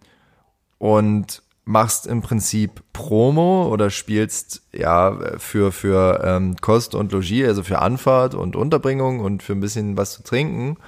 und 0.78 1.42
machst 1.66 2.06
im 2.06 2.22
Prinzip 2.22 2.82
Promo 2.94 3.68
oder 3.70 3.90
spielst 3.90 4.62
ja 4.72 5.36
für 5.36 5.70
für 5.70 6.22
ähm, 6.24 6.56
Kost 6.62 6.94
und 6.94 7.12
Logis, 7.12 7.46
also 7.46 7.62
für 7.62 7.80
Anfahrt 7.80 8.34
und 8.34 8.56
Unterbringung 8.56 9.20
und 9.20 9.42
für 9.42 9.52
ein 9.52 9.60
bisschen 9.60 9.98
was 9.98 10.14
zu 10.14 10.22
trinken. 10.22 10.78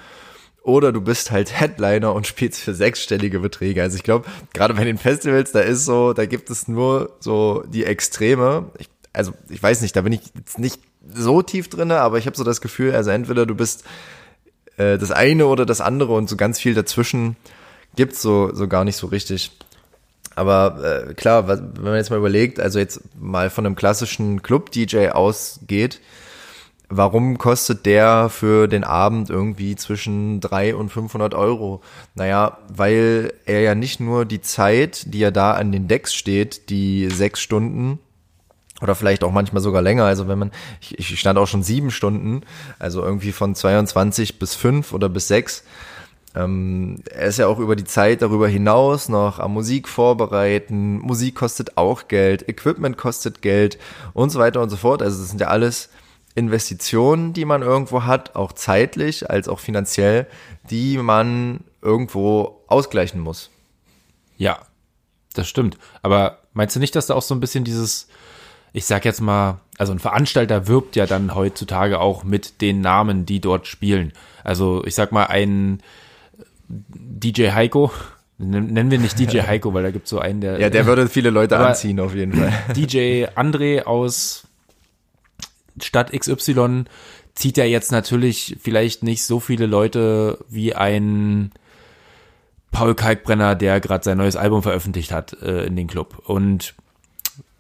Oder 0.63 0.93
du 0.93 1.01
bist 1.01 1.31
halt 1.31 1.59
Headliner 1.59 2.13
und 2.13 2.27
spielst 2.27 2.61
für 2.61 2.75
sechsstellige 2.75 3.41
Beträge. 3.41 3.83
Also 3.83 3.97
ich 3.97 4.03
glaube, 4.03 4.29
gerade 4.53 4.75
bei 4.75 4.85
den 4.85 4.99
Festivals, 4.99 5.53
da 5.53 5.61
ist 5.61 5.85
so, 5.85 6.13
da 6.13 6.27
gibt 6.27 6.51
es 6.51 6.69
nur 6.69 7.17
so 7.21 7.65
die 7.67 7.85
Extreme. 7.85 8.71
Ich, 8.79 8.89
also 9.13 9.33
ich 9.49 9.63
weiß 9.63 9.81
nicht, 9.81 9.97
da 9.97 10.03
bin 10.03 10.13
ich 10.13 10.21
jetzt 10.37 10.59
nicht 10.59 10.81
so 11.15 11.43
tief 11.43 11.69
drinne, 11.69 12.01
aber 12.01 12.19
ich 12.19 12.27
habe 12.27 12.37
so 12.37 12.45
das 12.45 12.61
Gefühl, 12.61 12.95
also 12.95 13.11
entweder 13.11 13.47
du 13.47 13.55
bist 13.55 13.85
äh, 14.77 14.99
das 14.99 15.11
eine 15.11 15.47
oder 15.47 15.65
das 15.65 15.81
andere 15.81 16.13
und 16.15 16.29
so 16.29 16.37
ganz 16.37 16.61
viel 16.61 16.75
dazwischen 16.75 17.37
gibt's 17.97 18.21
so 18.21 18.55
so 18.55 18.69
gar 18.69 18.85
nicht 18.85 18.97
so 18.97 19.07
richtig. 19.07 19.53
Aber 20.35 21.09
äh, 21.09 21.15
klar, 21.15 21.49
wenn 21.49 21.83
man 21.83 21.97
jetzt 21.97 22.11
mal 22.11 22.19
überlegt, 22.19 22.61
also 22.61 22.79
jetzt 22.79 23.01
mal 23.19 23.51
von 23.51 23.67
einem 23.67 23.75
klassischen 23.75 24.41
Club-DJ 24.41 25.09
ausgeht, 25.09 26.01
warum 26.89 27.39
kostet 27.39 27.87
der 27.87 28.29
für 28.29 28.67
den 28.67 28.85
Abend 28.85 29.31
irgendwie 29.31 29.77
zwischen 29.77 30.41
drei 30.41 30.75
und 30.75 30.91
500 30.91 31.35
Euro? 31.35 31.83
Naja, 32.15 32.59
weil 32.69 33.33
er 33.47 33.61
ja 33.61 33.75
nicht 33.75 34.01
nur 34.01 34.25
die 34.25 34.41
Zeit, 34.41 35.13
die 35.13 35.23
er 35.23 35.33
da 35.33 35.53
an 35.53 35.73
den 35.73 35.89
Decks 35.89 36.15
steht, 36.15 36.71
die 36.71 37.09
sechs 37.11 37.41
Stunden, 37.41 37.99
oder 38.81 38.95
vielleicht 38.95 39.25
auch 39.25 39.33
manchmal 39.33 39.63
sogar 39.63 39.83
länger. 39.83 40.05
Also 40.05 40.29
wenn 40.29 40.39
man, 40.39 40.53
ich, 40.81 40.99
ich 40.99 41.21
stand 41.21 41.39
auch 41.39 41.47
schon 41.47 41.63
sieben 41.63 41.91
Stunden, 41.91 42.43
also 42.79 43.03
irgendwie 43.03 43.33
von 43.33 43.55
22 43.55 44.39
bis 44.39 44.55
fünf 44.55 44.93
oder 44.93 45.09
bis 45.09 45.29
sechs. 45.29 45.65
Ähm, 46.35 47.03
er 47.11 47.27
ist 47.27 47.39
ja 47.39 47.49
auch 47.49 47.59
über 47.59 47.75
die 47.75 47.85
Zeit 47.85 48.23
darüber 48.23 48.47
hinaus 48.47 49.09
noch 49.09 49.39
am 49.41 49.55
Musik 49.55 49.89
vorbereiten. 49.89 50.99
Musik 50.99 51.35
kostet 51.35 51.77
auch 51.77 52.07
Geld, 52.07 52.49
Equipment 52.49 52.97
kostet 52.97 53.43
Geld 53.43 53.79
und 54.13 54.31
so 54.31 54.39
weiter 54.39 54.61
und 54.61 54.71
so 54.71 54.77
fort. 54.77 55.03
Also 55.03 55.19
das 55.19 55.31
sind 55.31 55.41
ja 55.41 55.49
alles 55.49 55.89
Investitionen, 56.39 57.33
die 57.33 57.45
man 57.45 57.63
irgendwo 57.63 58.05
hat, 58.05 58.37
auch 58.37 58.53
zeitlich 58.53 59.29
als 59.29 59.49
auch 59.49 59.59
finanziell, 59.59 60.27
die 60.71 60.97
man 60.97 61.61
irgendwo 61.83 62.63
ausgleichen 62.69 63.21
muss. 63.21 63.51
Ja, 64.37 64.61
das 65.35 65.49
stimmt. 65.49 65.77
Aber 66.03 66.39
meinst 66.53 66.77
du 66.77 66.81
nicht, 66.81 66.97
dass 66.97 67.07
da 67.07 67.15
auch 67.15 67.23
so 67.23 67.35
ein 67.35 67.41
bisschen 67.41 67.65
dieses, 67.65 68.09
ich 68.73 68.87
sag 68.87 69.05
jetzt 69.05 69.21
mal, 69.21 69.61
also 69.79 69.93
ein 69.93 69.99
Veranstalter 69.99 70.67
wirbt 70.67 70.97
ja 70.97 71.07
dann 71.07 71.35
heutzutage 71.35 72.01
auch 72.01 72.25
mit 72.25 72.61
den 72.61 72.81
Namen, 72.81 73.27
die 73.27 73.41
dort 73.41 73.67
spielen. 73.67 74.13
Also 74.45 74.85
ich 74.85 74.95
sag 74.95 75.13
mal, 75.13 75.27
ein 75.27 75.83
DJ 76.69 77.51
Heiko, 77.51 77.93
nennen 78.39 78.91
wir 78.91 78.99
nicht 78.99 79.19
DJ 79.19 79.41
Heiko, 79.47 79.75
weil 79.75 79.83
da 79.83 79.91
gibt 79.91 80.05
es 80.05 80.11
so 80.11 80.19
einen, 80.19 80.41
der. 80.41 80.61
Ja, 80.61 80.71
der 80.71 80.87
würde 80.87 81.09
viele 81.09 81.31
Leute 81.31 81.59
anziehen, 81.59 82.01
auf 82.01 82.15
jeden 82.15 82.33
Fall. 82.33 82.53
DJ 82.75 83.27
André 83.37 83.83
aus 83.85 84.48
Stadt 85.81 86.13
XY 86.13 86.85
zieht 87.35 87.57
ja 87.57 87.65
jetzt 87.65 87.93
natürlich 87.93 88.57
vielleicht 88.61 89.03
nicht 89.03 89.25
so 89.25 89.41
viele 89.41 89.67
Leute 89.67 90.45
wie 90.49 90.75
ein 90.75 91.53
Paul 92.71 92.95
Kalkbrenner, 92.95 93.55
der 93.55 93.81
gerade 93.81 94.05
sein 94.05 94.19
neues 94.19 94.37
Album 94.37 94.63
veröffentlicht 94.63 95.13
hat 95.13 95.35
äh, 95.43 95.65
in 95.65 95.77
den 95.77 95.87
Club. 95.87 96.23
Und 96.27 96.75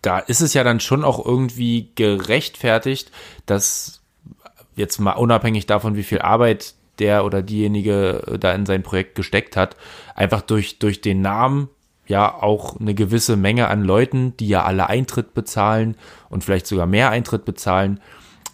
da 0.02 0.18
ist 0.18 0.40
es 0.40 0.54
ja 0.54 0.64
dann 0.64 0.80
schon 0.80 1.04
auch 1.04 1.24
irgendwie 1.24 1.90
gerechtfertigt, 1.94 3.10
dass 3.46 4.00
jetzt 4.76 4.98
mal 4.98 5.12
unabhängig 5.12 5.66
davon, 5.66 5.96
wie 5.96 6.02
viel 6.02 6.20
Arbeit 6.20 6.74
der 6.98 7.24
oder 7.24 7.42
diejenige 7.42 8.22
äh, 8.26 8.38
da 8.38 8.52
in 8.52 8.66
sein 8.66 8.82
Projekt 8.82 9.14
gesteckt 9.14 9.56
hat, 9.56 9.76
einfach 10.14 10.42
durch, 10.42 10.78
durch 10.78 11.00
den 11.00 11.20
Namen 11.20 11.68
ja 12.06 12.32
auch 12.32 12.80
eine 12.80 12.94
gewisse 12.94 13.36
Menge 13.36 13.68
an 13.68 13.84
Leuten, 13.84 14.36
die 14.38 14.48
ja 14.48 14.64
alle 14.64 14.88
Eintritt 14.88 15.34
bezahlen 15.34 15.96
und 16.30 16.44
vielleicht 16.44 16.66
sogar 16.66 16.86
mehr 16.86 17.10
Eintritt 17.10 17.44
bezahlen, 17.44 18.00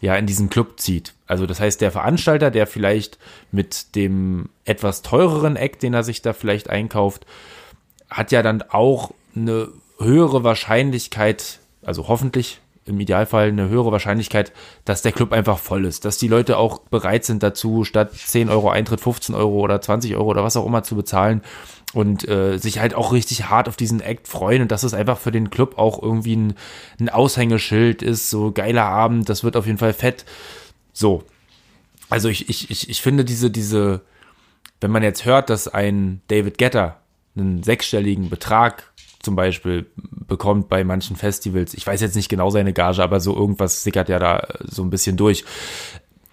ja 0.00 0.14
in 0.16 0.26
diesen 0.26 0.50
Club 0.50 0.78
zieht. 0.78 1.14
Also 1.26 1.46
das 1.46 1.60
heißt, 1.60 1.80
der 1.80 1.90
Veranstalter, 1.90 2.50
der 2.50 2.66
vielleicht 2.66 3.18
mit 3.50 3.94
dem 3.96 4.50
etwas 4.64 5.02
teureren 5.02 5.56
Eck, 5.56 5.80
den 5.80 5.94
er 5.94 6.04
sich 6.04 6.22
da 6.22 6.32
vielleicht 6.32 6.70
einkauft, 6.70 7.26
hat 8.10 8.30
ja 8.30 8.42
dann 8.42 8.62
auch 8.62 9.12
eine 9.34 9.68
höhere 9.98 10.44
Wahrscheinlichkeit, 10.44 11.60
also 11.84 12.08
hoffentlich 12.08 12.60
im 12.86 13.00
Idealfall 13.00 13.48
eine 13.48 13.70
höhere 13.70 13.92
Wahrscheinlichkeit, 13.92 14.52
dass 14.84 15.00
der 15.00 15.12
Club 15.12 15.32
einfach 15.32 15.58
voll 15.58 15.86
ist, 15.86 16.04
dass 16.04 16.18
die 16.18 16.28
Leute 16.28 16.58
auch 16.58 16.80
bereit 16.80 17.24
sind 17.24 17.42
dazu, 17.42 17.84
statt 17.84 18.12
10 18.12 18.50
Euro 18.50 18.68
Eintritt 18.68 19.00
15 19.00 19.34
Euro 19.34 19.60
oder 19.60 19.80
20 19.80 20.14
Euro 20.16 20.28
oder 20.28 20.44
was 20.44 20.56
auch 20.56 20.66
immer 20.66 20.82
zu 20.82 20.94
bezahlen 20.94 21.40
und 21.94 22.28
äh, 22.28 22.58
sich 22.58 22.80
halt 22.80 22.94
auch 22.94 23.12
richtig 23.12 23.48
hart 23.48 23.68
auf 23.68 23.76
diesen 23.76 24.00
Act 24.00 24.28
freuen 24.28 24.62
und 24.62 24.72
dass 24.72 24.82
es 24.82 24.94
einfach 24.94 25.18
für 25.18 25.30
den 25.32 25.50
Club 25.50 25.78
auch 25.78 26.02
irgendwie 26.02 26.36
ein, 26.36 26.54
ein 26.98 27.08
Aushängeschild 27.08 28.02
ist, 28.02 28.30
so 28.30 28.52
geiler 28.52 28.84
Abend, 28.84 29.28
das 29.28 29.44
wird 29.44 29.56
auf 29.56 29.66
jeden 29.66 29.78
Fall 29.78 29.92
fett. 29.92 30.24
So. 30.92 31.22
Also 32.10 32.28
ich, 32.28 32.48
ich, 32.48 32.70
ich, 32.70 32.90
ich 32.90 33.00
finde 33.00 33.24
diese, 33.24 33.50
diese, 33.50 34.02
wenn 34.80 34.90
man 34.90 35.02
jetzt 35.02 35.24
hört, 35.24 35.50
dass 35.50 35.68
ein 35.68 36.20
David 36.28 36.58
Getter 36.58 37.00
einen 37.36 37.62
sechsstelligen 37.62 38.28
Betrag 38.28 38.92
zum 39.22 39.36
Beispiel 39.36 39.86
bekommt 39.96 40.68
bei 40.68 40.84
manchen 40.84 41.16
Festivals. 41.16 41.74
Ich 41.74 41.86
weiß 41.86 42.00
jetzt 42.00 42.14
nicht 42.16 42.28
genau 42.28 42.50
seine 42.50 42.72
Gage, 42.72 43.02
aber 43.02 43.20
so 43.20 43.34
irgendwas 43.34 43.82
sickert 43.82 44.08
ja 44.08 44.18
da 44.18 44.46
so 44.64 44.82
ein 44.82 44.90
bisschen 44.90 45.16
durch. 45.16 45.44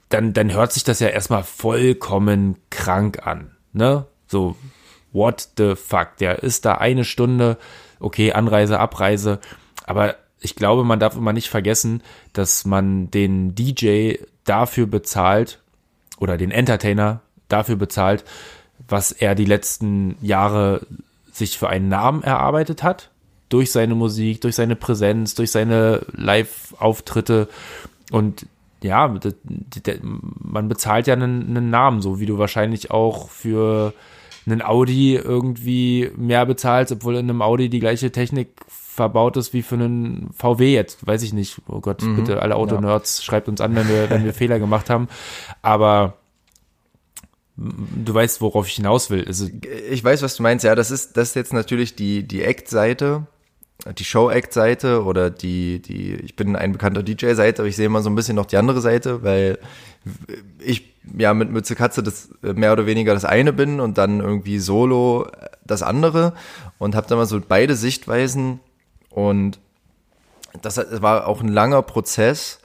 Dann, 0.10 0.34
dann 0.34 0.52
hört 0.52 0.74
sich 0.74 0.84
das 0.84 1.00
ja 1.00 1.08
erstmal 1.08 1.44
vollkommen 1.44 2.58
krank 2.70 3.26
an. 3.26 3.52
Ne? 3.72 4.06
So, 4.28 4.58
what 5.12 5.50
the 5.58 5.76
fuck? 5.76 6.18
Der 6.20 6.44
ist 6.44 6.66
da 6.66 6.76
eine 6.76 7.04
Stunde, 7.06 7.58
okay, 8.00 8.34
Anreise, 8.34 8.80
Abreise, 8.80 9.40
aber 9.86 10.16
ich 10.40 10.56
glaube, 10.56 10.84
man 10.84 11.00
darf 11.00 11.16
immer 11.16 11.34
nicht 11.34 11.50
vergessen, 11.50 12.02
dass 12.34 12.66
man 12.66 13.12
den 13.12 13.54
DJ 13.54 14.16
dafür 14.44 14.88
bezahlt 14.88 15.60
oder 16.20 16.38
den 16.38 16.52
Entertainer 16.52 17.22
dafür 17.48 17.76
bezahlt, 17.76 18.24
was 18.88 19.12
er 19.12 19.36
die 19.36 19.46
letzten 19.46 20.18
Jahre 20.22 20.86
sich 21.32 21.58
für 21.58 21.70
einen 21.70 21.90
Namen 21.90 22.24
erarbeitet 22.24 22.84
hat, 22.84 23.10
durch 23.50 23.72
seine 23.72 23.96
Musik, 23.96 24.42
durch 24.42 24.56
seine 24.56 24.76
Präsenz, 24.76 25.36
durch 25.36 25.52
seine 25.52 26.06
Live-Auftritte. 26.14 27.48
Und 28.12 28.46
ja, 28.82 29.14
man 30.40 30.68
bezahlt 30.68 31.08
ja 31.08 31.14
einen, 31.14 31.56
einen, 31.56 31.70
Namen, 31.70 32.02
so 32.02 32.20
wie 32.20 32.26
du 32.26 32.38
wahrscheinlich 32.38 32.92
auch 32.92 33.30
für 33.30 33.94
einen 34.46 34.62
Audi 34.62 35.16
irgendwie 35.16 36.12
mehr 36.16 36.46
bezahlst, 36.46 36.92
obwohl 36.92 37.16
in 37.16 37.30
einem 37.30 37.42
Audi 37.42 37.70
die 37.70 37.80
gleiche 37.80 38.12
Technik 38.12 38.50
verbaut 38.68 39.38
ist 39.38 39.54
wie 39.54 39.62
für 39.62 39.76
einen 39.76 40.32
VW 40.34 40.74
jetzt, 40.74 41.06
weiß 41.06 41.24
ich 41.24 41.34
nicht. 41.34 41.62
Oh 41.68 41.80
Gott, 41.80 42.02
mhm, 42.02 42.18
bitte 42.18 42.42
alle 42.42 42.56
Autonerds 42.56 43.20
ja. 43.20 43.24
schreibt 43.24 43.48
uns 43.48 43.62
an, 43.62 43.76
wenn 43.76 43.88
wir, 43.88 44.10
wenn 44.10 44.26
wir 44.26 44.34
Fehler 44.36 44.60
gemacht 44.60 44.90
haben. 44.90 45.08
Aber 45.62 46.16
du 47.56 48.14
weißt, 48.14 48.42
worauf 48.42 48.68
ich 48.68 48.76
hinaus 48.76 49.10
will. 49.10 49.26
Also, 49.26 49.48
ich 49.90 50.04
weiß, 50.04 50.22
was 50.22 50.36
du 50.36 50.44
meinst. 50.44 50.66
Ja, 50.66 50.76
das 50.76 50.92
ist, 50.92 51.18
das 51.18 51.30
ist 51.30 51.36
jetzt 51.36 51.54
natürlich 51.54 51.96
die, 51.96 52.28
die 52.28 52.44
Act-Seite. 52.44 53.28
Die 53.98 54.06
Show-Act-Seite 54.06 55.04
oder 55.04 55.30
die, 55.30 55.82
die, 55.82 56.14
ich 56.14 56.36
bin 56.36 56.56
ein 56.56 56.72
bekannter 56.72 57.04
DJ-Seite, 57.04 57.62
aber 57.62 57.70
ich 57.70 57.76
sehe 57.76 57.88
immer 57.88 58.02
so 58.02 58.10
ein 58.10 58.16
bisschen 58.16 58.36
noch 58.36 58.46
die 58.46 58.58
andere 58.58 58.82
Seite, 58.82 59.24
weil 59.24 59.58
ich 60.60 60.94
ja 61.18 61.34
mit 61.34 61.52
Mütze 61.52 61.76
Katze 61.76 62.04
das 62.04 62.30
mehr 62.42 62.74
oder 62.74 62.86
weniger 62.86 63.14
das 63.14 63.26
eine 63.26 63.54
bin 63.54 63.80
und 63.80 63.98
dann 63.98 64.20
irgendwie 64.20 64.60
solo 64.60 65.28
das 65.66 65.84
andere 65.84 66.34
und 66.78 66.96
habe 66.96 67.08
dann 67.08 67.18
mal 67.18 67.26
so 67.26 67.40
beide 67.46 67.76
Sichtweisen 67.76 68.60
und 69.10 69.60
das 70.62 70.78
war 71.02 71.28
auch 71.28 71.42
ein 71.42 71.48
langer 71.48 71.82
Prozess, 71.82 72.60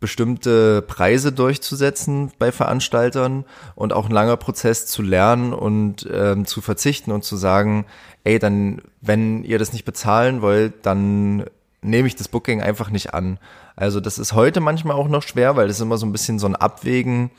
bestimmte 0.00 0.82
Preise 0.82 1.30
durchzusetzen 1.30 2.32
bei 2.38 2.50
Veranstaltern 2.50 3.44
und 3.74 3.92
auch 3.92 4.06
ein 4.06 4.12
langer 4.12 4.38
Prozess 4.38 4.86
zu 4.86 5.02
lernen 5.02 5.52
und 5.52 6.08
ähm, 6.10 6.46
zu 6.46 6.62
verzichten 6.62 7.12
und 7.12 7.22
zu 7.22 7.36
sagen, 7.36 7.84
ey, 8.24 8.38
dann, 8.38 8.80
wenn 9.02 9.44
ihr 9.44 9.58
das 9.58 9.74
nicht 9.74 9.84
bezahlen 9.84 10.40
wollt, 10.40 10.86
dann 10.86 11.44
nehme 11.82 12.08
ich 12.08 12.16
das 12.16 12.28
Booking 12.28 12.62
einfach 12.62 12.90
nicht 12.90 13.14
an. 13.14 13.38
Also 13.76 14.00
das 14.00 14.18
ist 14.18 14.32
heute 14.32 14.60
manchmal 14.60 14.96
auch 14.96 15.08
noch 15.08 15.22
schwer, 15.22 15.56
weil 15.56 15.68
das 15.68 15.76
ist 15.76 15.82
immer 15.82 15.98
so 15.98 16.06
ein 16.06 16.12
bisschen 16.12 16.38
so 16.38 16.46
ein 16.46 16.56
Abwägen. 16.56 17.30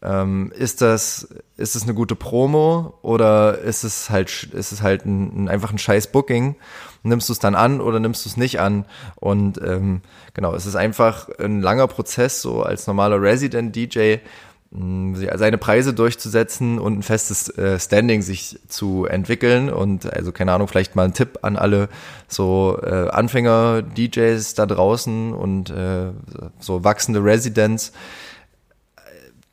Ähm, 0.00 0.52
ist 0.56 0.80
das, 0.80 1.28
ist 1.56 1.74
es 1.74 1.82
eine 1.82 1.94
gute 1.94 2.14
Promo 2.14 2.94
oder 3.02 3.58
ist 3.58 3.82
es 3.82 4.10
halt, 4.10 4.48
ist 4.52 4.70
es 4.70 4.82
halt 4.82 5.04
ein, 5.04 5.44
ein 5.44 5.48
einfach 5.48 5.72
ein 5.72 5.78
scheiß 5.78 6.12
Booking? 6.12 6.56
nimmst 7.02 7.28
du 7.28 7.32
es 7.32 7.38
dann 7.38 7.54
an 7.54 7.80
oder 7.80 8.00
nimmst 8.00 8.24
du 8.24 8.28
es 8.28 8.36
nicht 8.36 8.60
an? 8.60 8.84
Und 9.16 9.60
ähm, 9.62 10.02
genau, 10.34 10.54
es 10.54 10.66
ist 10.66 10.76
einfach 10.76 11.28
ein 11.38 11.60
langer 11.60 11.86
Prozess, 11.86 12.42
so 12.42 12.62
als 12.62 12.86
normaler 12.86 13.20
Resident-DJ 13.20 14.18
seine 14.70 15.56
Preise 15.56 15.94
durchzusetzen 15.94 16.78
und 16.78 16.98
ein 16.98 17.02
festes 17.02 17.48
äh, 17.56 17.80
Standing 17.80 18.20
sich 18.20 18.58
zu 18.68 19.06
entwickeln 19.06 19.70
und 19.70 20.12
also 20.12 20.30
keine 20.30 20.52
Ahnung, 20.52 20.68
vielleicht 20.68 20.94
mal 20.94 21.06
ein 21.06 21.14
Tipp 21.14 21.38
an 21.40 21.56
alle 21.56 21.88
so 22.26 22.78
äh, 22.82 23.08
Anfänger-DJs 23.08 24.52
da 24.52 24.66
draußen 24.66 25.32
und 25.32 25.70
äh, 25.70 26.10
so 26.60 26.84
wachsende 26.84 27.24
Residents. 27.24 27.92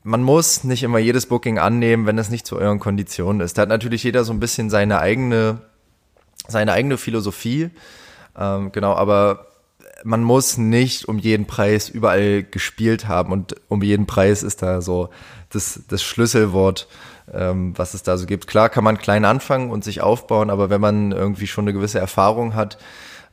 Man 0.06 0.22
muss 0.22 0.62
nicht 0.62 0.84
immer 0.84 0.98
jedes 0.98 1.26
Booking 1.26 1.58
annehmen, 1.58 2.06
wenn 2.06 2.16
es 2.16 2.30
nicht 2.30 2.46
zu 2.46 2.56
euren 2.56 2.78
Konditionen 2.78 3.40
ist. 3.40 3.58
Da 3.58 3.62
hat 3.62 3.68
natürlich 3.68 4.04
jeder 4.04 4.22
so 4.22 4.32
ein 4.32 4.38
bisschen 4.38 4.70
seine 4.70 5.00
eigene 5.00 5.58
seine 6.46 6.72
eigene 6.72 6.96
Philosophie. 6.96 7.70
Ähm, 8.38 8.70
genau, 8.70 8.94
aber 8.94 9.46
man 10.04 10.22
muss 10.22 10.58
nicht 10.58 11.08
um 11.08 11.18
jeden 11.18 11.46
Preis 11.46 11.88
überall 11.88 12.44
gespielt 12.44 13.08
haben 13.08 13.32
und 13.32 13.56
um 13.68 13.82
jeden 13.82 14.06
Preis 14.06 14.42
ist 14.44 14.62
da 14.62 14.80
so 14.80 15.08
das, 15.50 15.82
das 15.88 16.04
Schlüsselwort, 16.04 16.86
ähm, 17.32 17.76
was 17.76 17.94
es 17.94 18.04
da 18.04 18.16
so 18.16 18.26
gibt. 18.26 18.46
Klar 18.46 18.68
kann 18.68 18.84
man 18.84 18.98
klein 18.98 19.24
anfangen 19.24 19.70
und 19.70 19.82
sich 19.82 20.02
aufbauen, 20.02 20.50
aber 20.50 20.70
wenn 20.70 20.80
man 20.80 21.12
irgendwie 21.12 21.46
schon 21.46 21.64
eine 21.64 21.72
gewisse 21.72 21.98
Erfahrung 21.98 22.54
hat, 22.54 22.78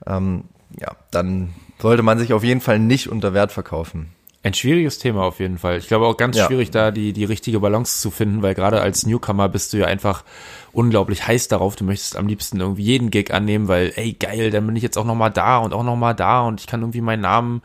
ähm, 0.07 0.45
ja, 0.79 0.95
dann 1.11 1.53
sollte 1.79 2.01
man 2.01 2.17
sich 2.17 2.33
auf 2.33 2.43
jeden 2.43 2.61
Fall 2.61 2.79
nicht 2.79 3.09
unter 3.09 3.33
Wert 3.33 3.51
verkaufen. 3.51 4.12
Ein 4.45 4.53
schwieriges 4.53 4.99
Thema 4.99 5.23
auf 5.23 5.39
jeden 5.39 5.57
Fall. 5.57 5.77
Ich 5.77 5.87
glaube 5.87 6.05
auch 6.05 6.17
ganz 6.17 6.35
ja. 6.35 6.45
schwierig, 6.45 6.69
da 6.69 6.91
die, 6.91 7.13
die 7.13 7.23
richtige 7.23 7.61
Balance 7.61 8.01
zu 8.01 8.11
finden, 8.11 8.41
weil 8.41 8.53
gerade 8.53 8.81
als 8.81 9.05
Newcomer 9.05 9.47
bist 9.47 9.71
du 9.71 9.77
ja 9.77 9.85
einfach 9.85 10.25
unglaublich 10.73 11.25
heiß 11.25 11.47
darauf. 11.47 11.77
Du 11.77 11.85
möchtest 11.85 12.17
am 12.17 12.27
liebsten 12.27 12.59
irgendwie 12.59 12.83
jeden 12.83 13.09
Gig 13.09 13.33
annehmen, 13.33 13.69
weil, 13.69 13.93
ey, 13.95 14.11
geil, 14.11 14.51
dann 14.51 14.67
bin 14.67 14.75
ich 14.75 14.83
jetzt 14.83 14.97
auch 14.97 15.05
nochmal 15.05 15.31
da 15.31 15.59
und 15.59 15.73
auch 15.73 15.83
nochmal 15.83 16.13
da 16.13 16.41
und 16.41 16.59
ich 16.59 16.67
kann 16.67 16.81
irgendwie 16.81 16.99
meinen 16.99 17.21
Namen 17.21 17.61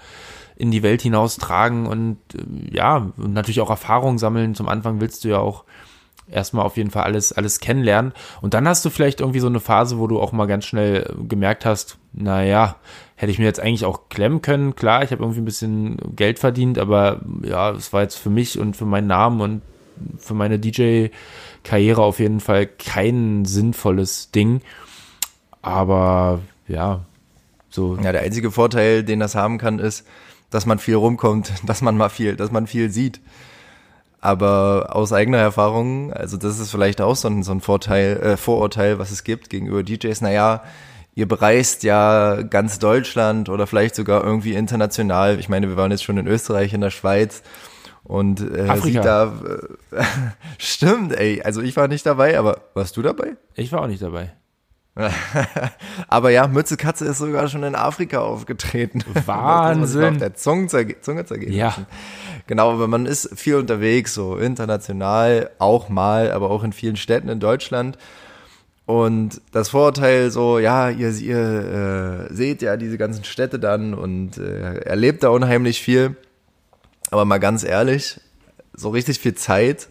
in 0.55 0.71
die 0.71 0.85
Welt 0.85 1.03
hinaus 1.03 1.37
tragen 1.37 1.87
und 1.87 2.19
äh, 2.35 2.77
ja, 2.77 3.11
und 3.17 3.33
natürlich 3.33 3.61
auch 3.61 3.71
Erfahrung 3.71 4.19
sammeln. 4.19 4.55
Zum 4.55 4.69
Anfang 4.69 5.01
willst 5.01 5.25
du 5.25 5.29
ja 5.31 5.39
auch 5.39 5.65
erstmal 6.31 6.65
auf 6.65 6.77
jeden 6.77 6.91
Fall 6.93 7.03
alles, 7.03 7.33
alles 7.33 7.59
kennenlernen. 7.59 8.13
Und 8.41 8.55
dann 8.55 8.69
hast 8.69 8.85
du 8.85 8.91
vielleicht 8.91 9.21
irgendwie 9.21 9.41
so 9.41 9.49
eine 9.49 9.61
Phase, 9.61 9.99
wo 9.99 10.07
du 10.07 10.21
auch 10.21 10.31
mal 10.31 10.47
ganz 10.47 10.65
schnell 10.65 11.13
gemerkt 11.29 11.65
hast, 11.65 11.99
naja, 12.13 12.77
hätte 13.19 13.33
ich 13.33 13.41
mir 13.41 13.47
jetzt 13.47 13.59
eigentlich 13.59 13.85
auch 13.85 14.09
klemmen 14.11 14.43
können. 14.43 14.77
Klar, 14.77 15.03
ich 15.03 15.11
habe 15.11 15.25
irgendwie 15.25 15.41
ein 15.41 15.45
bisschen 15.45 15.97
Geld 16.15 16.39
verdient, 16.39 16.79
aber 16.79 17.21
ja, 17.43 17.73
es 17.73 17.93
war 17.93 18.03
jetzt 18.03 18.15
für 18.15 18.31
mich 18.31 18.61
und 18.61 18.77
für 18.77 18.85
meinen 18.85 19.09
Namen 19.09 19.41
und 19.41 19.63
für 20.19 20.35
meine 20.35 20.61
DJ-Karriere 20.61 22.01
auf 22.01 22.21
jeden 22.21 22.39
Fall 22.39 22.69
kein 22.69 23.45
sinnvolles 23.45 24.31
Ding. 24.31 24.61
Aber 25.63 26.39
ja, 26.69 27.07
so. 27.69 27.97
Ja, 27.97 28.13
der 28.13 28.21
einzige 28.21 28.53
Vorteil, 28.53 29.03
den 29.03 29.19
das 29.19 29.35
haben 29.35 29.59
kann, 29.59 29.81
ist, 29.81 30.07
dass 30.51 30.65
man 30.65 30.79
viel 30.79 30.95
rumkommt, 30.95 31.53
dass 31.67 31.83
man 31.83 31.97
mal 31.97 32.11
viel, 32.11 32.37
dass 32.37 32.53
man 32.53 32.69
viel 32.69 32.89
sieht. 32.93 33.21
Aber 34.21 34.91
aus 34.93 35.13
eigener 35.13 35.39
Erfahrung, 35.39 36.13
also 36.13 36.37
das 36.37 36.61
ist 36.61 36.71
vielleicht 36.71 37.01
auch 37.01 37.17
so 37.17 37.27
ein, 37.27 37.43
so 37.43 37.51
ein 37.51 37.61
Vorteil, 37.61 38.17
äh, 38.19 38.37
Vorurteil, 38.37 39.01
was 39.01 39.11
es 39.11 39.25
gibt 39.25 39.51
gegenüber 39.51 39.83
DJs. 39.83 40.21
Naja, 40.21 40.63
ihr 41.19 41.27
bereist 41.27 41.83
ja 41.83 42.43
ganz 42.43 42.79
Deutschland 42.79 43.49
oder 43.49 43.67
vielleicht 43.67 43.97
sogar 43.97 44.23
irgendwie 44.23 44.55
international. 44.55 45.41
Ich 45.41 45.49
meine, 45.49 45.69
wir 45.69 45.77
waren 45.77 45.91
jetzt 45.91 46.05
schon 46.05 46.17
in 46.17 46.29
Österreich, 46.29 46.73
in 46.73 46.81
der 46.81 46.91
Schweiz 46.91 47.43
und 48.05 48.41
äh, 48.41 48.69
Afrika. 48.69 49.03
da 49.03 49.33
äh, 49.91 50.05
stimmt, 50.59 51.13
ey. 51.13 51.43
Also 51.43 51.61
ich 51.61 51.77
war 51.77 51.89
nicht 51.89 52.07
dabei, 52.07 52.39
aber 52.39 52.61
warst 52.75 52.97
du 52.97 53.03
dabei? 53.03 53.37
Ich 53.57 53.73
war 53.73 53.83
auch 53.83 53.89
nicht 53.89 54.01
dabei. 54.01 54.33
aber 56.09 56.31
ja, 56.31 56.47
Mütze 56.47 56.77
Katze 56.77 57.07
ist 57.07 57.19
sogar 57.19 57.49
schon 57.49 57.65
in 57.65 57.75
Afrika 57.75 58.21
aufgetreten. 58.21 59.03
Wahnsinn. 59.27 60.15
auf 60.15 60.19
der 60.19 60.35
Zunge, 60.35 60.69
zerge 60.69 61.01
Zunge 61.01 61.25
zergehen. 61.25 61.53
Ja. 61.53 61.75
Genau, 62.47 62.71
aber 62.73 62.87
man 62.87 63.07
ist 63.07 63.37
viel 63.37 63.57
unterwegs, 63.57 64.15
so 64.15 64.37
international 64.37 65.51
auch 65.59 65.89
mal, 65.89 66.31
aber 66.31 66.49
auch 66.49 66.63
in 66.63 66.73
vielen 66.73 66.97
Städten 66.97 67.29
in 67.29 67.41
Deutschland. 67.41 67.99
Und 68.89 69.43
das 69.53 69.69
Vorurteil 69.69 70.31
so, 70.31 70.59
ja, 70.59 70.89
ihr, 70.89 71.11
ihr 71.11 72.27
äh, 72.31 72.35
seht 72.35 72.63
ja 72.63 72.79
diese 72.79 72.97
ganzen 72.97 73.23
Städte 73.23 73.59
dann 73.59 73.93
und 73.93 74.39
äh, 74.39 74.79
erlebt 74.79 75.23
da 75.23 75.29
unheimlich 75.29 75.83
viel. 75.83 76.17
Aber 77.11 77.27
mal 77.27 77.37
ganz 77.37 77.65
ehrlich, 77.65 78.19
so 78.73 78.89
richtig 78.89 79.19
viel 79.19 79.35
Zeit, 79.35 79.91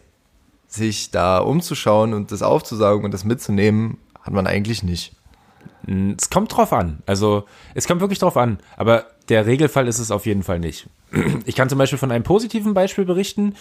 sich 0.66 1.12
da 1.12 1.38
umzuschauen 1.38 2.12
und 2.12 2.32
das 2.32 2.42
aufzusaugen 2.42 3.04
und 3.04 3.14
das 3.14 3.22
mitzunehmen, 3.22 3.98
hat 4.20 4.34
man 4.34 4.48
eigentlich 4.48 4.82
nicht. 4.82 5.14
Es 6.16 6.28
kommt 6.28 6.56
drauf 6.56 6.72
an. 6.72 6.98
Also, 7.06 7.44
es 7.76 7.86
kommt 7.86 8.00
wirklich 8.00 8.18
drauf 8.18 8.36
an. 8.36 8.58
Aber 8.76 9.06
der 9.28 9.46
Regelfall 9.46 9.86
ist 9.86 10.00
es 10.00 10.10
auf 10.10 10.26
jeden 10.26 10.42
Fall 10.42 10.58
nicht. 10.58 10.88
Ich 11.46 11.54
kann 11.54 11.68
zum 11.68 11.78
Beispiel 11.78 12.00
von 12.00 12.10
einem 12.10 12.24
positiven 12.24 12.74
Beispiel 12.74 13.04
berichten. 13.04 13.54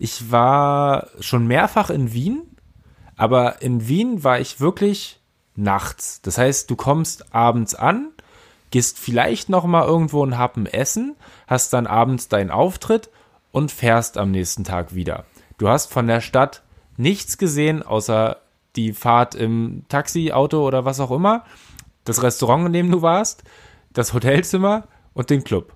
Ich 0.00 0.32
war 0.32 1.06
schon 1.20 1.46
mehrfach 1.46 1.90
in 1.90 2.12
Wien, 2.12 2.42
aber 3.20 3.60
in 3.60 3.86
Wien 3.86 4.24
war 4.24 4.40
ich 4.40 4.60
wirklich 4.60 5.20
nachts. 5.54 6.22
Das 6.22 6.38
heißt, 6.38 6.70
du 6.70 6.74
kommst 6.74 7.34
abends 7.34 7.74
an, 7.74 8.08
gehst 8.70 8.98
vielleicht 8.98 9.50
noch 9.50 9.66
mal 9.66 9.84
irgendwo 9.84 10.24
ein 10.24 10.38
Happen 10.38 10.64
essen, 10.64 11.16
hast 11.46 11.74
dann 11.74 11.86
abends 11.86 12.28
deinen 12.28 12.50
Auftritt 12.50 13.10
und 13.52 13.72
fährst 13.72 14.16
am 14.16 14.30
nächsten 14.30 14.64
Tag 14.64 14.94
wieder. 14.94 15.26
Du 15.58 15.68
hast 15.68 15.92
von 15.92 16.06
der 16.06 16.22
Stadt 16.22 16.62
nichts 16.96 17.36
gesehen, 17.36 17.82
außer 17.82 18.38
die 18.74 18.94
Fahrt 18.94 19.34
im 19.34 19.84
Taxi, 19.90 20.32
Auto 20.32 20.66
oder 20.66 20.86
was 20.86 20.98
auch 20.98 21.10
immer, 21.10 21.44
das 22.04 22.22
Restaurant, 22.22 22.68
in 22.68 22.72
dem 22.72 22.90
du 22.90 23.02
warst, 23.02 23.44
das 23.92 24.14
Hotelzimmer 24.14 24.84
und 25.12 25.28
den 25.28 25.44
Club. 25.44 25.74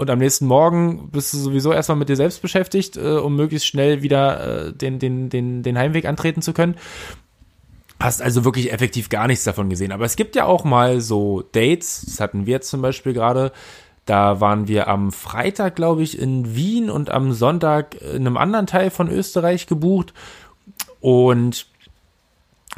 Und 0.00 0.08
am 0.08 0.18
nächsten 0.18 0.46
Morgen 0.46 1.10
bist 1.10 1.34
du 1.34 1.36
sowieso 1.36 1.74
erstmal 1.74 1.98
mit 1.98 2.08
dir 2.08 2.16
selbst 2.16 2.40
beschäftigt, 2.40 2.96
äh, 2.96 3.18
um 3.18 3.36
möglichst 3.36 3.66
schnell 3.66 4.00
wieder 4.00 4.68
äh, 4.68 4.72
den, 4.72 4.98
den, 4.98 5.28
den, 5.28 5.62
den 5.62 5.76
Heimweg 5.76 6.06
antreten 6.06 6.40
zu 6.40 6.54
können. 6.54 6.76
Hast 8.00 8.22
also 8.22 8.46
wirklich 8.46 8.72
effektiv 8.72 9.10
gar 9.10 9.26
nichts 9.26 9.44
davon 9.44 9.68
gesehen. 9.68 9.92
Aber 9.92 10.06
es 10.06 10.16
gibt 10.16 10.36
ja 10.36 10.46
auch 10.46 10.64
mal 10.64 11.02
so 11.02 11.42
Dates, 11.52 12.02
das 12.06 12.18
hatten 12.18 12.46
wir 12.46 12.52
jetzt 12.52 12.70
zum 12.70 12.80
Beispiel 12.80 13.12
gerade. 13.12 13.52
Da 14.06 14.40
waren 14.40 14.68
wir 14.68 14.88
am 14.88 15.12
Freitag, 15.12 15.76
glaube 15.76 16.02
ich, 16.02 16.18
in 16.18 16.56
Wien 16.56 16.88
und 16.88 17.10
am 17.10 17.34
Sonntag 17.34 18.00
in 18.00 18.26
einem 18.26 18.38
anderen 18.38 18.66
Teil 18.66 18.88
von 18.88 19.10
Österreich 19.10 19.66
gebucht. 19.66 20.14
Und 21.00 21.66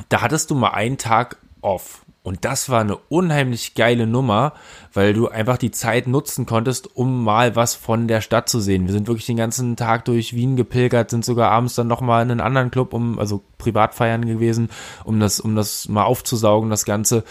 da 0.09 0.23
hattest 0.23 0.51
du 0.51 0.57
mal 0.57 0.71
einen 0.71 0.99
Tag 0.99 1.37
off. 1.61 2.02
Und 2.25 2.45
das 2.45 2.69
war 2.69 2.81
eine 2.81 2.97
unheimlich 2.97 3.75
geile 3.75 4.07
Nummer, 4.07 4.53
weil 4.93 5.13
du 5.13 5.29
einfach 5.29 5.59
die 5.59 5.73
Zeit 5.73 6.07
nutzen 6.07 6.47
konntest, 6.47 6.95
um 6.97 7.25
mal 7.25 7.57
was 7.57 7.75
von 7.75 8.07
der 8.07 8.21
Stadt 8.21 8.49
zu 8.49 8.61
sehen. 8.61 8.87
Wir 8.87 8.93
sind 8.93 9.09
wirklich 9.09 9.27
den 9.27 9.37
ganzen 9.37 9.75
Tag 9.75 10.05
durch 10.05 10.33
Wien 10.33 10.55
gepilgert, 10.55 11.11
sind 11.11 11.25
sogar 11.25 11.51
abends 11.51 11.75
dann 11.75 11.89
nochmal 11.89 12.23
in 12.23 12.31
einen 12.31 12.41
anderen 12.41 12.71
Club, 12.71 12.95
um, 12.95 13.19
also 13.19 13.43
Privatfeiern 13.59 14.25
gewesen, 14.25 14.71
um 15.03 15.19
das, 15.19 15.41
um 15.41 15.57
das 15.57 15.89
mal 15.89 16.05
aufzusaugen, 16.05 16.71
das 16.71 16.85
Ganze. 16.85 17.25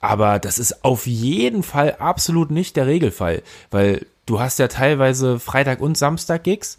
Aber 0.00 0.40
das 0.40 0.58
ist 0.58 0.84
auf 0.84 1.06
jeden 1.06 1.62
Fall 1.62 1.96
absolut 2.00 2.50
nicht 2.50 2.76
der 2.76 2.88
Regelfall, 2.88 3.42
weil 3.70 4.06
du 4.26 4.40
hast 4.40 4.58
ja 4.58 4.66
teilweise 4.66 5.38
Freitag 5.38 5.80
und 5.80 5.96
Samstag 5.96 6.42
Gigs 6.42 6.78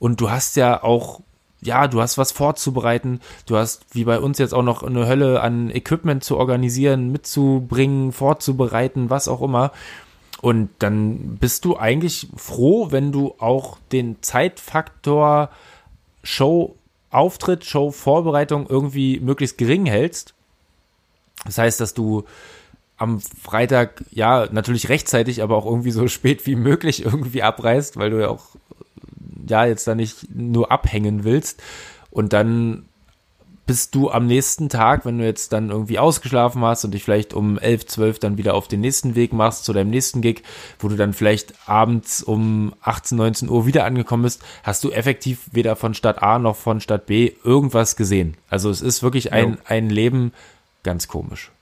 und 0.00 0.20
du 0.20 0.30
hast 0.30 0.56
ja 0.56 0.82
auch 0.82 1.20
ja, 1.62 1.88
du 1.88 2.00
hast 2.00 2.18
was 2.18 2.32
vorzubereiten, 2.32 3.20
du 3.46 3.56
hast 3.56 3.84
wie 3.92 4.04
bei 4.04 4.18
uns 4.18 4.38
jetzt 4.38 4.54
auch 4.54 4.62
noch 4.62 4.82
eine 4.82 5.06
Hölle 5.06 5.40
an 5.40 5.70
Equipment 5.70 6.24
zu 6.24 6.36
organisieren, 6.36 7.12
mitzubringen, 7.12 8.12
vorzubereiten, 8.12 9.10
was 9.10 9.28
auch 9.28 9.42
immer. 9.42 9.72
Und 10.40 10.70
dann 10.78 11.36
bist 11.36 11.66
du 11.66 11.76
eigentlich 11.76 12.28
froh, 12.34 12.90
wenn 12.90 13.12
du 13.12 13.34
auch 13.38 13.78
den 13.92 14.22
Zeitfaktor 14.22 15.50
Show 16.22 16.76
Auftritt, 17.10 17.64
Show 17.64 17.90
Vorbereitung 17.90 18.66
irgendwie 18.68 19.20
möglichst 19.20 19.58
gering 19.58 19.84
hältst. 19.84 20.34
Das 21.44 21.58
heißt, 21.58 21.80
dass 21.80 21.92
du 21.92 22.24
am 22.96 23.20
Freitag, 23.20 24.04
ja, 24.10 24.46
natürlich 24.52 24.88
rechtzeitig, 24.88 25.42
aber 25.42 25.56
auch 25.56 25.66
irgendwie 25.66 25.90
so 25.90 26.06
spät 26.08 26.46
wie 26.46 26.56
möglich 26.56 27.04
irgendwie 27.04 27.42
abreist, 27.42 27.96
weil 27.96 28.10
du 28.10 28.20
ja 28.20 28.28
auch, 28.28 28.46
ja, 29.48 29.64
jetzt 29.64 29.86
da 29.86 29.94
nicht 29.94 30.34
nur 30.34 30.70
abhängen 30.70 31.24
willst. 31.24 31.62
Und 32.10 32.32
dann 32.32 32.86
bist 33.70 33.94
du 33.94 34.10
am 34.10 34.26
nächsten 34.26 34.68
Tag, 34.68 35.04
wenn 35.06 35.18
du 35.18 35.24
jetzt 35.24 35.52
dann 35.52 35.70
irgendwie 35.70 36.00
ausgeschlafen 36.00 36.60
hast 36.64 36.84
und 36.84 36.90
dich 36.90 37.04
vielleicht 37.04 37.32
um 37.32 37.56
11, 37.56 37.86
12 37.86 38.18
dann 38.18 38.36
wieder 38.36 38.54
auf 38.54 38.66
den 38.66 38.80
nächsten 38.80 39.14
Weg 39.14 39.32
machst 39.32 39.64
zu 39.64 39.72
deinem 39.72 39.90
nächsten 39.90 40.22
Gig, 40.22 40.42
wo 40.80 40.88
du 40.88 40.96
dann 40.96 41.12
vielleicht 41.12 41.54
abends 41.68 42.20
um 42.20 42.74
18, 42.82 43.16
19 43.16 43.48
Uhr 43.48 43.66
wieder 43.66 43.84
angekommen 43.84 44.24
bist, 44.24 44.42
hast 44.64 44.82
du 44.82 44.90
effektiv 44.90 45.42
weder 45.52 45.76
von 45.76 45.94
Stadt 45.94 46.20
A 46.20 46.40
noch 46.40 46.56
von 46.56 46.80
Stadt 46.80 47.06
B 47.06 47.32
irgendwas 47.44 47.94
gesehen. 47.94 48.36
Also 48.48 48.70
es 48.70 48.82
ist 48.82 49.04
wirklich 49.04 49.32
ein, 49.32 49.58
ein 49.64 49.88
Leben 49.88 50.32
ganz 50.82 51.06
komisch. 51.06 51.52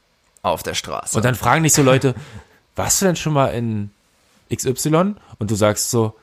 Auf 0.41 0.62
der 0.62 0.72
Straße. 0.72 1.14
Und 1.14 1.26
dann 1.26 1.35
fragen 1.35 1.64
dich 1.64 1.74
so 1.74 1.83
Leute, 1.83 2.14
warst 2.74 3.03
du 3.03 3.05
denn 3.05 3.16
schon 3.16 3.35
mal 3.35 3.49
in 3.49 3.91
XY? 4.51 5.16
Und 5.39 5.51
du 5.51 5.55
sagst 5.55 5.91
so, 5.91 6.14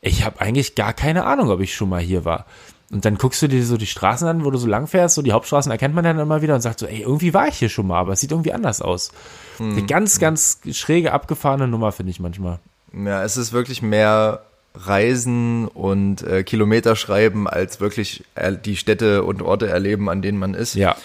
ich 0.00 0.24
habe 0.24 0.40
eigentlich 0.40 0.74
gar 0.74 0.92
keine 0.92 1.24
Ahnung, 1.24 1.50
ob 1.50 1.60
ich 1.60 1.74
schon 1.74 1.88
mal 1.88 2.00
hier 2.00 2.24
war. 2.24 2.46
Und 2.90 3.04
dann 3.04 3.16
guckst 3.16 3.42
du 3.42 3.48
dir 3.48 3.64
so 3.64 3.76
die 3.76 3.86
Straßen 3.86 4.26
an, 4.26 4.44
wo 4.44 4.50
du 4.50 4.56
so 4.56 4.66
lang 4.66 4.86
fährst, 4.86 5.14
so 5.14 5.22
die 5.22 5.32
Hauptstraßen 5.32 5.70
erkennt 5.70 5.94
man 5.94 6.04
dann 6.04 6.18
immer 6.18 6.40
wieder 6.40 6.54
und 6.54 6.62
sagt 6.62 6.78
so, 6.78 6.86
ey, 6.86 7.02
irgendwie 7.02 7.34
war 7.34 7.48
ich 7.48 7.56
hier 7.56 7.68
schon 7.68 7.86
mal, 7.86 7.98
aber 7.98 8.14
es 8.14 8.20
sieht 8.20 8.30
irgendwie 8.30 8.52
anders 8.52 8.80
aus. 8.80 9.10
Hm. 9.58 9.72
Eine 9.72 9.86
ganz, 9.86 10.18
ganz 10.18 10.60
schräge, 10.72 11.12
abgefahrene 11.12 11.68
Nummer, 11.68 11.92
finde 11.92 12.10
ich 12.10 12.20
manchmal. 12.20 12.60
Ja, 12.94 13.22
es 13.22 13.36
ist 13.36 13.52
wirklich 13.52 13.82
mehr 13.82 14.42
Reisen 14.74 15.68
und 15.68 16.22
äh, 16.22 16.44
Kilometer 16.44 16.96
schreiben, 16.96 17.46
als 17.46 17.80
wirklich 17.80 18.24
die 18.64 18.76
Städte 18.76 19.24
und 19.24 19.42
Orte 19.42 19.68
erleben, 19.68 20.08
an 20.08 20.22
denen 20.22 20.38
man 20.38 20.54
ist. 20.54 20.74
Ja. 20.74 20.96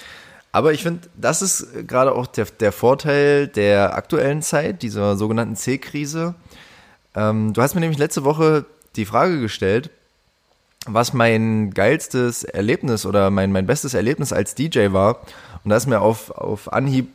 Aber 0.54 0.72
ich 0.72 0.84
finde, 0.84 1.10
das 1.18 1.42
ist 1.42 1.88
gerade 1.88 2.14
auch 2.14 2.28
der, 2.28 2.46
der 2.46 2.72
Vorteil 2.72 3.48
der 3.48 3.96
aktuellen 3.96 4.42
Zeit, 4.42 4.84
dieser 4.84 5.18
sogenannten 5.18 5.56
C-Krise. 5.56 6.36
Ähm, 7.16 7.54
du 7.54 7.62
hast 7.62 7.74
mir 7.74 7.82
nämlich 7.82 7.98
letzte 8.00 8.24
Woche 8.24 8.66
die 8.96 9.06
Frage 9.06 9.40
gestellt, 9.40 9.90
was 10.86 11.14
mein 11.14 11.72
geilstes 11.72 12.44
Erlebnis 12.44 13.06
oder 13.06 13.30
mein, 13.30 13.52
mein 13.52 13.66
bestes 13.66 13.94
Erlebnis 13.94 14.34
als 14.34 14.56
DJ 14.56 14.92
war. 14.92 15.22
Und 15.64 15.70
da 15.70 15.78
ist 15.78 15.88
mir 15.88 16.02
auf, 16.02 16.32
auf 16.32 16.72
Anhieb 16.74 17.08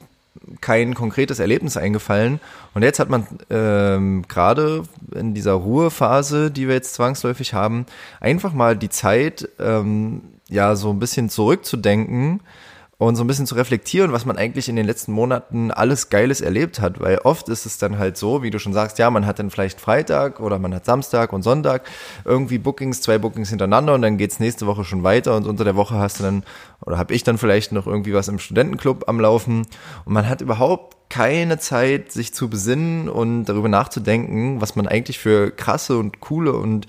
kein 0.61 0.95
konkretes 0.95 1.39
Erlebnis 1.39 1.77
eingefallen. 1.77 2.41
Und 2.75 2.83
jetzt 2.83 2.99
hat 2.99 3.11
man 3.11 3.27
ähm, 3.51 4.25
gerade 4.29 4.85
in 5.15 5.35
dieser 5.35 5.53
Ruhephase, 5.53 6.51
die 6.51 6.69
wir 6.69 6.75
jetzt 6.75 6.95
zwangsläufig 6.95 7.55
haben, 7.55 7.87
einfach 8.21 8.53
mal 8.53 8.77
die 8.77 8.89
Zeit, 8.89 9.49
ähm, 9.59 10.23
ja, 10.49 10.77
so 10.77 10.91
ein 10.91 10.99
bisschen 10.99 11.29
zurückzudenken 11.29 12.41
und 13.01 13.15
so 13.15 13.23
ein 13.23 13.29
bisschen 13.29 13.47
zu 13.47 13.55
reflektieren, 13.55 14.11
was 14.11 14.25
man 14.25 14.37
eigentlich 14.37 14.69
in 14.69 14.75
den 14.75 14.85
letzten 14.85 15.13
Monaten 15.13 15.71
alles 15.71 16.11
Geiles 16.11 16.41
erlebt 16.41 16.81
hat, 16.81 16.99
weil 16.99 17.19
oft 17.19 17.49
ist 17.49 17.65
es 17.65 17.79
dann 17.79 17.97
halt 17.97 18.17
so, 18.17 18.43
wie 18.43 18.51
du 18.51 18.59
schon 18.59 18.73
sagst, 18.73 18.99
ja, 18.99 19.09
man 19.09 19.25
hat 19.25 19.39
dann 19.39 19.51
vielleicht 19.51 19.81
Freitag 19.81 20.41
oder 20.41 20.59
man 20.59 20.75
hat 20.75 20.85
Samstag 20.85 21.33
und 21.33 21.43
Sonntag 21.43 21.89
irgendwie 22.25 22.59
Bookings, 22.59 23.01
zwei 23.01 23.19
Bookings 23.19 23.51
hintereinander 23.51 23.95
und 23.95 24.03
dann 24.03 24.19
geht's 24.19 24.41
nächste 24.41 24.67
Woche 24.67 24.85
schon 24.85 25.05
weiter 25.05 25.37
und 25.37 25.47
unter 25.47 25.63
der 25.63 25.77
Woche 25.77 25.95
hast 25.95 26.19
du 26.19 26.25
dann 26.25 26.43
oder 26.85 26.99
habe 26.99 27.15
ich 27.15 27.23
dann 27.23 27.39
vielleicht 27.39 27.71
noch 27.71 27.87
irgendwie 27.87 28.15
was 28.15 28.27
im 28.27 28.41
Studentenclub 28.41 29.09
am 29.09 29.21
Laufen. 29.21 29.67
Und 30.05 30.13
man 30.13 30.29
hat 30.29 30.41
überhaupt 30.41 30.97
keine 31.09 31.59
Zeit, 31.59 32.11
sich 32.11 32.35
zu 32.35 32.51
besinnen 32.51 33.09
und 33.09 33.45
darüber 33.45 33.69
nachzudenken, 33.69 34.61
was 34.61 34.75
man 34.75 34.89
eigentlich 34.89 35.21
für 35.21 35.53
krasse 35.53 35.99
und 35.99 36.19
coole 36.19 36.53
und 36.53 36.89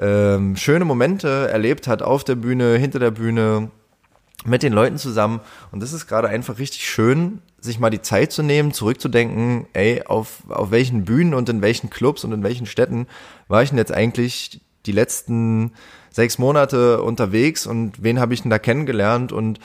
ähm, 0.00 0.54
schöne 0.54 0.84
Momente 0.84 1.48
erlebt 1.50 1.88
hat 1.88 2.00
auf 2.00 2.22
der 2.22 2.36
Bühne, 2.36 2.76
hinter 2.76 3.00
der 3.00 3.10
Bühne 3.10 3.70
mit 4.44 4.62
den 4.62 4.72
Leuten 4.72 4.98
zusammen. 4.98 5.40
Und 5.70 5.82
das 5.82 5.92
ist 5.92 6.06
gerade 6.06 6.28
einfach 6.28 6.58
richtig 6.58 6.88
schön, 6.88 7.40
sich 7.60 7.78
mal 7.78 7.90
die 7.90 8.02
Zeit 8.02 8.32
zu 8.32 8.42
nehmen, 8.42 8.72
zurückzudenken, 8.72 9.66
ey, 9.72 10.02
auf, 10.04 10.42
auf 10.48 10.70
welchen 10.70 11.04
Bühnen 11.04 11.34
und 11.34 11.48
in 11.48 11.62
welchen 11.62 11.90
Clubs 11.90 12.24
und 12.24 12.32
in 12.32 12.42
welchen 12.42 12.66
Städten 12.66 13.06
war 13.48 13.62
ich 13.62 13.70
denn 13.70 13.78
jetzt 13.78 13.92
eigentlich 13.92 14.60
die 14.86 14.92
letzten 14.92 15.72
sechs 16.10 16.38
Monate 16.38 17.02
unterwegs 17.02 17.66
und 17.66 18.02
wen 18.02 18.20
habe 18.20 18.34
ich 18.34 18.42
denn 18.42 18.50
da 18.50 18.58
kennengelernt 18.58 19.32
und 19.32 19.60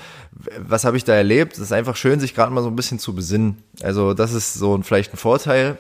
was 0.60 0.86
habe 0.86 0.96
ich 0.96 1.04
da 1.04 1.14
erlebt? 1.14 1.54
Es 1.54 1.60
ist 1.60 1.74
einfach 1.74 1.96
schön, 1.96 2.20
sich 2.20 2.36
gerade 2.36 2.54
mal 2.54 2.64
so 2.64 2.70
ein 2.70 2.76
bisschen 2.76 3.00
zu 3.00 3.14
besinnen. 3.14 3.64
Also 3.82 4.14
das 4.14 4.34
ist 4.34 4.54
so 4.54 4.80
vielleicht 4.82 5.14
ein 5.14 5.18
Vorteil, 5.18 5.78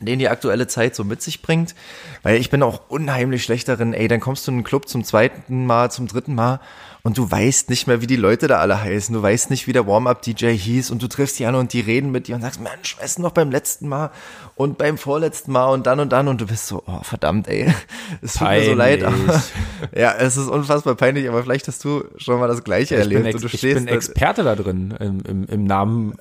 den 0.00 0.18
die 0.18 0.28
aktuelle 0.28 0.66
Zeit 0.66 0.96
so 0.96 1.04
mit 1.04 1.22
sich 1.22 1.42
bringt. 1.42 1.74
Weil 2.22 2.40
ich 2.40 2.50
bin 2.50 2.62
auch 2.62 2.82
unheimlich 2.88 3.44
schlecht 3.44 3.68
darin, 3.68 3.94
ey, 3.94 4.08
dann 4.08 4.20
kommst 4.20 4.46
du 4.46 4.50
in 4.50 4.56
einen 4.56 4.64
Club 4.64 4.88
zum 4.88 5.04
zweiten 5.04 5.66
Mal, 5.66 5.90
zum 5.90 6.08
dritten 6.08 6.34
Mal 6.34 6.60
und 7.06 7.18
du 7.18 7.30
weißt 7.30 7.68
nicht 7.68 7.86
mehr, 7.86 8.00
wie 8.00 8.06
die 8.06 8.16
Leute 8.16 8.48
da 8.48 8.60
alle 8.60 8.80
heißen. 8.80 9.14
Du 9.14 9.20
weißt 9.20 9.50
nicht, 9.50 9.66
wie 9.66 9.74
der 9.74 9.86
Warm-Up-DJ 9.86 10.56
hieß 10.56 10.90
und 10.90 11.02
du 11.02 11.06
triffst 11.06 11.38
die 11.38 11.44
an 11.44 11.54
und 11.54 11.74
die 11.74 11.80
reden 11.80 12.10
mit 12.10 12.28
dir 12.28 12.34
und 12.34 12.40
sagst, 12.40 12.62
Mensch, 12.62 12.96
weißt 12.98 13.18
du 13.18 13.22
noch 13.22 13.32
beim 13.32 13.50
letzten 13.50 13.88
Mal 13.88 14.10
und 14.54 14.78
beim 14.78 14.96
vorletzten 14.96 15.52
Mal 15.52 15.66
und 15.66 15.86
dann 15.86 16.00
und 16.00 16.12
dann 16.12 16.28
und 16.28 16.40
du 16.40 16.46
bist 16.46 16.66
so, 16.66 16.82
oh 16.86 17.00
verdammt, 17.02 17.46
ey, 17.46 17.70
es 18.22 18.32
tut 18.32 18.46
peinlich. 18.46 18.68
mir 18.68 18.72
so 18.72 18.78
leid. 18.78 19.04
Aber, 19.04 19.42
ja, 19.94 20.14
es 20.14 20.38
ist 20.38 20.48
unfassbar 20.48 20.94
peinlich, 20.94 21.28
aber 21.28 21.42
vielleicht 21.42 21.68
hast 21.68 21.84
du 21.84 22.04
schon 22.16 22.40
mal 22.40 22.48
das 22.48 22.64
Gleiche 22.64 22.94
ich 22.94 23.00
erlebt. 23.00 23.24
Bin 23.24 23.34
und 23.34 23.42
du 23.42 23.48
ich 23.48 23.60
bin 23.60 23.86
Experte 23.86 24.42
da 24.42 24.56
drin 24.56 24.94
im, 24.98 25.20
im, 25.28 25.44
im 25.44 25.64
Namen. 25.64 26.14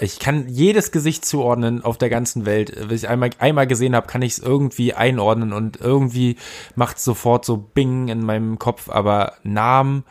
Ich 0.00 0.18
kann 0.18 0.48
jedes 0.48 0.90
Gesicht 0.90 1.24
zuordnen 1.24 1.84
auf 1.84 1.98
der 1.98 2.10
ganzen 2.10 2.46
Welt. 2.46 2.72
Wenn 2.76 2.96
ich 2.96 3.08
einmal, 3.08 3.30
einmal 3.38 3.68
gesehen 3.68 3.94
habe, 3.94 4.08
kann 4.08 4.22
ich 4.22 4.32
es 4.32 4.38
irgendwie 4.40 4.92
einordnen 4.92 5.52
und 5.52 5.80
irgendwie 5.80 6.34
macht 6.74 6.96
es 6.96 7.04
sofort 7.04 7.44
so 7.44 7.56
Bing 7.58 8.08
in 8.08 8.24
meinem 8.24 8.58
Kopf, 8.58 8.90
aber 8.90 9.34
Namen 9.44 10.02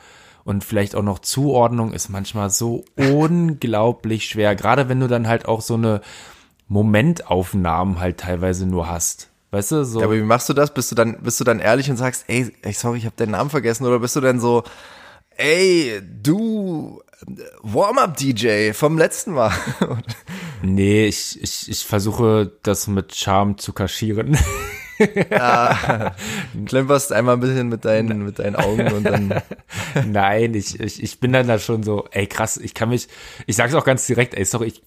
und 0.46 0.64
vielleicht 0.64 0.96
auch 0.96 1.02
noch 1.02 1.20
Zuordnung 1.20 1.92
ist 1.92 2.10
manchmal 2.10 2.52
so 2.52 2.86
unglaublich 2.96 4.26
schwer. 4.26 4.56
Gerade 4.56 4.88
wenn 4.88 5.00
du 5.00 5.08
dann 5.08 5.28
halt 5.28 5.48
auch 5.48 5.60
so 5.60 5.74
eine 5.74 6.02
Momentaufnahmen 6.68 8.00
halt 8.00 8.20
teilweise 8.20 8.68
nur 8.68 8.88
hast. 8.88 9.30
Weißt 9.50 9.72
du, 9.72 9.84
so. 9.84 10.00
Ja, 10.00 10.06
aber 10.06 10.16
wie 10.16 10.22
machst 10.22 10.48
du 10.48 10.54
das? 10.54 10.72
Bist 10.72 10.92
du 10.92 10.96
dann, 10.96 11.22
bist 11.22 11.40
du 11.40 11.44
dann 11.44 11.60
ehrlich 11.60 11.90
und 11.90 11.98
sagst, 11.98 12.26
ey, 12.28 12.52
sorry, 12.74 13.00
ich 13.00 13.06
habe 13.06 13.16
deinen 13.16 13.32
Namen 13.32 13.50
vergessen? 13.50 13.86
Oder 13.86 14.00
bist 14.00 14.16
du 14.16 14.22
dann 14.22 14.40
so, 14.40 14.64
ey, 15.36 16.00
du 16.22 17.02
Warm-up-DJ 17.64 18.74
vom 18.74 19.00
letzten 19.00 19.32
Mal? 19.34 19.52
nee, 20.62 21.08
ich, 21.08 21.42
ich, 21.42 21.70
ich 21.70 21.86
versuche 21.86 22.52
das 22.62 22.86
mit 22.86 23.16
Charme 23.16 23.58
zu 23.58 23.74
kaschieren. 23.74 24.38
ah, 25.32 26.14
klemperst 26.66 27.12
einmal 27.12 27.36
ein 27.36 27.40
bisschen 27.40 27.70
mit 27.70 27.86
deinen, 27.86 28.24
mit 28.24 28.40
deinen 28.40 28.56
Augen 28.56 28.92
und 28.92 29.04
dann. 29.04 29.42
Nein, 30.08 30.54
ich, 30.54 30.80
ich, 30.80 31.02
ich 31.02 31.20
bin 31.20 31.34
dann 31.34 31.48
da 31.48 31.60
schon 31.60 31.84
so, 31.84 32.06
ey 32.12 32.28
krass, 32.28 32.58
ich 32.58 32.74
kann 32.74 32.90
mich, 32.90 33.08
ich 33.46 33.56
sag's 33.56 33.74
auch 33.74 33.86
ganz 33.86 34.06
direkt, 34.08 34.36
ey, 34.36 34.46
sorry, 34.46 34.68
ich 34.68 34.82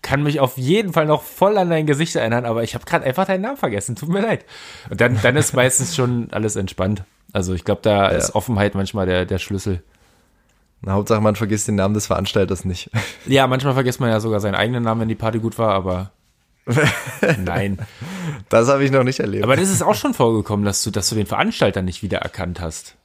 kann 0.00 0.22
mich 0.22 0.40
auf 0.40 0.56
jeden 0.56 0.92
Fall 0.92 1.06
noch 1.06 1.22
voll 1.22 1.58
an 1.58 1.70
dein 1.70 1.86
Gesicht 1.86 2.16
erinnern, 2.16 2.44
aber 2.44 2.62
ich 2.62 2.74
habe 2.74 2.84
gerade 2.84 3.04
einfach 3.04 3.26
deinen 3.26 3.42
Namen 3.42 3.56
vergessen, 3.56 3.96
tut 3.96 4.08
mir 4.08 4.20
leid. 4.20 4.44
Und 4.90 5.00
dann, 5.00 5.18
dann 5.22 5.36
ist 5.36 5.54
meistens 5.54 5.94
schon 5.96 6.28
alles 6.32 6.56
entspannt. 6.56 7.04
Also 7.32 7.54
ich 7.54 7.64
glaube, 7.64 7.80
da 7.82 8.10
ja. 8.10 8.16
ist 8.16 8.34
Offenheit 8.34 8.74
manchmal 8.74 9.06
der, 9.06 9.24
der 9.24 9.38
Schlüssel. 9.38 9.82
Na, 10.82 10.92
Hauptsache, 10.92 11.20
man 11.20 11.36
vergisst 11.36 11.68
den 11.68 11.76
Namen 11.76 11.94
des 11.94 12.06
Veranstalters 12.06 12.64
nicht. 12.64 12.90
Ja, 13.26 13.46
manchmal 13.46 13.74
vergisst 13.74 14.00
man 14.00 14.10
ja 14.10 14.18
sogar 14.18 14.40
seinen 14.40 14.56
eigenen 14.56 14.82
Namen, 14.82 15.02
wenn 15.02 15.08
die 15.08 15.14
Party 15.14 15.38
gut 15.38 15.56
war, 15.58 15.72
aber 15.72 16.10
Nein. 17.38 17.78
Das 18.48 18.68
habe 18.68 18.84
ich 18.84 18.90
noch 18.90 19.02
nicht 19.02 19.20
erlebt. 19.20 19.44
Aber 19.44 19.56
das 19.56 19.70
ist 19.70 19.82
auch 19.82 19.94
schon 19.94 20.12
vorgekommen, 20.12 20.66
dass 20.66 20.82
du, 20.82 20.90
dass 20.90 21.08
du 21.08 21.14
den 21.14 21.24
Veranstalter 21.26 21.80
nicht 21.80 22.02
wiedererkannt 22.02 22.60
hast. 22.60 22.96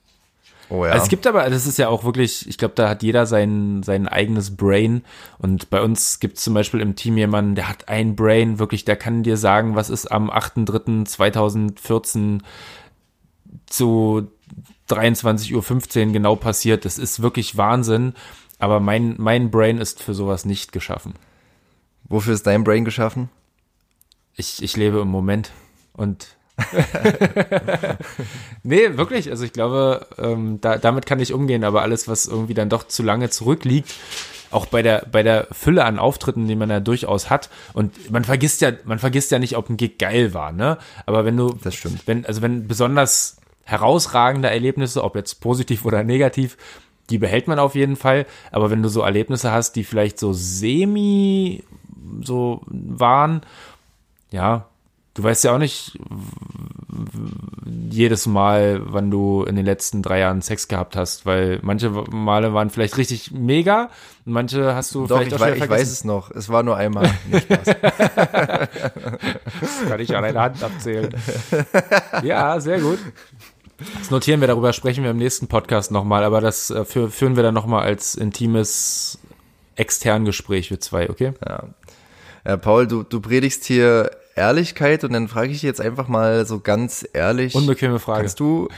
Oh 0.69 0.85
ja. 0.85 0.91
Also 0.91 1.03
es 1.03 1.09
gibt 1.09 1.25
aber, 1.25 1.49
das 1.49 1.65
ist 1.65 1.77
ja 1.77 1.87
auch 1.87 2.03
wirklich, 2.03 2.49
ich 2.49 2.57
glaube, 2.57 2.73
da 2.75 2.89
hat 2.89 3.01
jeder 3.01 3.25
sein, 3.25 3.81
sein 3.83 4.09
eigenes 4.09 4.57
Brain. 4.57 5.05
Und 5.37 5.69
bei 5.69 5.81
uns 5.81 6.19
gibt 6.19 6.35
es 6.37 6.43
zum 6.43 6.53
Beispiel 6.53 6.81
im 6.81 6.97
Team 6.97 7.17
jemanden, 7.17 7.55
der 7.55 7.69
hat 7.69 7.87
ein 7.87 8.17
Brain, 8.17 8.59
wirklich, 8.59 8.83
der 8.83 8.97
kann 8.97 9.23
dir 9.23 9.37
sagen, 9.37 9.75
was 9.75 9.89
ist 9.89 10.11
am 10.11 10.29
8.3.2014 10.29 12.41
zu 13.67 14.27
23.15 14.89 16.07
Uhr 16.07 16.13
genau 16.13 16.35
passiert. 16.35 16.83
Das 16.83 16.97
ist 16.97 17.21
wirklich 17.21 17.55
Wahnsinn. 17.55 18.13
Aber 18.59 18.81
mein, 18.81 19.15
mein 19.17 19.49
Brain 19.51 19.77
ist 19.77 20.03
für 20.03 20.13
sowas 20.13 20.43
nicht 20.43 20.73
geschaffen. 20.73 21.13
Wofür 22.09 22.33
ist 22.33 22.47
dein 22.47 22.65
Brain 22.65 22.85
geschaffen? 22.85 23.29
Ich, 24.37 24.63
ich 24.63 24.77
lebe 24.77 24.99
im 24.99 25.09
Moment 25.09 25.51
und 25.93 26.37
nee, 28.63 28.97
wirklich. 28.97 29.29
Also 29.29 29.45
ich 29.45 29.53
glaube, 29.53 30.07
ähm, 30.17 30.59
da, 30.59 30.77
damit 30.77 31.05
kann 31.05 31.19
ich 31.19 31.33
umgehen, 31.33 31.63
aber 31.63 31.83
alles, 31.83 32.07
was 32.07 32.25
irgendwie 32.25 32.55
dann 32.55 32.69
doch 32.69 32.87
zu 32.87 33.03
lange 33.03 33.29
zurückliegt, 33.29 33.93
auch 34.49 34.65
bei 34.65 34.81
der, 34.81 35.05
bei 35.11 35.21
der 35.21 35.47
Fülle 35.51 35.85
an 35.85 35.99
Auftritten, 35.99 36.47
die 36.47 36.55
man 36.55 36.69
ja 36.69 36.79
durchaus 36.79 37.29
hat. 37.29 37.49
Und 37.73 38.09
man 38.11 38.23
vergisst 38.23 38.61
ja, 38.61 38.71
man 38.85 38.97
vergisst 38.97 39.29
ja 39.31 39.39
nicht, 39.39 39.55
ob 39.55 39.69
ein 39.69 39.77
Gig 39.77 39.99
geil 39.99 40.33
war, 40.33 40.51
ne? 40.51 40.79
Aber 41.05 41.25
wenn 41.25 41.37
du, 41.37 41.55
das 41.63 41.75
stimmt. 41.75 42.07
wenn, 42.07 42.25
also 42.25 42.41
wenn 42.41 42.67
besonders 42.67 43.37
herausragende 43.63 44.49
Erlebnisse, 44.49 45.03
ob 45.03 45.15
jetzt 45.15 45.41
positiv 45.41 45.85
oder 45.85 46.03
negativ, 46.03 46.57
die 47.09 47.17
behält 47.17 47.47
man 47.47 47.59
auf 47.59 47.75
jeden 47.75 47.97
Fall. 47.97 48.25
Aber 48.51 48.71
wenn 48.71 48.81
du 48.81 48.89
so 48.89 49.01
Erlebnisse 49.01 49.51
hast, 49.51 49.75
die 49.75 49.83
vielleicht 49.83 50.19
so 50.19 50.33
semi 50.33 51.63
so 52.23 52.61
waren, 52.67 53.41
ja, 54.31 54.65
du 55.13 55.23
weißt 55.23 55.43
ja 55.43 55.53
auch 55.53 55.59
nicht 55.59 55.99
jedes 57.65 58.25
Mal, 58.25 58.81
wann 58.85 59.11
du 59.11 59.43
in 59.43 59.55
den 59.55 59.65
letzten 59.65 60.01
drei 60.01 60.19
Jahren 60.19 60.41
Sex 60.41 60.67
gehabt 60.67 60.95
hast, 60.95 61.25
weil 61.25 61.59
manche 61.61 61.89
Male 61.89 62.53
waren 62.53 62.69
vielleicht 62.69 62.97
richtig 62.97 63.31
mega 63.31 63.89
manche 64.27 64.75
hast 64.75 64.93
du 64.93 65.07
Doch, 65.07 65.17
vielleicht 65.17 65.31
ich, 65.31 65.35
auch 65.35 65.39
wei 65.39 65.55
schon 65.55 65.63
ich 65.63 65.69
weiß 65.69 65.91
es 65.91 66.03
noch. 66.03 66.31
Es 66.31 66.49
war 66.49 66.63
nur 66.63 66.75
einmal. 66.75 67.09
Nee, 67.29 67.39
Spaß. 67.41 67.75
Kann 69.89 69.99
ich 69.99 70.15
an 70.15 70.23
einer 70.23 70.41
Hand 70.41 70.63
abzählen. 70.63 71.13
ja, 72.23 72.59
sehr 72.59 72.79
gut. 72.79 72.99
Das 73.99 74.11
notieren 74.11 74.41
wir, 74.41 74.47
darüber 74.47 74.73
sprechen 74.73 75.03
wir 75.03 75.11
im 75.11 75.17
nächsten 75.17 75.47
Podcast 75.47 75.91
nochmal, 75.91 76.23
aber 76.23 76.41
das 76.41 76.69
äh, 76.69 76.83
führen 76.85 77.35
wir 77.35 77.43
dann 77.43 77.53
nochmal 77.53 77.83
als 77.83 78.15
intimes 78.15 79.19
extern 79.75 80.25
Gespräch 80.25 80.71
wir 80.71 80.79
zwei, 80.79 81.09
okay? 81.09 81.33
Ja. 81.45 81.63
Ja, 82.47 82.55
Paul, 82.55 82.87
du, 82.87 83.03
du 83.03 83.19
predigst 83.19 83.65
hier 83.65 84.09
Ehrlichkeit 84.33 85.03
und 85.03 85.11
dann 85.11 85.27
frage 85.27 85.47
ich 85.47 85.57
dich 85.57 85.63
jetzt 85.63 85.81
einfach 85.81 86.07
mal 86.07 86.45
so 86.45 86.61
ganz 86.61 87.05
ehrlich. 87.11 87.53
Unbequeme 87.53 87.99
Frage. 87.99 88.21
Kannst 88.21 88.39
du. 88.39 88.69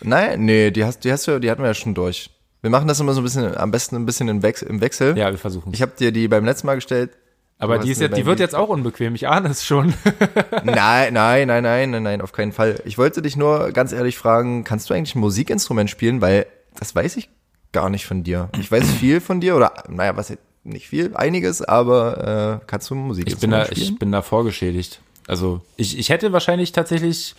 Nein, 0.00 0.46
nee, 0.46 0.70
die 0.70 0.82
hast, 0.82 1.04
die 1.04 1.12
hast 1.12 1.28
du, 1.28 1.38
die 1.38 1.50
hatten 1.50 1.60
wir 1.60 1.66
ja 1.66 1.74
schon 1.74 1.92
durch. 1.92 2.30
Wir 2.62 2.70
machen 2.70 2.88
das 2.88 3.00
immer 3.00 3.12
so 3.12 3.20
ein 3.20 3.24
bisschen, 3.24 3.54
am 3.54 3.70
besten 3.70 3.96
ein 3.96 4.06
bisschen 4.06 4.28
im 4.28 4.42
Wechsel. 4.42 4.68
Im 4.68 4.80
Wechsel. 4.80 5.18
Ja, 5.18 5.30
wir 5.30 5.36
versuchen 5.36 5.74
Ich 5.74 5.82
habe 5.82 5.92
dir 5.98 6.10
die 6.10 6.26
beim 6.26 6.46
letzten 6.46 6.68
Mal 6.68 6.76
gestellt. 6.76 7.10
Aber 7.58 7.78
die, 7.78 7.90
ist 7.90 8.00
jetzt, 8.00 8.16
die 8.16 8.24
wird 8.24 8.40
jetzt 8.40 8.54
auch 8.54 8.70
unbequem, 8.70 9.14
ich 9.14 9.28
ahne 9.28 9.48
es 9.48 9.66
schon. 9.66 9.92
Nein, 10.64 11.12
nein, 11.12 11.48
nein, 11.48 11.62
nein, 11.64 11.90
nein, 11.90 12.02
nein, 12.04 12.20
auf 12.22 12.32
keinen 12.32 12.52
Fall. 12.52 12.80
Ich 12.86 12.96
wollte 12.96 13.20
dich 13.20 13.36
nur 13.36 13.72
ganz 13.72 13.92
ehrlich 13.92 14.16
fragen, 14.16 14.64
kannst 14.64 14.88
du 14.88 14.94
eigentlich 14.94 15.14
ein 15.16 15.20
Musikinstrument 15.20 15.90
spielen? 15.90 16.22
Weil 16.22 16.46
das 16.78 16.94
weiß 16.94 17.18
ich 17.18 17.28
gar 17.72 17.90
nicht 17.90 18.06
von 18.06 18.22
dir. 18.22 18.48
Ich 18.58 18.72
weiß 18.72 18.88
viel 18.92 19.20
von 19.20 19.40
dir 19.40 19.56
oder, 19.56 19.72
naja, 19.88 20.16
was 20.16 20.32
nicht 20.64 20.88
viel, 20.88 21.14
einiges, 21.14 21.62
aber 21.62 22.60
äh, 22.60 22.64
kannst 22.66 22.90
du 22.90 22.94
ein 22.94 23.22
Ich 23.26 23.38
bin 23.38 23.50
da, 23.50 23.64
spielen? 23.64 23.80
ich 23.82 23.98
bin 23.98 24.12
da 24.12 24.22
vorgeschädigt. 24.22 25.00
Also 25.26 25.60
ich, 25.76 25.98
ich 25.98 26.08
hätte 26.08 26.32
wahrscheinlich 26.32 26.72
tatsächlich 26.72 27.34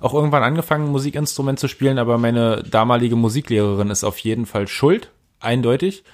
auch 0.00 0.14
irgendwann 0.14 0.42
angefangen, 0.42 0.88
Musikinstrument 0.88 1.58
zu 1.58 1.68
spielen, 1.68 1.98
aber 1.98 2.18
meine 2.18 2.62
damalige 2.62 3.16
Musiklehrerin 3.16 3.90
ist 3.90 4.04
auf 4.04 4.18
jeden 4.18 4.46
Fall 4.46 4.66
schuld, 4.66 5.10
eindeutig. 5.40 6.04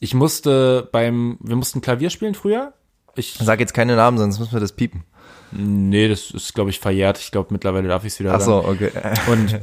Ich 0.00 0.12
musste 0.12 0.88
beim, 0.92 1.38
wir 1.40 1.56
mussten 1.56 1.80
Klavier 1.80 2.10
spielen 2.10 2.34
früher. 2.34 2.72
Ich, 3.14 3.34
Sag 3.40 3.60
jetzt 3.60 3.74
keine 3.74 3.96
Namen, 3.96 4.18
sonst 4.18 4.38
müssen 4.38 4.52
wir 4.52 4.60
das 4.60 4.72
piepen. 4.72 5.04
nee, 5.52 6.08
das 6.08 6.30
ist, 6.32 6.54
glaube 6.54 6.70
ich, 6.70 6.80
verjährt. 6.80 7.18
Ich 7.18 7.30
glaube, 7.30 7.48
mittlerweile 7.52 7.88
darf 7.88 8.04
ich 8.04 8.12
es 8.12 8.20
wieder 8.20 8.34
Ach 8.34 8.40
sagen. 8.40 8.66
so, 8.66 8.68
okay. 8.68 8.90
Und 9.30 9.58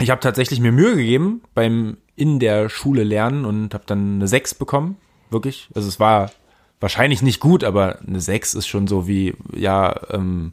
ich 0.00 0.10
habe 0.10 0.20
tatsächlich 0.20 0.60
mir 0.60 0.72
Mühe 0.72 0.96
gegeben 0.96 1.42
beim 1.54 1.98
in 2.16 2.38
der 2.40 2.68
Schule 2.70 3.04
lernen 3.04 3.44
und 3.44 3.74
habe 3.74 3.84
dann 3.86 4.16
eine 4.16 4.26
6 4.26 4.54
bekommen. 4.54 4.96
Wirklich. 5.30 5.68
Also 5.74 5.88
es 5.88 6.00
war 6.00 6.30
wahrscheinlich 6.80 7.22
nicht 7.22 7.40
gut, 7.40 7.64
aber 7.64 7.98
eine 8.06 8.20
6 8.20 8.54
ist 8.54 8.66
schon 8.66 8.86
so 8.86 9.08
wie, 9.08 9.34
ja, 9.54 9.94
ähm, 10.10 10.52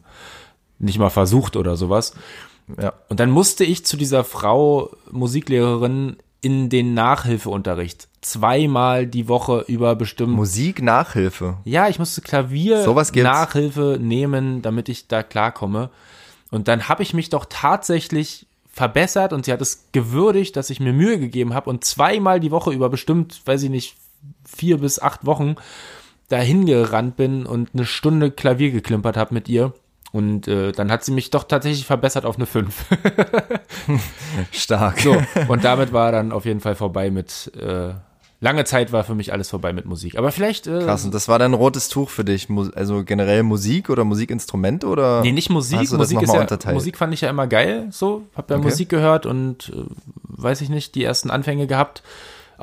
nicht 0.79 0.99
mal 0.99 1.09
versucht 1.09 1.55
oder 1.55 1.75
sowas. 1.75 2.13
Ja. 2.81 2.93
Und 3.09 3.19
dann 3.19 3.29
musste 3.29 3.63
ich 3.63 3.85
zu 3.85 3.97
dieser 3.97 4.23
Frau 4.23 4.91
Musiklehrerin 5.11 6.17
in 6.41 6.69
den 6.69 6.93
Nachhilfeunterricht. 6.93 8.07
Zweimal 8.21 9.07
die 9.07 9.27
Woche 9.27 9.65
über 9.67 9.95
bestimmt 9.95 10.33
Musik-Nachhilfe. 10.33 11.57
ja, 11.65 11.87
ich 11.87 11.99
musste 11.99 12.21
Klavier 12.21 12.83
gibt's. 13.11 13.29
Nachhilfe 13.29 13.97
nehmen, 13.99 14.61
damit 14.61 14.89
ich 14.89 15.07
da 15.07 15.23
klarkomme. 15.23 15.89
Und 16.51 16.67
dann 16.67 16.87
habe 16.87 17.03
ich 17.03 17.13
mich 17.13 17.29
doch 17.29 17.45
tatsächlich 17.49 18.45
verbessert 18.67 19.33
und 19.33 19.45
sie 19.45 19.53
hat 19.53 19.61
es 19.61 19.87
gewürdigt, 19.91 20.55
dass 20.55 20.69
ich 20.69 20.79
mir 20.79 20.93
Mühe 20.93 21.19
gegeben 21.19 21.53
habe 21.53 21.69
und 21.69 21.83
zweimal 21.85 22.39
die 22.39 22.51
Woche 22.51 22.71
über 22.71 22.89
bestimmt, 22.89 23.41
weiß 23.45 23.63
ich 23.63 23.69
nicht, 23.69 23.95
vier 24.45 24.77
bis 24.77 24.99
acht 24.99 25.25
Wochen 25.25 25.55
dahin 26.29 26.65
gerannt 26.65 27.15
bin 27.15 27.45
und 27.45 27.69
eine 27.73 27.85
Stunde 27.85 28.31
Klavier 28.31 28.71
geklimpert 28.71 29.17
habe 29.17 29.33
mit 29.33 29.49
ihr. 29.49 29.73
Und 30.11 30.47
äh, 30.47 30.71
dann 30.71 30.91
hat 30.91 31.03
sie 31.03 31.11
mich 31.11 31.31
doch 31.31 31.43
tatsächlich 31.43 31.85
verbessert 31.85 32.25
auf 32.25 32.35
eine 32.35 32.45
5. 32.45 32.85
Stark. 34.51 34.99
So, 34.99 35.17
und 35.47 35.63
damit 35.63 35.91
war 35.91 36.11
dann 36.11 36.31
auf 36.31 36.45
jeden 36.45 36.59
Fall 36.59 36.75
vorbei 36.75 37.09
mit, 37.09 37.51
äh, 37.59 37.93
lange 38.43 38.65
Zeit 38.65 38.91
war 38.91 39.03
für 39.03 39.15
mich 39.15 39.31
alles 39.33 39.49
vorbei 39.49 39.73
mit 39.73 39.85
Musik. 39.85 40.17
Aber 40.17 40.31
vielleicht 40.31 40.67
äh, 40.67 40.81
Krass, 40.81 41.05
und 41.05 41.13
das 41.13 41.27
war 41.29 41.39
dann 41.39 41.51
ein 41.51 41.55
rotes 41.55 41.89
Tuch 41.89 42.09
für 42.09 42.25
dich. 42.25 42.47
Also 42.75 43.03
generell 43.03 43.41
Musik 43.41 43.89
oder 43.89 44.03
Musikinstrumente 44.03 44.85
oder? 44.85 45.21
Nee, 45.21 45.31
nicht 45.31 45.49
Musik. 45.49 45.79
Hast 45.79 45.93
du 45.93 45.97
das 45.97 46.11
Musik, 46.11 46.15
noch 46.17 46.23
ist 46.23 46.33
ja, 46.33 46.41
unterteilt? 46.41 46.75
Musik 46.75 46.97
fand 46.97 47.13
ich 47.13 47.21
ja 47.21 47.29
immer 47.29 47.47
geil, 47.47 47.87
so. 47.89 48.27
Hab 48.35 48.51
ja 48.51 48.57
Okay. 48.57 48.65
Musik 48.65 48.89
gehört 48.89 49.25
und 49.25 49.71
äh, 49.73 49.83
weiß 50.27 50.61
ich 50.61 50.69
nicht, 50.69 50.93
die 50.93 51.03
ersten 51.03 51.31
Anfänge 51.31 51.67
gehabt. 51.67 52.03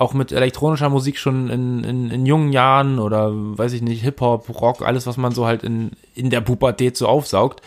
Auch 0.01 0.15
mit 0.15 0.33
elektronischer 0.33 0.89
Musik 0.89 1.19
schon 1.19 1.51
in, 1.51 1.85
in, 1.85 2.11
in 2.11 2.25
jungen 2.25 2.55
Jahren 2.55 2.99
oder 2.99 3.31
weiß 3.33 3.75
ich 3.75 3.83
nicht, 3.83 4.03
Hip-Hop, 4.03 4.49
Rock, 4.59 4.81
alles, 4.81 5.07
was 5.07 5.19
man 5.19 5.33
so 5.33 5.45
halt 5.45 5.63
in, 5.63 5.91
in 6.15 6.31
der 6.31 6.41
Pubertät 6.41 6.97
so 6.97 7.07
aufsaugt, 7.07 7.61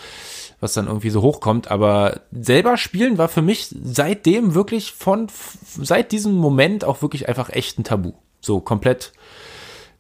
was 0.59 0.73
dann 0.73 0.87
irgendwie 0.87 1.11
so 1.11 1.21
hochkommt. 1.21 1.69
Aber 1.69 2.21
selber 2.31 2.77
spielen 2.77 3.19
war 3.19 3.27
für 3.27 3.43
mich 3.43 3.67
seitdem 3.83 4.55
wirklich 4.55 4.93
von, 4.93 5.27
seit 5.63 6.11
diesem 6.11 6.33
Moment 6.33 6.85
auch 6.85 7.03
wirklich 7.03 7.27
einfach 7.27 7.51
echt 7.51 7.77
ein 7.77 7.83
Tabu. 7.83 8.13
So 8.41 8.59
komplett 8.61 9.13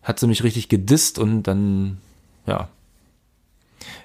hat 0.01 0.19
sie 0.19 0.25
mich 0.25 0.43
richtig 0.43 0.69
gedisst 0.69 1.19
und 1.19 1.43
dann, 1.43 1.99
ja, 2.47 2.69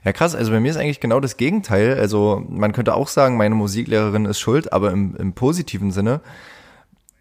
Ja, 0.04 0.12
krass. 0.12 0.34
Also 0.34 0.50
bei 0.52 0.60
mir 0.60 0.70
ist 0.70 0.76
eigentlich 0.76 1.00
genau 1.00 1.20
das 1.20 1.38
Gegenteil. 1.38 1.98
Also 1.98 2.44
man 2.48 2.72
könnte 2.72 2.94
auch 2.94 3.08
sagen, 3.08 3.38
meine 3.38 3.54
Musiklehrerin 3.54 4.26
ist 4.26 4.38
schuld, 4.38 4.70
aber 4.72 4.90
im, 4.92 5.16
im 5.16 5.32
positiven 5.32 5.92
Sinne. 5.92 6.20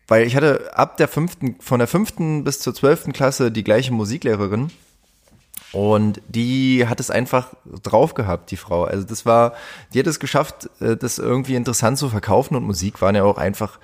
Weil 0.07 0.25
ich 0.25 0.35
hatte 0.35 0.71
ab 0.77 0.97
der 0.97 1.07
fünften, 1.07 1.55
von 1.59 1.79
der 1.79 1.87
fünften 1.87 2.43
bis 2.43 2.59
zur 2.59 2.73
zwölften 2.73 3.11
Klasse 3.11 3.51
die 3.51 3.63
gleiche 3.63 3.93
Musiklehrerin. 3.93 4.71
Und 5.73 6.21
die 6.29 6.87
hat 6.87 7.01
es 7.01 7.11
einfach 7.11 7.53
drauf 7.83 8.13
gehabt, 8.13 8.51
die 8.51 8.57
Frau. 8.57 8.85
Also 8.85 9.05
das 9.05 9.25
war, 9.25 9.53
die 9.93 9.99
hat 9.99 10.07
es 10.07 10.19
geschafft, 10.19 10.69
äh, 10.79 10.95
das 10.95 11.19
irgendwie 11.19 11.55
interessant 11.55 11.97
zu 11.97 12.09
verkaufen 12.09 12.55
und 12.55 12.63
Musik 12.63 13.01
waren 13.01 13.15
ja 13.15 13.23
auch 13.25 13.37
einfach, 13.37 13.79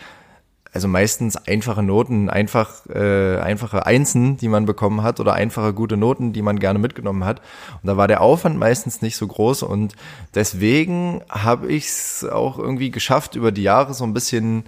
also 0.71 0.87
meistens 0.87 1.35
einfache 1.35 1.83
Noten, 1.83 2.29
einfach 2.29 2.85
äh, 2.87 3.37
einfache 3.37 3.85
Einsen, 3.85 4.37
die 4.37 4.47
man 4.47 4.65
bekommen 4.65 5.03
hat 5.03 5.19
oder 5.19 5.33
einfache 5.33 5.73
gute 5.73 5.97
Noten, 5.97 6.31
die 6.31 6.41
man 6.41 6.57
gerne 6.57 6.79
mitgenommen 6.79 7.25
hat. 7.25 7.41
Und 7.81 7.87
da 7.87 7.97
war 7.97 8.07
der 8.07 8.21
Aufwand 8.21 8.57
meistens 8.57 9.01
nicht 9.01 9.17
so 9.17 9.27
groß 9.27 9.63
und 9.63 9.93
deswegen 10.35 11.21
habe 11.29 11.67
ich 11.67 11.87
es 11.87 12.23
auch 12.23 12.57
irgendwie 12.57 12.91
geschafft, 12.91 13.35
über 13.35 13.51
die 13.51 13.63
Jahre 13.63 13.93
so 13.93 14.05
ein 14.05 14.13
bisschen 14.13 14.63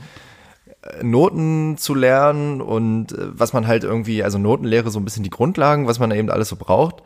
Noten 1.02 1.78
zu 1.78 1.94
lernen 1.94 2.62
und 2.62 3.12
äh, 3.12 3.40
was 3.40 3.54
man 3.54 3.68
halt 3.68 3.84
irgendwie, 3.84 4.24
also 4.24 4.38
Notenlehre 4.38 4.90
so 4.92 5.00
ein 5.00 5.06
bisschen 5.06 5.24
die 5.24 5.30
Grundlagen, 5.30 5.88
was 5.88 6.00
man 6.00 6.12
eben 6.12 6.30
alles 6.30 6.50
so 6.50 6.56
braucht. 6.56 7.04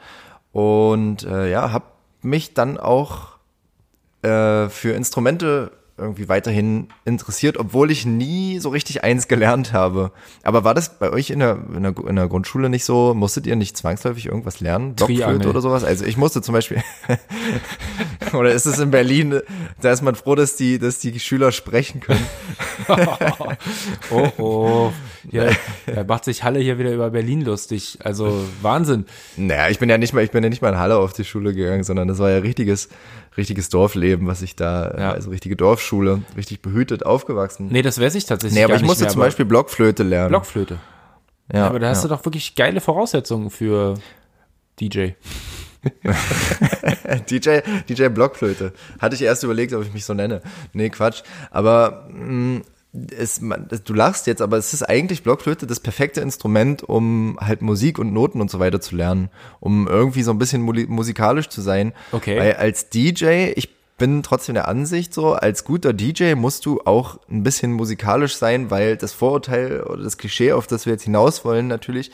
Und 0.52 1.24
äh, 1.24 1.50
ja, 1.50 1.72
habe 1.72 1.86
mich 2.22 2.54
dann 2.54 2.78
auch 2.78 3.38
äh, 4.22 4.68
für 4.70 4.94
Instrumente 4.94 5.72
irgendwie 6.00 6.30
weiterhin 6.30 6.88
interessiert, 7.06 7.58
obwohl 7.58 7.92
ich 7.92 8.06
nie 8.06 8.60
so 8.60 8.70
richtig 8.70 9.04
eins 9.04 9.28
gelernt 9.28 9.74
habe. 9.74 10.12
Aber 10.44 10.64
war 10.64 10.74
das 10.74 10.98
bei 10.98 11.12
euch 11.12 11.30
in 11.30 11.40
der, 11.40 11.60
in 11.76 11.84
der, 11.84 11.94
in 12.08 12.16
der 12.16 12.28
Grundschule 12.28 12.70
nicht 12.70 12.86
so? 12.86 13.14
Musstet 13.14 13.46
ihr 13.46 13.56
nicht 13.56 13.78
zwangsläufig 13.78 14.26
irgendwas 14.26 14.60
lernen? 14.60 14.96
Blockflöte 14.96 15.50
oder 15.50 15.62
sowas? 15.62 15.84
Also 15.84 16.06
ich 16.06 16.18
musste 16.18 16.42
zum 16.42 16.54
Beispiel, 16.54 16.82
oder 18.34 18.52
ist 18.52 18.66
es 18.66 18.80
in 18.80 18.92
Berlin, 18.92 19.42
da 19.82 19.92
ist 19.92 20.02
man 20.02 20.16
froh, 20.16 20.36
dass 20.36 20.56
die, 20.56 20.80
dass 20.80 21.00
die 21.00 21.20
Schüler 21.20 21.52
sprechen 21.52 22.00
können. 22.00 22.26
Oh, 24.12 24.28
oh. 24.38 24.94
Ja, 25.32 25.50
da 25.86 26.04
macht 26.04 26.26
sich 26.26 26.44
Halle 26.44 26.60
hier 26.60 26.80
wieder 26.80 26.92
über 26.92 27.10
Berlin 27.10 27.42
lustig. 27.42 28.00
Also 28.04 28.46
Wahnsinn. 28.62 29.06
Naja, 29.38 29.70
ich 29.70 29.80
bin 29.80 29.90
ja 29.90 29.98
nicht 29.98 30.14
mal, 30.14 30.24
ich 30.24 30.32
bin 30.32 30.44
ja 30.44 30.50
nicht 30.50 30.62
mal 30.62 30.70
in 30.70 30.80
Halle 30.80 30.98
auf 30.98 31.14
die 31.14 31.26
Schule 31.26 31.54
gegangen, 31.54 31.84
sondern 31.84 32.08
das 32.08 32.20
war 32.20 32.30
ja 32.30 32.38
richtiges, 32.40 32.90
richtiges 33.40 33.70
Dorfleben, 33.70 34.28
was 34.28 34.42
ich 34.42 34.56
da, 34.56 34.94
Ja. 34.98 35.12
also 35.14 35.30
richtige 35.32 35.56
Dorfschule, 35.56 36.22
richtig 36.38 36.62
behütet 36.62 37.06
aufgewachsen. 37.06 37.68
Nee, 37.72 37.82
das 37.82 38.00
weiß 38.00 38.14
ich 38.16 38.26
tatsächlich 38.26 38.58
Nee, 38.58 38.64
aber 38.66 38.76
ich 38.76 38.84
musste 38.84 39.06
mehr, 39.06 39.12
zum 39.12 39.22
Beispiel 39.22 39.46
Blockflöte 39.46 40.04
lernen. 40.04 40.30
Blockflöte. 40.30 40.78
ja, 41.52 41.66
aber 41.68 41.80
da 41.80 41.90
hast 41.90 42.04
ja. 42.04 42.10
du 42.10 42.16
doch 42.16 42.26
wirklich 42.26 42.56
geile 42.56 42.82
Voraussetzungen 42.82 43.50
für 43.50 43.96
DJ. 44.80 45.12
DJ, 47.30 47.60
DJ 47.88 48.08
Blockflöte. 48.10 48.74
Hatte 49.00 49.16
ich 49.16 49.22
erst 49.22 49.44
überlegt, 49.44 49.74
ob 49.74 49.84
ich 49.84 49.94
mich 49.94 50.06
so 50.06 50.14
nenne. 50.14 50.42
Nee, 50.74 50.90
Quatsch. 50.90 51.22
Aber 51.52 52.08
mh, 52.12 52.62
es, 52.92 53.40
man, 53.40 53.68
du 53.68 53.94
lachst 53.94 54.26
jetzt, 54.28 54.42
aber 54.42 54.58
es 54.58 54.74
ist 54.74 54.84
eigentlich 54.84 55.22
Blockflöte 55.22 55.68
das 55.68 55.80
perfekte 55.80 56.22
Instrument, 56.22 56.84
um 56.84 57.38
halt 57.40 57.62
Musik 57.62 58.00
und 58.00 58.14
Noten 58.14 58.42
und 58.42 58.50
so 58.50 58.60
weiter 58.60 58.82
zu 58.82 58.96
lernen, 58.96 59.30
um 59.60 59.88
irgendwie 59.88 60.24
so 60.24 60.32
ein 60.32 60.40
bisschen 60.40 60.62
musikalisch 60.62 61.50
zu 61.50 61.62
sein. 61.62 61.94
Okay. 62.12 62.40
Weil 62.40 62.54
als 62.54 62.90
DJ, 62.90 63.52
ich 63.56 63.70
bin 63.98 64.24
trotzdem 64.24 64.56
der 64.56 64.68
Ansicht 64.68 65.14
so, 65.14 65.34
als 65.34 65.66
guter 65.66 65.94
DJ 65.94 66.34
musst 66.34 66.66
du 66.66 66.82
auch 66.86 67.20
ein 67.30 67.44
bisschen 67.44 67.74
musikalisch 67.74 68.36
sein, 68.38 68.72
weil 68.72 68.98
das 68.98 69.14
Vorurteil 69.14 69.84
oder 69.84 70.04
das 70.04 70.18
Klischee, 70.18 70.54
auf 70.54 70.66
das 70.66 70.88
wir 70.88 70.94
jetzt 70.94 71.04
hinaus 71.04 71.46
wollen 71.46 71.68
natürlich, 71.68 72.12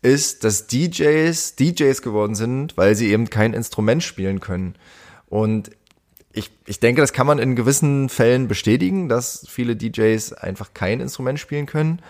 ist, 0.00 0.44
dass 0.44 0.68
DJs 0.68 1.56
DJs 1.56 2.00
geworden 2.02 2.34
sind, 2.34 2.76
weil 2.76 2.94
sie 2.94 3.10
eben 3.10 3.28
kein 3.28 3.52
Instrument 3.52 4.02
spielen 4.02 4.40
können. 4.40 4.76
Und 5.26 5.70
ich, 6.32 6.50
ich 6.66 6.80
denke, 6.80 7.00
das 7.00 7.12
kann 7.12 7.26
man 7.26 7.38
in 7.38 7.56
gewissen 7.56 8.08
Fällen 8.08 8.48
bestätigen, 8.48 9.08
dass 9.08 9.46
viele 9.48 9.76
DJs 9.76 10.34
einfach 10.34 10.74
kein 10.74 11.00
Instrument 11.00 11.40
spielen 11.40 11.66
können. 11.66 12.00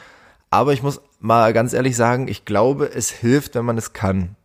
Aber 0.51 0.73
ich 0.73 0.83
muss 0.83 1.01
mal 1.21 1.53
ganz 1.53 1.73
ehrlich 1.73 1.97
sagen, 1.97 2.29
ich 2.29 2.45
glaube, 2.45 2.91
es 2.93 3.11
hilft, 3.11 3.55
wenn 3.55 3.65
man 3.65 3.79
es 3.79 3.93
kann. 3.93 4.37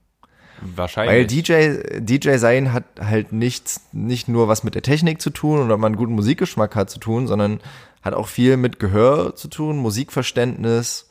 Weil 0.61 0.77
Wahrscheinlich. 0.77 1.27
DJ, 1.27 1.99
DJ 1.99 2.37
sein 2.37 2.71
hat 2.71 2.83
halt 2.99 3.33
nicht, 3.33 3.79
nicht 3.91 4.27
nur 4.27 4.47
was 4.47 4.63
mit 4.63 4.75
der 4.75 4.81
Technik 4.81 5.21
zu 5.21 5.29
tun 5.29 5.59
oder 5.59 5.75
ob 5.75 5.79
man 5.79 5.93
einen 5.93 5.97
guten 5.97 6.13
Musikgeschmack 6.13 6.75
hat 6.75 6.89
zu 6.89 6.99
tun, 6.99 7.27
sondern 7.27 7.59
hat 8.01 8.13
auch 8.13 8.27
viel 8.27 8.57
mit 8.57 8.79
Gehör 8.79 9.35
zu 9.35 9.47
tun, 9.47 9.77
Musikverständnis, 9.77 11.09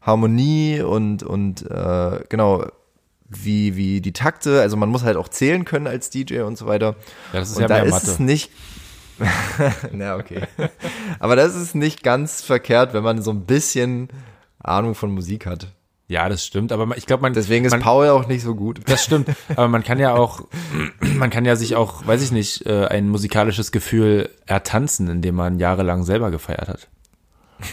Harmonie 0.00 0.80
und, 0.80 1.22
und 1.22 1.68
äh, 1.70 2.20
genau, 2.28 2.66
wie, 3.42 3.76
wie 3.76 4.00
die 4.00 4.12
Takte, 4.12 4.60
also 4.60 4.76
man 4.76 4.88
muss 4.88 5.02
halt 5.02 5.16
auch 5.16 5.28
zählen 5.28 5.64
können 5.64 5.86
als 5.86 6.10
DJ 6.10 6.40
und 6.40 6.56
so 6.58 6.66
weiter. 6.66 6.96
ja, 7.32 7.40
das 7.40 7.50
ist 7.50 7.56
und 7.56 7.62
ja 7.62 7.68
da 7.68 7.74
mehr 7.76 7.84
ist 7.86 7.92
Mathe. 7.92 8.10
es 8.10 8.18
nicht. 8.18 8.50
Na, 9.92 10.16
okay. 10.16 10.42
Aber 11.20 11.36
das 11.36 11.54
ist 11.54 11.74
nicht 11.74 12.02
ganz 12.02 12.42
verkehrt, 12.42 12.94
wenn 12.94 13.04
man 13.04 13.22
so 13.22 13.30
ein 13.30 13.46
bisschen 13.46 14.08
Ahnung 14.62 14.94
von 14.94 15.12
Musik 15.12 15.46
hat. 15.46 15.68
ja, 16.08 16.28
das 16.28 16.44
stimmt, 16.44 16.72
aber 16.72 16.96
ich 16.96 17.06
glaube, 17.06 17.22
man 17.22 17.32
Deswegen 17.32 17.64
ist 17.64 17.70
man, 17.72 17.80
Paul 17.80 18.08
auch 18.08 18.26
nicht 18.26 18.42
so 18.42 18.54
gut. 18.54 18.80
Das 18.86 19.04
stimmt, 19.04 19.28
aber 19.50 19.68
man 19.68 19.84
kann 19.84 19.98
ja 20.00 20.14
auch, 20.14 20.42
man 21.00 21.30
kann 21.30 21.44
ja 21.44 21.54
sich 21.54 21.76
auch, 21.76 22.06
weiß 22.06 22.22
ich 22.22 22.32
nicht, 22.32 22.66
äh, 22.66 22.86
ein 22.86 23.08
musikalisches 23.08 23.70
Gefühl 23.72 24.30
ertanzen, 24.46 25.08
indem 25.08 25.36
man 25.36 25.58
jahrelang 25.58 26.02
selber 26.02 26.30
gefeiert 26.30 26.68
hat. 26.68 26.88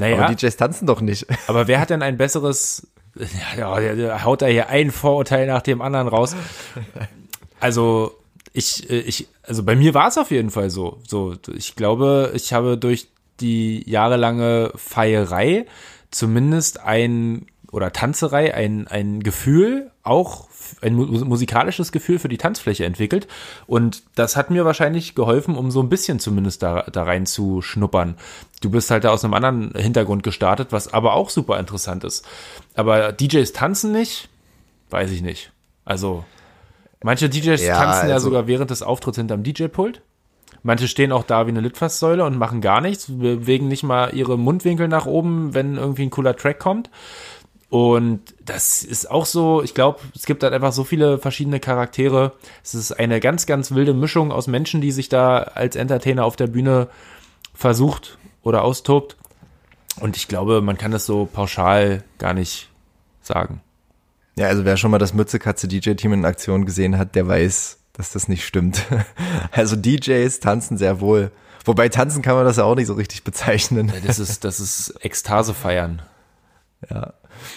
Naja, 0.00 0.16
Aber 0.16 0.24
aber, 0.24 0.34
DJs 0.34 0.56
tanzen 0.56 0.86
doch 0.88 1.00
nicht. 1.00 1.24
wer 1.46 1.80
hat 1.80 1.90
denn 1.90 2.02
ein 2.02 2.16
besseres, 2.16 2.88
ja, 3.58 3.78
der, 3.80 3.96
der 3.96 4.24
haut 4.24 4.42
da 4.42 4.46
hier 4.46 4.68
ein 4.68 4.90
Vorurteil 4.90 5.46
nach 5.46 5.62
dem 5.62 5.80
anderen 5.82 6.08
raus. 6.08 6.34
Also, 7.60 8.14
ich, 8.52 8.90
äh, 8.90 9.00
ich, 9.00 9.28
also 9.42 9.62
bei 9.62 9.76
mir 9.76 9.94
war 9.94 10.08
es 10.08 10.18
auf 10.18 10.30
jeden 10.30 10.50
Fall 10.50 10.70
so. 10.70 10.98
So, 11.06 11.34
ich 11.54 11.76
glaube, 11.76 12.32
ich 12.34 12.52
habe 12.52 12.76
durch 12.78 13.08
die 13.40 13.88
jahrelange 13.88 14.72
Feierei 14.76 15.66
zumindest 16.10 16.80
ein 16.80 17.46
oder 17.72 17.92
Tanzerei 17.92 18.54
ein, 18.54 18.86
ein 18.86 19.20
Gefühl, 19.24 19.90
auch 20.04 20.46
ein 20.80 20.94
mu- 20.94 21.06
musikalisches 21.24 21.90
Gefühl 21.90 22.20
für 22.20 22.28
die 22.28 22.38
Tanzfläche 22.38 22.84
entwickelt. 22.84 23.26
Und 23.66 24.04
das 24.14 24.36
hat 24.36 24.50
mir 24.50 24.64
wahrscheinlich 24.64 25.16
geholfen, 25.16 25.56
um 25.56 25.72
so 25.72 25.80
ein 25.82 25.88
bisschen 25.88 26.20
zumindest 26.20 26.62
da, 26.62 26.82
da 26.82 27.02
rein 27.02 27.26
zu 27.26 27.62
schnuppern. 27.62 28.16
Du 28.64 28.70
bist 28.70 28.90
halt 28.90 29.04
da 29.04 29.10
aus 29.10 29.22
einem 29.24 29.34
anderen 29.34 29.72
Hintergrund 29.76 30.22
gestartet, 30.22 30.68
was 30.70 30.92
aber 30.94 31.12
auch 31.12 31.28
super 31.28 31.58
interessant 31.58 32.02
ist. 32.02 32.26
Aber 32.74 33.12
DJs 33.12 33.52
tanzen 33.52 33.92
nicht, 33.92 34.30
weiß 34.88 35.10
ich 35.10 35.20
nicht. 35.20 35.52
Also, 35.84 36.24
manche 37.02 37.28
DJs 37.28 37.62
Ja, 37.62 37.76
tanzen 37.76 38.08
ja 38.08 38.14
also- 38.14 38.28
sogar 38.28 38.46
während 38.46 38.70
des 38.70 38.82
Auftritts 38.82 39.18
hinterm 39.18 39.42
DJ-Pult. 39.42 40.00
Manche 40.62 40.88
stehen 40.88 41.12
auch 41.12 41.24
da 41.24 41.44
wie 41.46 41.50
eine 41.50 41.60
Litfaßsäule 41.60 42.24
und 42.24 42.38
machen 42.38 42.62
gar 42.62 42.80
nichts, 42.80 43.06
bewegen 43.08 43.68
nicht 43.68 43.82
mal 43.82 44.14
ihre 44.14 44.38
Mundwinkel 44.38 44.88
nach 44.88 45.04
oben, 45.04 45.52
wenn 45.52 45.76
irgendwie 45.76 46.04
ein 46.04 46.10
cooler 46.10 46.34
Track 46.34 46.58
kommt. 46.58 46.88
Und 47.68 48.22
das 48.42 48.82
ist 48.82 49.10
auch 49.10 49.26
so, 49.26 49.62
ich 49.62 49.74
glaube, 49.74 49.98
es 50.14 50.24
gibt 50.24 50.42
halt 50.42 50.54
einfach 50.54 50.72
so 50.72 50.84
viele 50.84 51.18
verschiedene 51.18 51.60
Charaktere. 51.60 52.32
Es 52.62 52.74
ist 52.74 52.92
eine 52.92 53.20
ganz, 53.20 53.44
ganz 53.44 53.72
wilde 53.72 53.92
Mischung 53.92 54.32
aus 54.32 54.46
Menschen, 54.46 54.80
die 54.80 54.90
sich 54.90 55.10
da 55.10 55.38
als 55.38 55.76
Entertainer 55.76 56.24
auf 56.24 56.36
der 56.36 56.46
Bühne 56.46 56.88
versucht 57.52 58.16
oder 58.44 58.62
austobt. 58.62 59.16
Und 60.00 60.16
ich 60.16 60.28
glaube, 60.28 60.60
man 60.60 60.78
kann 60.78 60.90
das 60.92 61.06
so 61.06 61.26
pauschal 61.26 62.02
gar 62.18 62.34
nicht 62.34 62.70
sagen. 63.22 63.60
Ja, 64.36 64.48
also 64.48 64.64
wer 64.64 64.76
schon 64.76 64.90
mal 64.90 64.98
das 64.98 65.14
Mütze-Katze-DJ-Team 65.14 66.12
in 66.12 66.24
Aktion 66.24 66.64
gesehen 66.66 66.98
hat, 66.98 67.14
der 67.14 67.28
weiß, 67.28 67.78
dass 67.92 68.12
das 68.12 68.28
nicht 68.28 68.44
stimmt. 68.46 68.82
Also 69.52 69.76
DJs 69.76 70.40
tanzen 70.40 70.76
sehr 70.78 71.00
wohl. 71.00 71.30
Wobei 71.64 71.88
tanzen 71.88 72.22
kann 72.22 72.34
man 72.34 72.44
das 72.44 72.56
ja 72.56 72.64
auch 72.64 72.74
nicht 72.74 72.88
so 72.88 72.94
richtig 72.94 73.22
bezeichnen. 73.22 73.92
Das 74.04 74.18
ist, 74.18 74.42
das 74.44 74.58
ist 74.58 74.94
Ekstase 75.04 75.54
feiern. 75.54 76.02
Ja. 76.90 77.14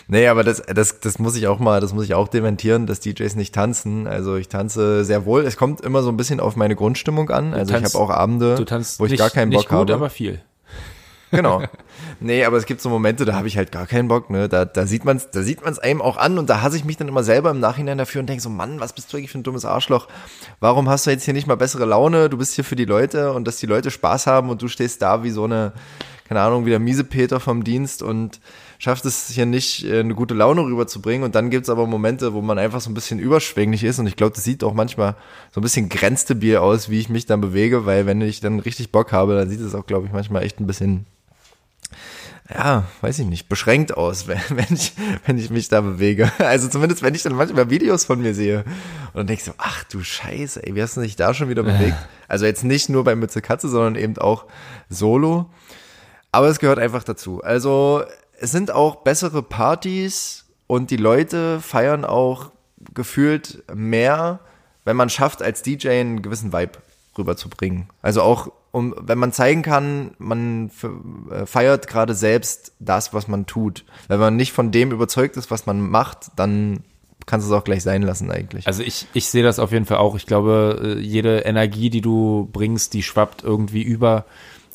Nee, 0.07 0.27
aber 0.27 0.43
das, 0.43 0.61
das, 0.61 0.99
das 0.99 1.17
muss 1.17 1.35
ich 1.35 1.47
auch 1.47 1.57
mal, 1.59 1.81
das 1.81 1.93
muss 1.93 2.05
ich 2.05 2.13
auch 2.13 2.27
dementieren, 2.27 2.85
dass 2.85 2.99
DJs 2.99 3.35
nicht 3.35 3.53
tanzen. 3.55 4.05
Also 4.07 4.35
ich 4.35 4.47
tanze 4.47 5.03
sehr 5.05 5.25
wohl. 5.25 5.43
Es 5.43 5.57
kommt 5.57 5.81
immer 5.81 6.03
so 6.03 6.09
ein 6.09 6.17
bisschen 6.17 6.39
auf 6.39 6.55
meine 6.55 6.75
Grundstimmung 6.75 7.29
an. 7.31 7.53
Also 7.55 7.73
tanzt- 7.73 7.89
ich 7.89 7.95
habe 7.95 8.03
auch 8.05 8.09
Abende, 8.15 8.57
wo 8.99 9.05
ich 9.05 9.11
nicht, 9.11 9.19
gar 9.19 9.29
keinen 9.31 9.49
nicht 9.49 9.57
Bock 9.57 9.69
gut, 9.69 9.89
habe. 9.89 9.93
aber 9.95 10.09
viel. 10.11 10.41
Genau. 11.31 11.63
Nee, 12.19 12.45
aber 12.45 12.57
es 12.57 12.65
gibt 12.65 12.81
so 12.81 12.89
Momente, 12.89 13.25
da 13.25 13.35
habe 13.35 13.47
ich 13.47 13.57
halt 13.57 13.71
gar 13.71 13.85
keinen 13.85 14.07
Bock, 14.07 14.29
ne? 14.29 14.47
Da, 14.47 14.65
da 14.65 14.85
sieht 14.85 15.03
man's, 15.03 15.29
da 15.31 15.43
sieht 15.43 15.63
man's 15.63 15.77
einem 15.77 16.01
auch 16.01 16.17
an 16.17 16.37
und 16.37 16.49
da 16.49 16.61
hasse 16.61 16.77
ich 16.77 16.85
mich 16.85 16.97
dann 16.97 17.07
immer 17.07 17.23
selber 17.23 17.51
im 17.51 17.59
Nachhinein 17.59 17.97
dafür 17.97 18.21
und 18.21 18.27
denke 18.27 18.41
so, 18.41 18.49
Mann, 18.49 18.79
was 18.79 18.93
bist 18.93 19.11
du 19.11 19.17
eigentlich 19.17 19.31
für 19.31 19.39
ein 19.39 19.43
dummes 19.43 19.65
Arschloch? 19.65 20.07
Warum 20.59 20.89
hast 20.89 21.05
du 21.05 21.11
jetzt 21.11 21.25
hier 21.25 21.33
nicht 21.33 21.47
mal 21.47 21.57
bessere 21.57 21.85
Laune? 21.85 22.29
Du 22.29 22.37
bist 22.37 22.55
hier 22.55 22.63
für 22.63 22.75
die 22.75 22.85
Leute 22.85 23.33
und 23.33 23.45
dass 23.45 23.57
die 23.57 23.65
Leute 23.65 23.91
Spaß 23.91 24.27
haben 24.27 24.49
und 24.49 24.61
du 24.61 24.67
stehst 24.67 25.01
da 25.01 25.23
wie 25.23 25.29
so 25.29 25.43
eine, 25.43 25.73
keine 26.27 26.41
Ahnung, 26.41 26.65
wie 26.65 26.71
der 26.71 26.79
miese 26.79 27.03
Peter 27.03 27.39
vom 27.39 27.63
Dienst 27.63 28.03
und 28.03 28.39
schaffst 28.79 29.05
es 29.05 29.29
hier 29.29 29.45
nicht, 29.45 29.85
äh, 29.85 29.99
eine 29.99 30.15
gute 30.15 30.33
Laune 30.33 30.61
rüberzubringen. 30.61 31.23
Und 31.23 31.35
dann 31.35 31.49
gibt's 31.49 31.69
aber 31.69 31.87
Momente, 31.87 32.33
wo 32.33 32.41
man 32.41 32.59
einfach 32.59 32.81
so 32.81 32.89
ein 32.89 32.93
bisschen 32.93 33.19
überschwänglich 33.19 33.83
ist. 33.83 33.99
Und 33.99 34.07
ich 34.07 34.15
glaube, 34.15 34.35
das 34.35 34.43
sieht 34.43 34.63
auch 34.63 34.73
manchmal 34.73 35.15
so 35.51 35.59
ein 35.59 35.63
bisschen 35.63 35.89
grenzdebil 35.89 36.57
aus, 36.57 36.89
wie 36.89 36.99
ich 36.99 37.09
mich 37.09 37.25
dann 37.25 37.41
bewege, 37.41 37.85
weil 37.85 38.05
wenn 38.05 38.21
ich 38.21 38.39
dann 38.39 38.59
richtig 38.59 38.91
Bock 38.91 39.11
habe, 39.11 39.35
dann 39.35 39.49
sieht 39.49 39.61
es 39.61 39.75
auch, 39.75 39.85
glaube 39.85 40.05
ich, 40.07 40.13
manchmal 40.13 40.43
echt 40.43 40.59
ein 40.59 40.67
bisschen 40.67 41.05
ja, 42.53 42.85
weiß 43.01 43.19
ich 43.19 43.25
nicht, 43.25 43.49
beschränkt 43.49 43.95
aus, 43.95 44.27
wenn, 44.27 44.39
wenn, 44.49 44.73
ich, 44.73 44.93
wenn 45.25 45.37
ich 45.37 45.49
mich 45.49 45.69
da 45.69 45.81
bewege. 45.81 46.31
Also 46.39 46.67
zumindest, 46.67 47.01
wenn 47.01 47.15
ich 47.15 47.23
dann 47.23 47.35
manchmal 47.35 47.69
Videos 47.69 48.05
von 48.05 48.21
mir 48.21 48.33
sehe 48.33 48.59
und 49.07 49.15
dann 49.15 49.27
denke 49.27 49.41
ich 49.41 49.45
so, 49.45 49.53
ach 49.57 49.83
du 49.85 50.01
Scheiße, 50.03 50.65
ey, 50.65 50.75
wie 50.75 50.81
hast 50.81 50.97
du 50.97 51.01
dich 51.01 51.15
da 51.15 51.33
schon 51.33 51.49
wieder 51.49 51.63
bewegt? 51.63 51.97
Also 52.27 52.45
jetzt 52.45 52.63
nicht 52.63 52.89
nur 52.89 53.03
bei 53.03 53.15
Mütze 53.15 53.41
Katze, 53.41 53.69
sondern 53.69 53.95
eben 53.95 54.17
auch 54.17 54.45
solo. 54.89 55.49
Aber 56.31 56.47
es 56.47 56.59
gehört 56.59 56.79
einfach 56.79 57.03
dazu. 57.03 57.41
Also 57.41 58.03
es 58.39 58.51
sind 58.51 58.71
auch 58.71 58.97
bessere 58.97 59.41
Partys 59.41 60.45
und 60.67 60.91
die 60.91 60.97
Leute 60.97 61.61
feiern 61.61 62.05
auch 62.05 62.51
gefühlt 62.93 63.63
mehr, 63.73 64.39
wenn 64.85 64.95
man 64.95 65.09
schafft, 65.09 65.41
als 65.41 65.61
DJ 65.61 65.89
einen 65.89 66.21
gewissen 66.21 66.53
Vibe 66.53 66.79
rüberzubringen. 67.17 67.89
Also 68.01 68.21
auch, 68.21 68.51
um, 68.77 68.93
wenn 68.99 69.17
man 69.17 69.31
zeigen 69.31 69.63
kann, 69.63 70.11
man 70.19 70.69
äh, 71.31 71.45
feiert 71.45 71.87
gerade 71.87 72.13
selbst 72.13 72.73
das, 72.79 73.11
was 73.11 73.27
man 73.27 73.47
tut. 73.47 73.83
Wenn 74.07 74.19
man 74.19 74.35
nicht 74.35 74.51
von 74.51 74.71
dem 74.71 74.91
überzeugt 74.91 75.35
ist, 75.35 75.49
was 75.49 75.65
man 75.65 75.81
macht, 75.81 76.31
dann 76.35 76.83
kannst 77.25 77.47
du 77.47 77.51
es 77.51 77.59
auch 77.59 77.63
gleich 77.63 77.81
sein 77.81 78.03
lassen 78.03 78.29
eigentlich. 78.29 78.67
Also 78.67 78.83
ich, 78.83 79.07
ich 79.13 79.27
sehe 79.29 79.43
das 79.43 79.57
auf 79.57 79.71
jeden 79.71 79.85
Fall 79.85 79.97
auch. 79.97 80.15
Ich 80.15 80.27
glaube, 80.27 80.95
äh, 80.97 80.99
jede 80.99 81.39
Energie, 81.39 81.89
die 81.89 82.01
du 82.01 82.47
bringst, 82.53 82.93
die 82.93 83.01
schwappt 83.01 83.43
irgendwie 83.43 83.81
über. 83.81 84.25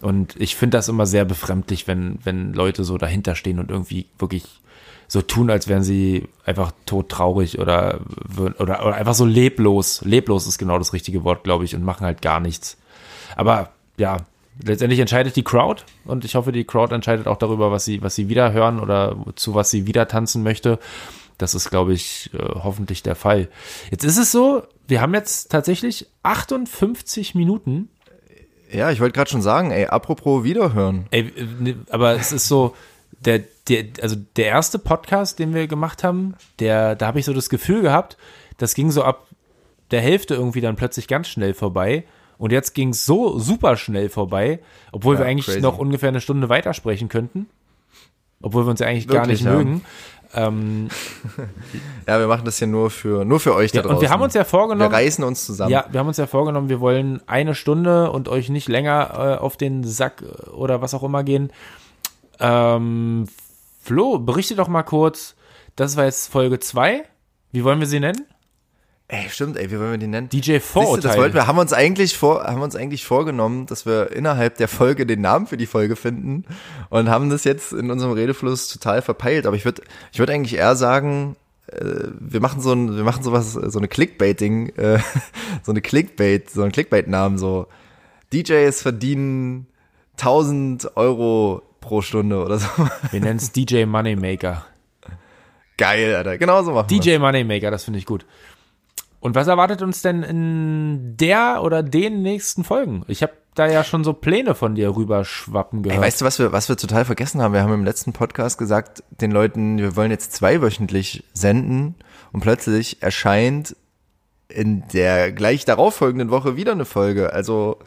Und 0.01 0.35
ich 0.37 0.57
finde 0.57 0.79
das 0.79 0.89
immer 0.89 1.07
sehr 1.07 1.25
befremdlich, 1.25 1.87
wenn, 1.87 2.19
wenn 2.25 2.53
Leute 2.53 2.83
so 2.83 2.99
dahinter 2.99 3.37
stehen 3.37 3.61
und 3.61 3.71
irgendwie 3.71 4.07
wirklich 4.19 4.45
so 5.07 5.23
tun, 5.23 5.49
als 5.49 5.69
wären 5.69 5.85
sie 5.85 6.29
einfach 6.45 6.73
todtraurig 6.87 7.61
oder, 7.61 8.01
oder, 8.59 8.85
oder 8.85 8.95
einfach 8.97 9.15
so 9.15 9.25
leblos. 9.25 10.03
Leblos 10.05 10.49
ist 10.49 10.59
genau 10.59 10.79
das 10.79 10.93
richtige 10.93 11.23
Wort, 11.23 11.45
glaube 11.45 11.65
ich, 11.65 11.77
und 11.77 11.85
machen 11.85 12.05
halt 12.05 12.21
gar 12.21 12.41
nichts. 12.41 12.79
Aber 13.37 13.71
ja, 13.97 14.19
letztendlich 14.63 15.01
entscheidet 15.01 15.37
die 15.37 15.45
Crowd 15.45 15.83
und 16.05 16.25
ich 16.25 16.35
hoffe, 16.35 16.53
die 16.53 16.65
Crowd 16.65 16.95
entscheidet 16.95 17.27
auch 17.27 17.37
darüber, 17.37 17.71
was 17.71 17.85
sie, 17.85 18.03
was 18.03 18.15
sie 18.15 18.29
wieder 18.29 18.53
hören 18.53 18.81
oder 18.81 19.17
zu 19.37 19.55
was 19.55 19.71
sie 19.71 19.87
wieder 19.87 20.09
tanzen 20.09 20.43
möchte. 20.43 20.79
Das 21.39 21.55
ist, 21.55 21.71
glaube 21.71 21.93
ich, 21.93 22.31
äh, 22.35 22.39
hoffentlich 22.39 23.03
der 23.03 23.17
Fall. 23.17 23.49
Jetzt 23.91 24.05
ist 24.05 24.19
es 24.19 24.31
so, 24.31 24.63
wir 24.87 25.01
haben 25.01 25.15
jetzt 25.15 25.51
tatsächlich 25.51 26.07
58 26.23 27.35
Minuten. 27.35 27.89
ja, 28.71 28.91
ich 28.91 29.01
wollte 29.01 29.15
gerade 29.15 29.31
schon 29.31 29.43
sagen, 29.43 29.71
ey, 29.71 29.87
apropos 29.87 30.45
Wiederhören. 30.45 31.07
Ey, 31.11 31.33
ne, 31.59 31.77
aber 31.91 32.15
es 32.15 32.33
ist 32.33 32.49
so, 32.49 32.77
der, 33.25 33.43
der, 33.69 33.85
also 34.01 34.17
der 34.37 34.47
erste 34.47 34.79
Podcast, 34.79 35.39
den 35.39 35.55
wir 35.55 35.67
gemacht 35.67 36.05
haben, 36.05 36.35
der, 36.59 36.95
da 36.95 37.07
habe 37.07 37.19
ich 37.19 37.25
so 37.25 37.33
das 37.33 37.49
Gefühl 37.49 37.83
gehabt, 37.83 38.17
das 38.59 38.75
ging 38.75 38.91
so 38.91 39.03
ab 39.03 39.27
der 39.91 40.01
Hälfte 40.01 40.35
irgendwie 40.35 40.61
dann 40.61 40.77
plötzlich 40.77 41.09
ganz 41.09 41.29
schnell 41.29 41.55
vorbei. 41.55 42.05
Und 42.43 42.51
jetzt 42.51 42.75
ging 42.75 42.89
es 42.89 43.07
so 43.07 43.39
super 43.39 43.77
schnell 43.77 44.09
vorbei, 44.09 44.59
obwohl 44.91 45.15
Ja, 45.15 45.21
wir 45.21 45.27
eigentlich 45.27 45.47
crazy. 45.47 45.61
noch 45.61 45.79
ungefähr 45.79 46.09
eine 46.09 46.21
Stunde 46.21 46.49
weitersprechen 46.49 47.09
könnten. 47.09 47.47
Obwohl 48.43 48.67
wir 48.67 48.71
uns 48.71 48.81
ja 48.81 48.89
eigentlich 48.89 49.07
gar 49.07 49.23
Wirklich, 49.23 49.43
nicht 49.43 49.47
ja. 49.47 49.57
mögen. 49.57 49.85
Ähm, 50.35 50.89
Ja, 52.09 52.19
wir 52.19 52.27
machen 52.27 52.45
das 52.45 52.59
hier 52.59 52.67
nur 52.67 52.91
für, 52.91 53.25
nur 53.25 53.39
für 53.39 53.55
euch 53.55 53.71
da 53.71 53.77
ja, 53.77 53.83
draußen. 53.83 53.95
und 53.99 54.03
wir 54.03 54.11
haben 54.11 54.23
uns 54.23 54.35
ja 54.35 54.41
wir 54.41 54.47
vorgenommen, 54.47 54.93
reißen 54.93 55.23
uns 55.23 55.47
zusammen. 55.47 55.71
Ja, 55.71 55.87
wir 55.89 56.01
haben 56.01 56.09
uns 56.09 56.17
ja 56.17 56.27
vorgenommen, 56.27 56.69
wir 56.69 56.81
wollen 56.81 57.23
eine 57.29 57.55
Stunde 57.55 58.11
und 58.11 58.29
euch 58.29 58.49
nicht 58.49 58.69
länger 58.69 59.37
äh, 59.39 59.41
auf 59.41 59.57
den 59.57 59.85
Sack 59.85 60.23
äh, 60.23 60.51
oder 60.51 60.83
was 60.83 60.95
auch 60.95 61.05
immer 61.05 61.23
gehen. 61.23 61.53
Ähm, 62.41 63.29
Flo, 63.81 64.19
berichte 64.19 64.57
doch 64.57 64.67
mal 64.67 64.83
kurz, 64.83 65.37
das 65.77 65.97
war 65.97 66.07
jetzt 66.07 66.27
Folge 66.33 66.59
2. 66.59 67.05
Wie 67.53 67.63
wollen 67.63 67.79
wir 67.79 67.87
sie 67.87 68.01
nennen? 68.01 68.27
Ey, 69.13 69.29
stimmt, 69.29 69.59
ey, 69.59 69.71
wie 69.71 69.79
wollen 69.79 69.91
wir 69.91 69.99
die 69.99 70.07
nennen? 70.07 70.31
DJ 70.31 70.59
Vorurteil. 70.59 71.03
das 71.03 71.19
wollten 71.19 71.35
wir, 71.35 71.47
haben 71.47 71.59
uns 71.59 71.75
eigentlich 71.75 72.17
vor, 72.17 72.45
haben 72.45 72.63
uns 72.63 72.75
eigentlich 72.75 73.05
vorgenommen, 73.05 73.67
dass 73.67 73.85
wir 73.85 74.11
innerhalb 74.11 74.57
der 74.57 74.69
Folge 74.69 75.05
den 75.05 75.21
Namen 75.21 75.47
für 75.47 75.59
die 75.59 75.67
Folge 75.67 75.97
finden 75.97 76.47
und 76.89 77.11
haben 77.11 77.29
das 77.29 77.45
jetzt 77.45 77.75
in 77.75 77.91
unserem 77.91 78.13
Redefluss 78.13 78.69
total 78.69 79.03
verpeilt. 79.03 79.47
Aber 79.47 79.55
ich 79.55 79.67
würde, 79.67 79.83
ich 80.13 80.19
würde 80.19 80.33
eigentlich 80.33 80.57
eher 80.57 80.77
sagen, 80.77 81.37
äh, 81.67 82.07
wir 82.21 82.41
machen 82.41 82.63
so 82.63 82.73
ein, 82.73 82.97
wir 82.97 83.05
machen 83.05 83.23
sowas, 83.23 83.53
so 83.53 83.79
eine 83.79 83.87
Clickbaiting, 83.87 84.71
äh, 84.77 84.99
so 85.63 85.73
eine 85.73 85.83
Clickbait, 85.83 86.49
so 86.49 86.63
einen 86.63 86.73
Clickbait-Namen, 86.73 87.37
so 87.37 87.67
DJs 88.33 88.81
verdienen 88.81 89.67
1000 90.13 90.97
Euro 90.97 91.61
pro 91.83 92.01
Stunde 92.01 92.43
oder 92.43 92.57
so. 92.61 92.69
wir 93.11 93.21
nennen 93.21 93.37
es 93.37 93.53
DJ 93.53 93.85
Moneymaker. 93.85 94.65
Geil, 95.77 96.15
Alter. 96.15 96.39
Genau 96.39 96.63
so 96.63 96.73
machen. 96.73 96.89
DJ 96.89 97.19
Moneymaker, 97.19 97.71
das 97.71 97.85
finde 97.85 97.99
ich 97.99 98.07
gut. 98.07 98.25
Und 99.23 99.37
was 99.37 99.47
erwartet 99.47 99.83
uns 99.83 100.03
denn 100.03 100.25
in 100.25 101.17
der 101.17 101.63
oder 101.63 101.85
den 101.85 102.23
nächsten 102.23 102.65
Folgen? 102.65 103.05
Ich 103.07 103.23
habe 103.23 103.33
da 103.55 103.69
ja 103.69 103.85
schon 103.85 104.03
so 104.03 104.15
Pläne 104.15 104.57
von 104.57 104.75
dir 104.75 104.97
rüberschwappen 104.97 105.79
Ey, 105.79 105.83
gehört. 105.85 106.03
weißt 106.03 106.21
du, 106.21 106.25
was 106.25 106.41
wir, 106.41 106.51
was 106.51 106.69
wir 106.69 106.77
total 106.77 107.05
vergessen 107.05 107.41
haben? 107.41 107.55
Wir 107.55 107.63
haben 107.63 107.73
im 107.73 107.85
letzten 107.85 108.13
Podcast 108.13 108.59
gesagt, 108.59 109.05
den 109.21 109.31
Leuten, 109.31 109.79
wir 109.79 109.95
wollen 109.95 110.11
jetzt 110.11 110.33
zweiwöchentlich 110.33 111.23
senden 111.35 111.95
und 112.33 112.41
plötzlich 112.41 113.01
erscheint 113.01 113.77
in 114.49 114.83
der 114.93 115.31
gleich 115.31 115.65
darauffolgenden 115.65 116.31
Woche 116.31 116.57
wieder 116.57 116.73
eine 116.73 116.85
Folge. 116.85 117.33
Also, 117.33 117.79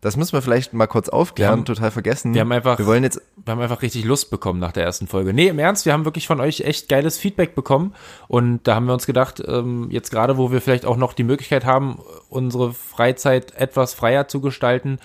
das 0.00 0.16
müssen 0.16 0.32
wir 0.32 0.40
vielleicht 0.42 0.72
mal 0.72 0.86
kurz 0.86 1.08
aufklären, 1.08 1.48
Wir 1.48 1.52
haben- 1.58 1.64
total 1.64 1.90
vergessen. 1.90 2.32
wir 2.34 2.40
haben 2.40 2.52
einfach- 2.52 2.78
wir 2.78 2.86
wollen 2.86 3.02
jetzt, 3.02 3.20
wir 3.36 3.52
haben 3.52 3.60
einfach 3.60 3.82
richtig 3.82 4.04
Lust 4.04 4.30
bekommen 4.30 4.58
nach 4.58 4.72
der 4.72 4.84
ersten 4.84 5.06
Folge. 5.06 5.34
Nee, 5.34 5.48
im 5.48 5.58
Ernst, 5.58 5.84
wir 5.86 5.92
haben 5.92 6.04
wirklich 6.04 6.26
von 6.26 6.40
euch 6.40 6.60
echt 6.62 6.88
geiles 6.88 7.18
Feedback 7.18 7.54
bekommen. 7.54 7.94
Und 8.28 8.66
da 8.66 8.74
haben 8.76 8.86
wir 8.86 8.94
uns 8.94 9.06
gedacht, 9.06 9.42
ähm, 9.46 9.88
jetzt 9.90 10.10
gerade, 10.10 10.38
wo 10.38 10.50
wir 10.52 10.60
vielleicht 10.60 10.86
auch 10.86 10.96
noch 10.96 11.12
die 11.12 11.24
Möglichkeit 11.24 11.64
haben, 11.66 12.00
unsere 12.28 12.72
Freizeit 12.72 13.54
etwas 13.56 13.92
freier 13.94 14.26
zu 14.28 14.40
gestalten, 14.40 14.98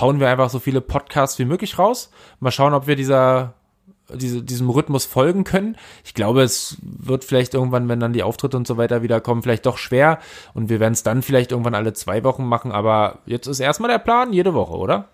hauen 0.00 0.20
wir 0.20 0.28
einfach 0.28 0.50
so 0.50 0.58
viele 0.58 0.80
Podcasts 0.82 1.38
wie 1.38 1.44
möglich 1.44 1.78
raus. 1.78 2.10
Mal 2.40 2.50
schauen, 2.50 2.74
ob 2.74 2.86
wir 2.86 2.94
dieser, 2.94 3.54
diese, 4.14 4.42
diesem 4.42 4.70
Rhythmus 4.70 5.04
folgen 5.04 5.44
können. 5.44 5.76
Ich 6.04 6.14
glaube, 6.14 6.42
es 6.42 6.76
wird 6.82 7.24
vielleicht 7.24 7.54
irgendwann, 7.54 7.88
wenn 7.88 8.00
dann 8.00 8.12
die 8.12 8.22
Auftritte 8.22 8.56
und 8.56 8.66
so 8.66 8.76
weiter 8.76 9.02
wieder 9.02 9.20
kommen, 9.20 9.42
vielleicht 9.42 9.66
doch 9.66 9.78
schwer. 9.78 10.18
Und 10.54 10.68
wir 10.68 10.80
werden 10.80 10.94
es 10.94 11.02
dann 11.02 11.22
vielleicht 11.22 11.52
irgendwann 11.52 11.74
alle 11.74 11.92
zwei 11.92 12.24
Wochen 12.24 12.46
machen. 12.46 12.72
Aber 12.72 13.18
jetzt 13.26 13.46
ist 13.46 13.60
erstmal 13.60 13.90
der 13.90 13.98
Plan, 13.98 14.32
jede 14.32 14.54
Woche, 14.54 14.76
oder? 14.76 15.08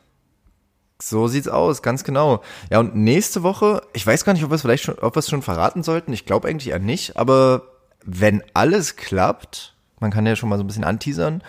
so 1.02 1.26
sieht's 1.28 1.48
aus, 1.48 1.82
ganz 1.82 2.04
genau. 2.04 2.40
Ja, 2.70 2.80
und 2.80 2.94
nächste 2.96 3.42
Woche, 3.42 3.82
ich 3.92 4.06
weiß 4.06 4.24
gar 4.24 4.32
nicht, 4.32 4.44
ob 4.44 4.50
wir 4.50 4.54
es 4.54 4.62
vielleicht 4.62 4.84
schon, 4.84 4.98
ob 5.00 5.16
wir 5.16 5.20
es 5.20 5.28
schon 5.28 5.42
verraten 5.42 5.82
sollten. 5.82 6.12
Ich 6.12 6.24
glaube 6.24 6.48
eigentlich 6.48 6.68
eher 6.68 6.78
nicht, 6.78 7.16
aber 7.16 7.62
wenn 8.04 8.42
alles 8.54 8.96
klappt, 8.96 9.74
man 10.00 10.10
kann 10.10 10.26
ja 10.26 10.36
schon 10.36 10.48
mal 10.48 10.56
so 10.56 10.64
ein 10.64 10.66
bisschen 10.66 10.84
anteasern, 10.84 11.42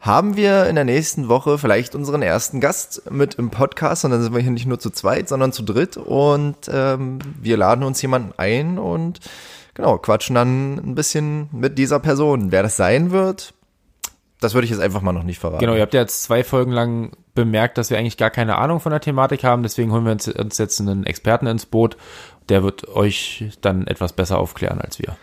haben 0.00 0.36
wir 0.36 0.66
in 0.66 0.76
der 0.76 0.84
nächsten 0.84 1.28
Woche 1.28 1.58
vielleicht 1.58 1.94
unseren 1.94 2.22
ersten 2.22 2.60
Gast 2.60 3.10
mit 3.10 3.34
im 3.34 3.50
Podcast 3.50 4.04
und 4.04 4.12
dann 4.12 4.22
sind 4.22 4.32
wir 4.32 4.40
hier 4.40 4.52
nicht 4.52 4.66
nur 4.66 4.78
zu 4.78 4.90
zweit, 4.90 5.28
sondern 5.28 5.52
zu 5.52 5.62
dritt 5.62 5.96
und 5.96 6.56
ähm, 6.72 7.18
wir 7.40 7.56
laden 7.56 7.84
uns 7.84 8.00
jemanden 8.00 8.32
ein 8.36 8.78
und 8.78 9.20
genau, 9.74 9.98
quatschen 9.98 10.34
dann 10.34 10.74
ein 10.74 10.94
bisschen 10.94 11.48
mit 11.52 11.78
dieser 11.78 11.98
Person. 11.98 12.52
Wer 12.52 12.62
das 12.62 12.76
sein 12.76 13.10
wird, 13.10 13.54
das 14.40 14.54
würde 14.54 14.66
ich 14.66 14.70
jetzt 14.70 14.80
einfach 14.80 15.02
mal 15.02 15.12
noch 15.12 15.24
nicht 15.24 15.40
verraten. 15.40 15.60
Genau, 15.60 15.74
ihr 15.74 15.82
habt 15.82 15.94
ja 15.94 16.00
jetzt 16.00 16.22
zwei 16.22 16.44
Folgen 16.44 16.70
lang 16.70 17.10
bemerkt, 17.34 17.76
dass 17.76 17.90
wir 17.90 17.98
eigentlich 17.98 18.16
gar 18.16 18.30
keine 18.30 18.56
Ahnung 18.56 18.80
von 18.80 18.90
der 18.90 19.00
Thematik 19.00 19.42
haben. 19.42 19.62
Deswegen 19.62 19.92
holen 19.92 20.04
wir 20.04 20.12
uns, 20.12 20.58
jetzt 20.58 20.80
einen 20.80 21.06
Experten 21.06 21.46
ins 21.46 21.66
Boot. 21.66 21.96
Der 22.48 22.62
wird 22.62 22.88
euch 22.88 23.50
dann 23.60 23.86
etwas 23.86 24.12
besser 24.12 24.38
aufklären 24.38 24.80
als 24.80 24.98
wir. 24.98 25.16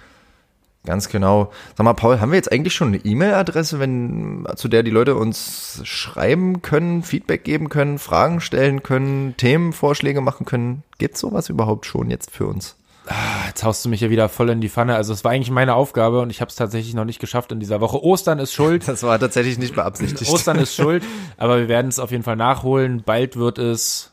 Ganz 0.85 1.09
genau. 1.09 1.51
Sag 1.75 1.83
mal, 1.83 1.93
Paul, 1.93 2.19
haben 2.19 2.31
wir 2.31 2.37
jetzt 2.37 2.51
eigentlich 2.51 2.73
schon 2.73 2.89
eine 2.89 2.97
E-Mail-Adresse, 2.97 3.79
wenn, 3.79 4.47
zu 4.55 4.67
der 4.67 4.83
die 4.83 4.91
Leute 4.91 5.15
uns 5.15 5.81
schreiben 5.83 6.61
können, 6.61 7.03
Feedback 7.03 7.43
geben 7.43 7.69
können, 7.69 7.99
Fragen 7.99 8.39
stellen 8.39 8.83
können, 8.83 9.35
Themenvorschläge 9.37 10.21
machen 10.21 10.45
können? 10.45 10.83
Gibt's 10.97 11.19
sowas 11.19 11.49
überhaupt 11.49 11.85
schon 11.85 12.09
jetzt 12.09 12.31
für 12.31 12.45
uns? 12.45 12.75
Jetzt 13.47 13.63
haust 13.63 13.85
du 13.85 13.89
mich 13.89 14.01
ja 14.01 14.09
wieder 14.09 14.29
voll 14.29 14.49
in 14.49 14.61
die 14.61 14.69
Pfanne. 14.69 14.95
Also 14.95 15.13
es 15.13 15.23
war 15.23 15.31
eigentlich 15.31 15.51
meine 15.51 15.75
Aufgabe 15.75 16.21
und 16.21 16.31
ich 16.31 16.41
habe 16.41 16.49
es 16.49 16.55
tatsächlich 16.55 16.95
noch 16.95 17.05
nicht 17.05 17.19
geschafft 17.19 17.51
in 17.51 17.59
dieser 17.59 17.79
Woche. 17.79 18.03
Ostern 18.03 18.39
ist 18.39 18.53
schuld. 18.53 18.87
Das 18.87 19.03
war 19.03 19.19
tatsächlich 19.19 19.59
nicht 19.59 19.75
beabsichtigt. 19.75 20.31
Ostern 20.31 20.57
ist 20.57 20.75
schuld, 20.75 21.03
aber 21.37 21.59
wir 21.59 21.67
werden 21.67 21.87
es 21.87 21.99
auf 21.99 22.11
jeden 22.11 22.23
Fall 22.23 22.35
nachholen. 22.35 23.03
Bald 23.05 23.37
wird 23.37 23.59
es 23.59 24.11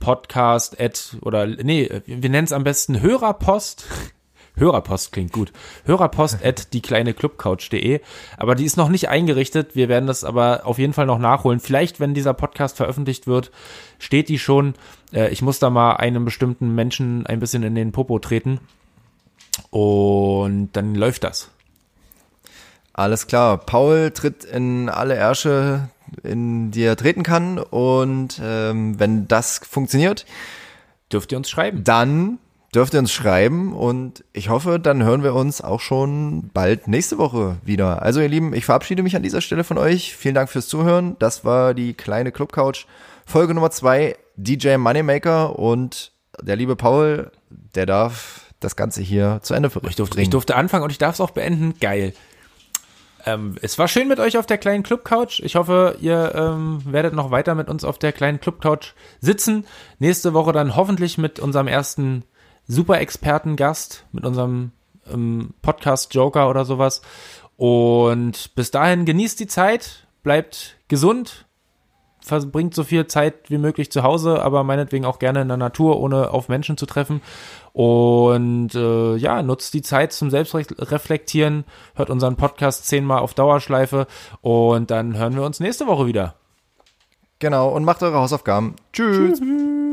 Podcast 0.00 0.80
at 0.80 1.16
oder 1.22 1.46
nee, 1.46 1.88
wir 2.06 2.28
nennen 2.28 2.44
es 2.44 2.52
am 2.52 2.64
besten 2.64 3.00
Hörerpost. 3.00 3.86
Hörerpost 4.56 5.10
klingt 5.12 5.32
gut. 5.32 5.52
Hörerpost 5.84 6.44
at 6.44 6.72
die 6.72 6.80
kleine 6.80 7.12
Clubcouch.de. 7.12 8.00
Aber 8.36 8.54
die 8.54 8.64
ist 8.64 8.76
noch 8.76 8.88
nicht 8.88 9.08
eingerichtet. 9.08 9.74
Wir 9.74 9.88
werden 9.88 10.06
das 10.06 10.22
aber 10.22 10.62
auf 10.64 10.78
jeden 10.78 10.92
Fall 10.92 11.06
noch 11.06 11.18
nachholen. 11.18 11.58
Vielleicht, 11.58 11.98
wenn 11.98 12.14
dieser 12.14 12.34
Podcast 12.34 12.76
veröffentlicht 12.76 13.26
wird, 13.26 13.50
steht 13.98 14.28
die 14.28 14.38
schon. 14.38 14.74
Äh, 15.12 15.30
Ich 15.30 15.42
muss 15.42 15.58
da 15.58 15.70
mal 15.70 15.94
einem 15.96 16.24
bestimmten 16.24 16.74
Menschen 16.74 17.26
ein 17.26 17.40
bisschen 17.40 17.64
in 17.64 17.74
den 17.74 17.90
Popo 17.90 18.18
treten. 18.20 18.60
Und 19.70 20.70
dann 20.74 20.94
läuft 20.94 21.24
das. 21.24 21.50
Alles 22.92 23.26
klar. 23.26 23.58
Paul 23.58 24.12
tritt 24.12 24.44
in 24.44 24.88
alle 24.88 25.14
Ärsche, 25.14 25.88
in 26.22 26.70
die 26.70 26.82
er 26.84 26.96
treten 26.96 27.24
kann. 27.24 27.58
Und 27.58 28.40
ähm, 28.42 28.98
wenn 29.00 29.26
das 29.26 29.58
funktioniert, 29.58 30.26
Dürft 31.12 31.30
ihr 31.32 31.38
uns 31.38 31.50
schreiben. 31.50 31.84
dann 31.84 32.38
dürft 32.74 32.94
ihr 32.94 33.00
uns 33.00 33.12
schreiben 33.12 33.72
und 33.72 34.24
ich 34.32 34.48
hoffe, 34.48 34.80
dann 34.80 35.02
hören 35.02 35.22
wir 35.22 35.34
uns 35.34 35.60
auch 35.60 35.80
schon 35.80 36.50
bald 36.52 36.88
nächste 36.88 37.18
Woche 37.18 37.56
wieder. 37.64 38.02
Also 38.02 38.20
ihr 38.20 38.28
Lieben, 38.28 38.52
ich 38.54 38.64
verabschiede 38.64 39.02
mich 39.02 39.14
an 39.14 39.22
dieser 39.22 39.40
Stelle 39.40 39.64
von 39.64 39.78
euch. 39.78 40.16
Vielen 40.16 40.34
Dank 40.34 40.48
fürs 40.50 40.66
Zuhören. 40.66 41.16
Das 41.18 41.44
war 41.44 41.74
die 41.74 41.94
kleine 41.94 42.32
Club 42.32 42.52
Couch 42.52 42.86
Folge 43.26 43.54
Nummer 43.54 43.70
zwei 43.70 44.16
DJ 44.36 44.76
Moneymaker 44.76 45.58
und 45.58 46.12
der 46.42 46.56
liebe 46.56 46.76
Paul, 46.76 47.30
der 47.50 47.86
darf 47.86 48.52
das 48.60 48.76
Ganze 48.76 49.02
hier 49.02 49.38
zu 49.42 49.54
Ende 49.54 49.70
Ich 49.88 49.96
durfte, 49.96 50.20
ich 50.20 50.30
durfte 50.30 50.56
anfangen 50.56 50.84
und 50.84 50.90
ich 50.90 50.98
darf 50.98 51.14
es 51.14 51.20
auch 51.20 51.30
beenden. 51.30 51.74
Geil. 51.80 52.12
Ähm, 53.26 53.56
es 53.62 53.78
war 53.78 53.88
schön 53.88 54.08
mit 54.08 54.20
euch 54.20 54.36
auf 54.36 54.46
der 54.46 54.58
kleinen 54.58 54.82
Club-Couch. 54.82 55.40
Ich 55.40 55.56
hoffe, 55.56 55.96
ihr 56.00 56.32
ähm, 56.34 56.82
werdet 56.84 57.14
noch 57.14 57.30
weiter 57.30 57.54
mit 57.54 57.68
uns 57.68 57.84
auf 57.84 57.98
der 57.98 58.12
kleinen 58.12 58.40
Club-Couch 58.40 58.92
sitzen. 59.20 59.64
Nächste 59.98 60.34
Woche 60.34 60.52
dann 60.52 60.76
hoffentlich 60.76 61.16
mit 61.16 61.40
unserem 61.40 61.68
ersten 61.68 62.24
Super-Experten-Gast, 62.66 64.04
mit 64.12 64.24
unserem 64.24 64.72
ähm, 65.12 65.54
Podcast-Joker 65.62 66.48
oder 66.48 66.64
sowas. 66.64 67.02
Und 67.56 68.54
bis 68.54 68.70
dahin 68.70 69.04
genießt 69.04 69.38
die 69.38 69.46
Zeit, 69.46 70.06
bleibt 70.22 70.76
gesund, 70.88 71.46
verbringt 72.24 72.74
so 72.74 72.84
viel 72.84 73.06
Zeit 73.06 73.50
wie 73.50 73.58
möglich 73.58 73.92
zu 73.92 74.02
Hause, 74.02 74.42
aber 74.42 74.64
meinetwegen 74.64 75.04
auch 75.04 75.18
gerne 75.18 75.42
in 75.42 75.48
der 75.48 75.58
Natur, 75.58 76.00
ohne 76.00 76.30
auf 76.30 76.48
Menschen 76.48 76.76
zu 76.76 76.86
treffen. 76.86 77.20
Und 77.72 78.74
äh, 78.74 79.16
ja, 79.16 79.42
nutzt 79.42 79.74
die 79.74 79.82
Zeit 79.82 80.12
zum 80.12 80.30
Selbstreflektieren, 80.30 81.64
hört 81.94 82.10
unseren 82.10 82.36
Podcast 82.36 82.86
zehnmal 82.86 83.18
auf 83.18 83.34
Dauerschleife 83.34 84.06
und 84.40 84.90
dann 84.90 85.18
hören 85.18 85.36
wir 85.36 85.42
uns 85.42 85.60
nächste 85.60 85.86
Woche 85.86 86.06
wieder. 86.06 86.34
Genau, 87.40 87.68
und 87.68 87.84
macht 87.84 88.02
eure 88.02 88.18
Hausaufgaben. 88.18 88.76
Tschüss. 88.92 89.38
Tschüss. 89.38 89.83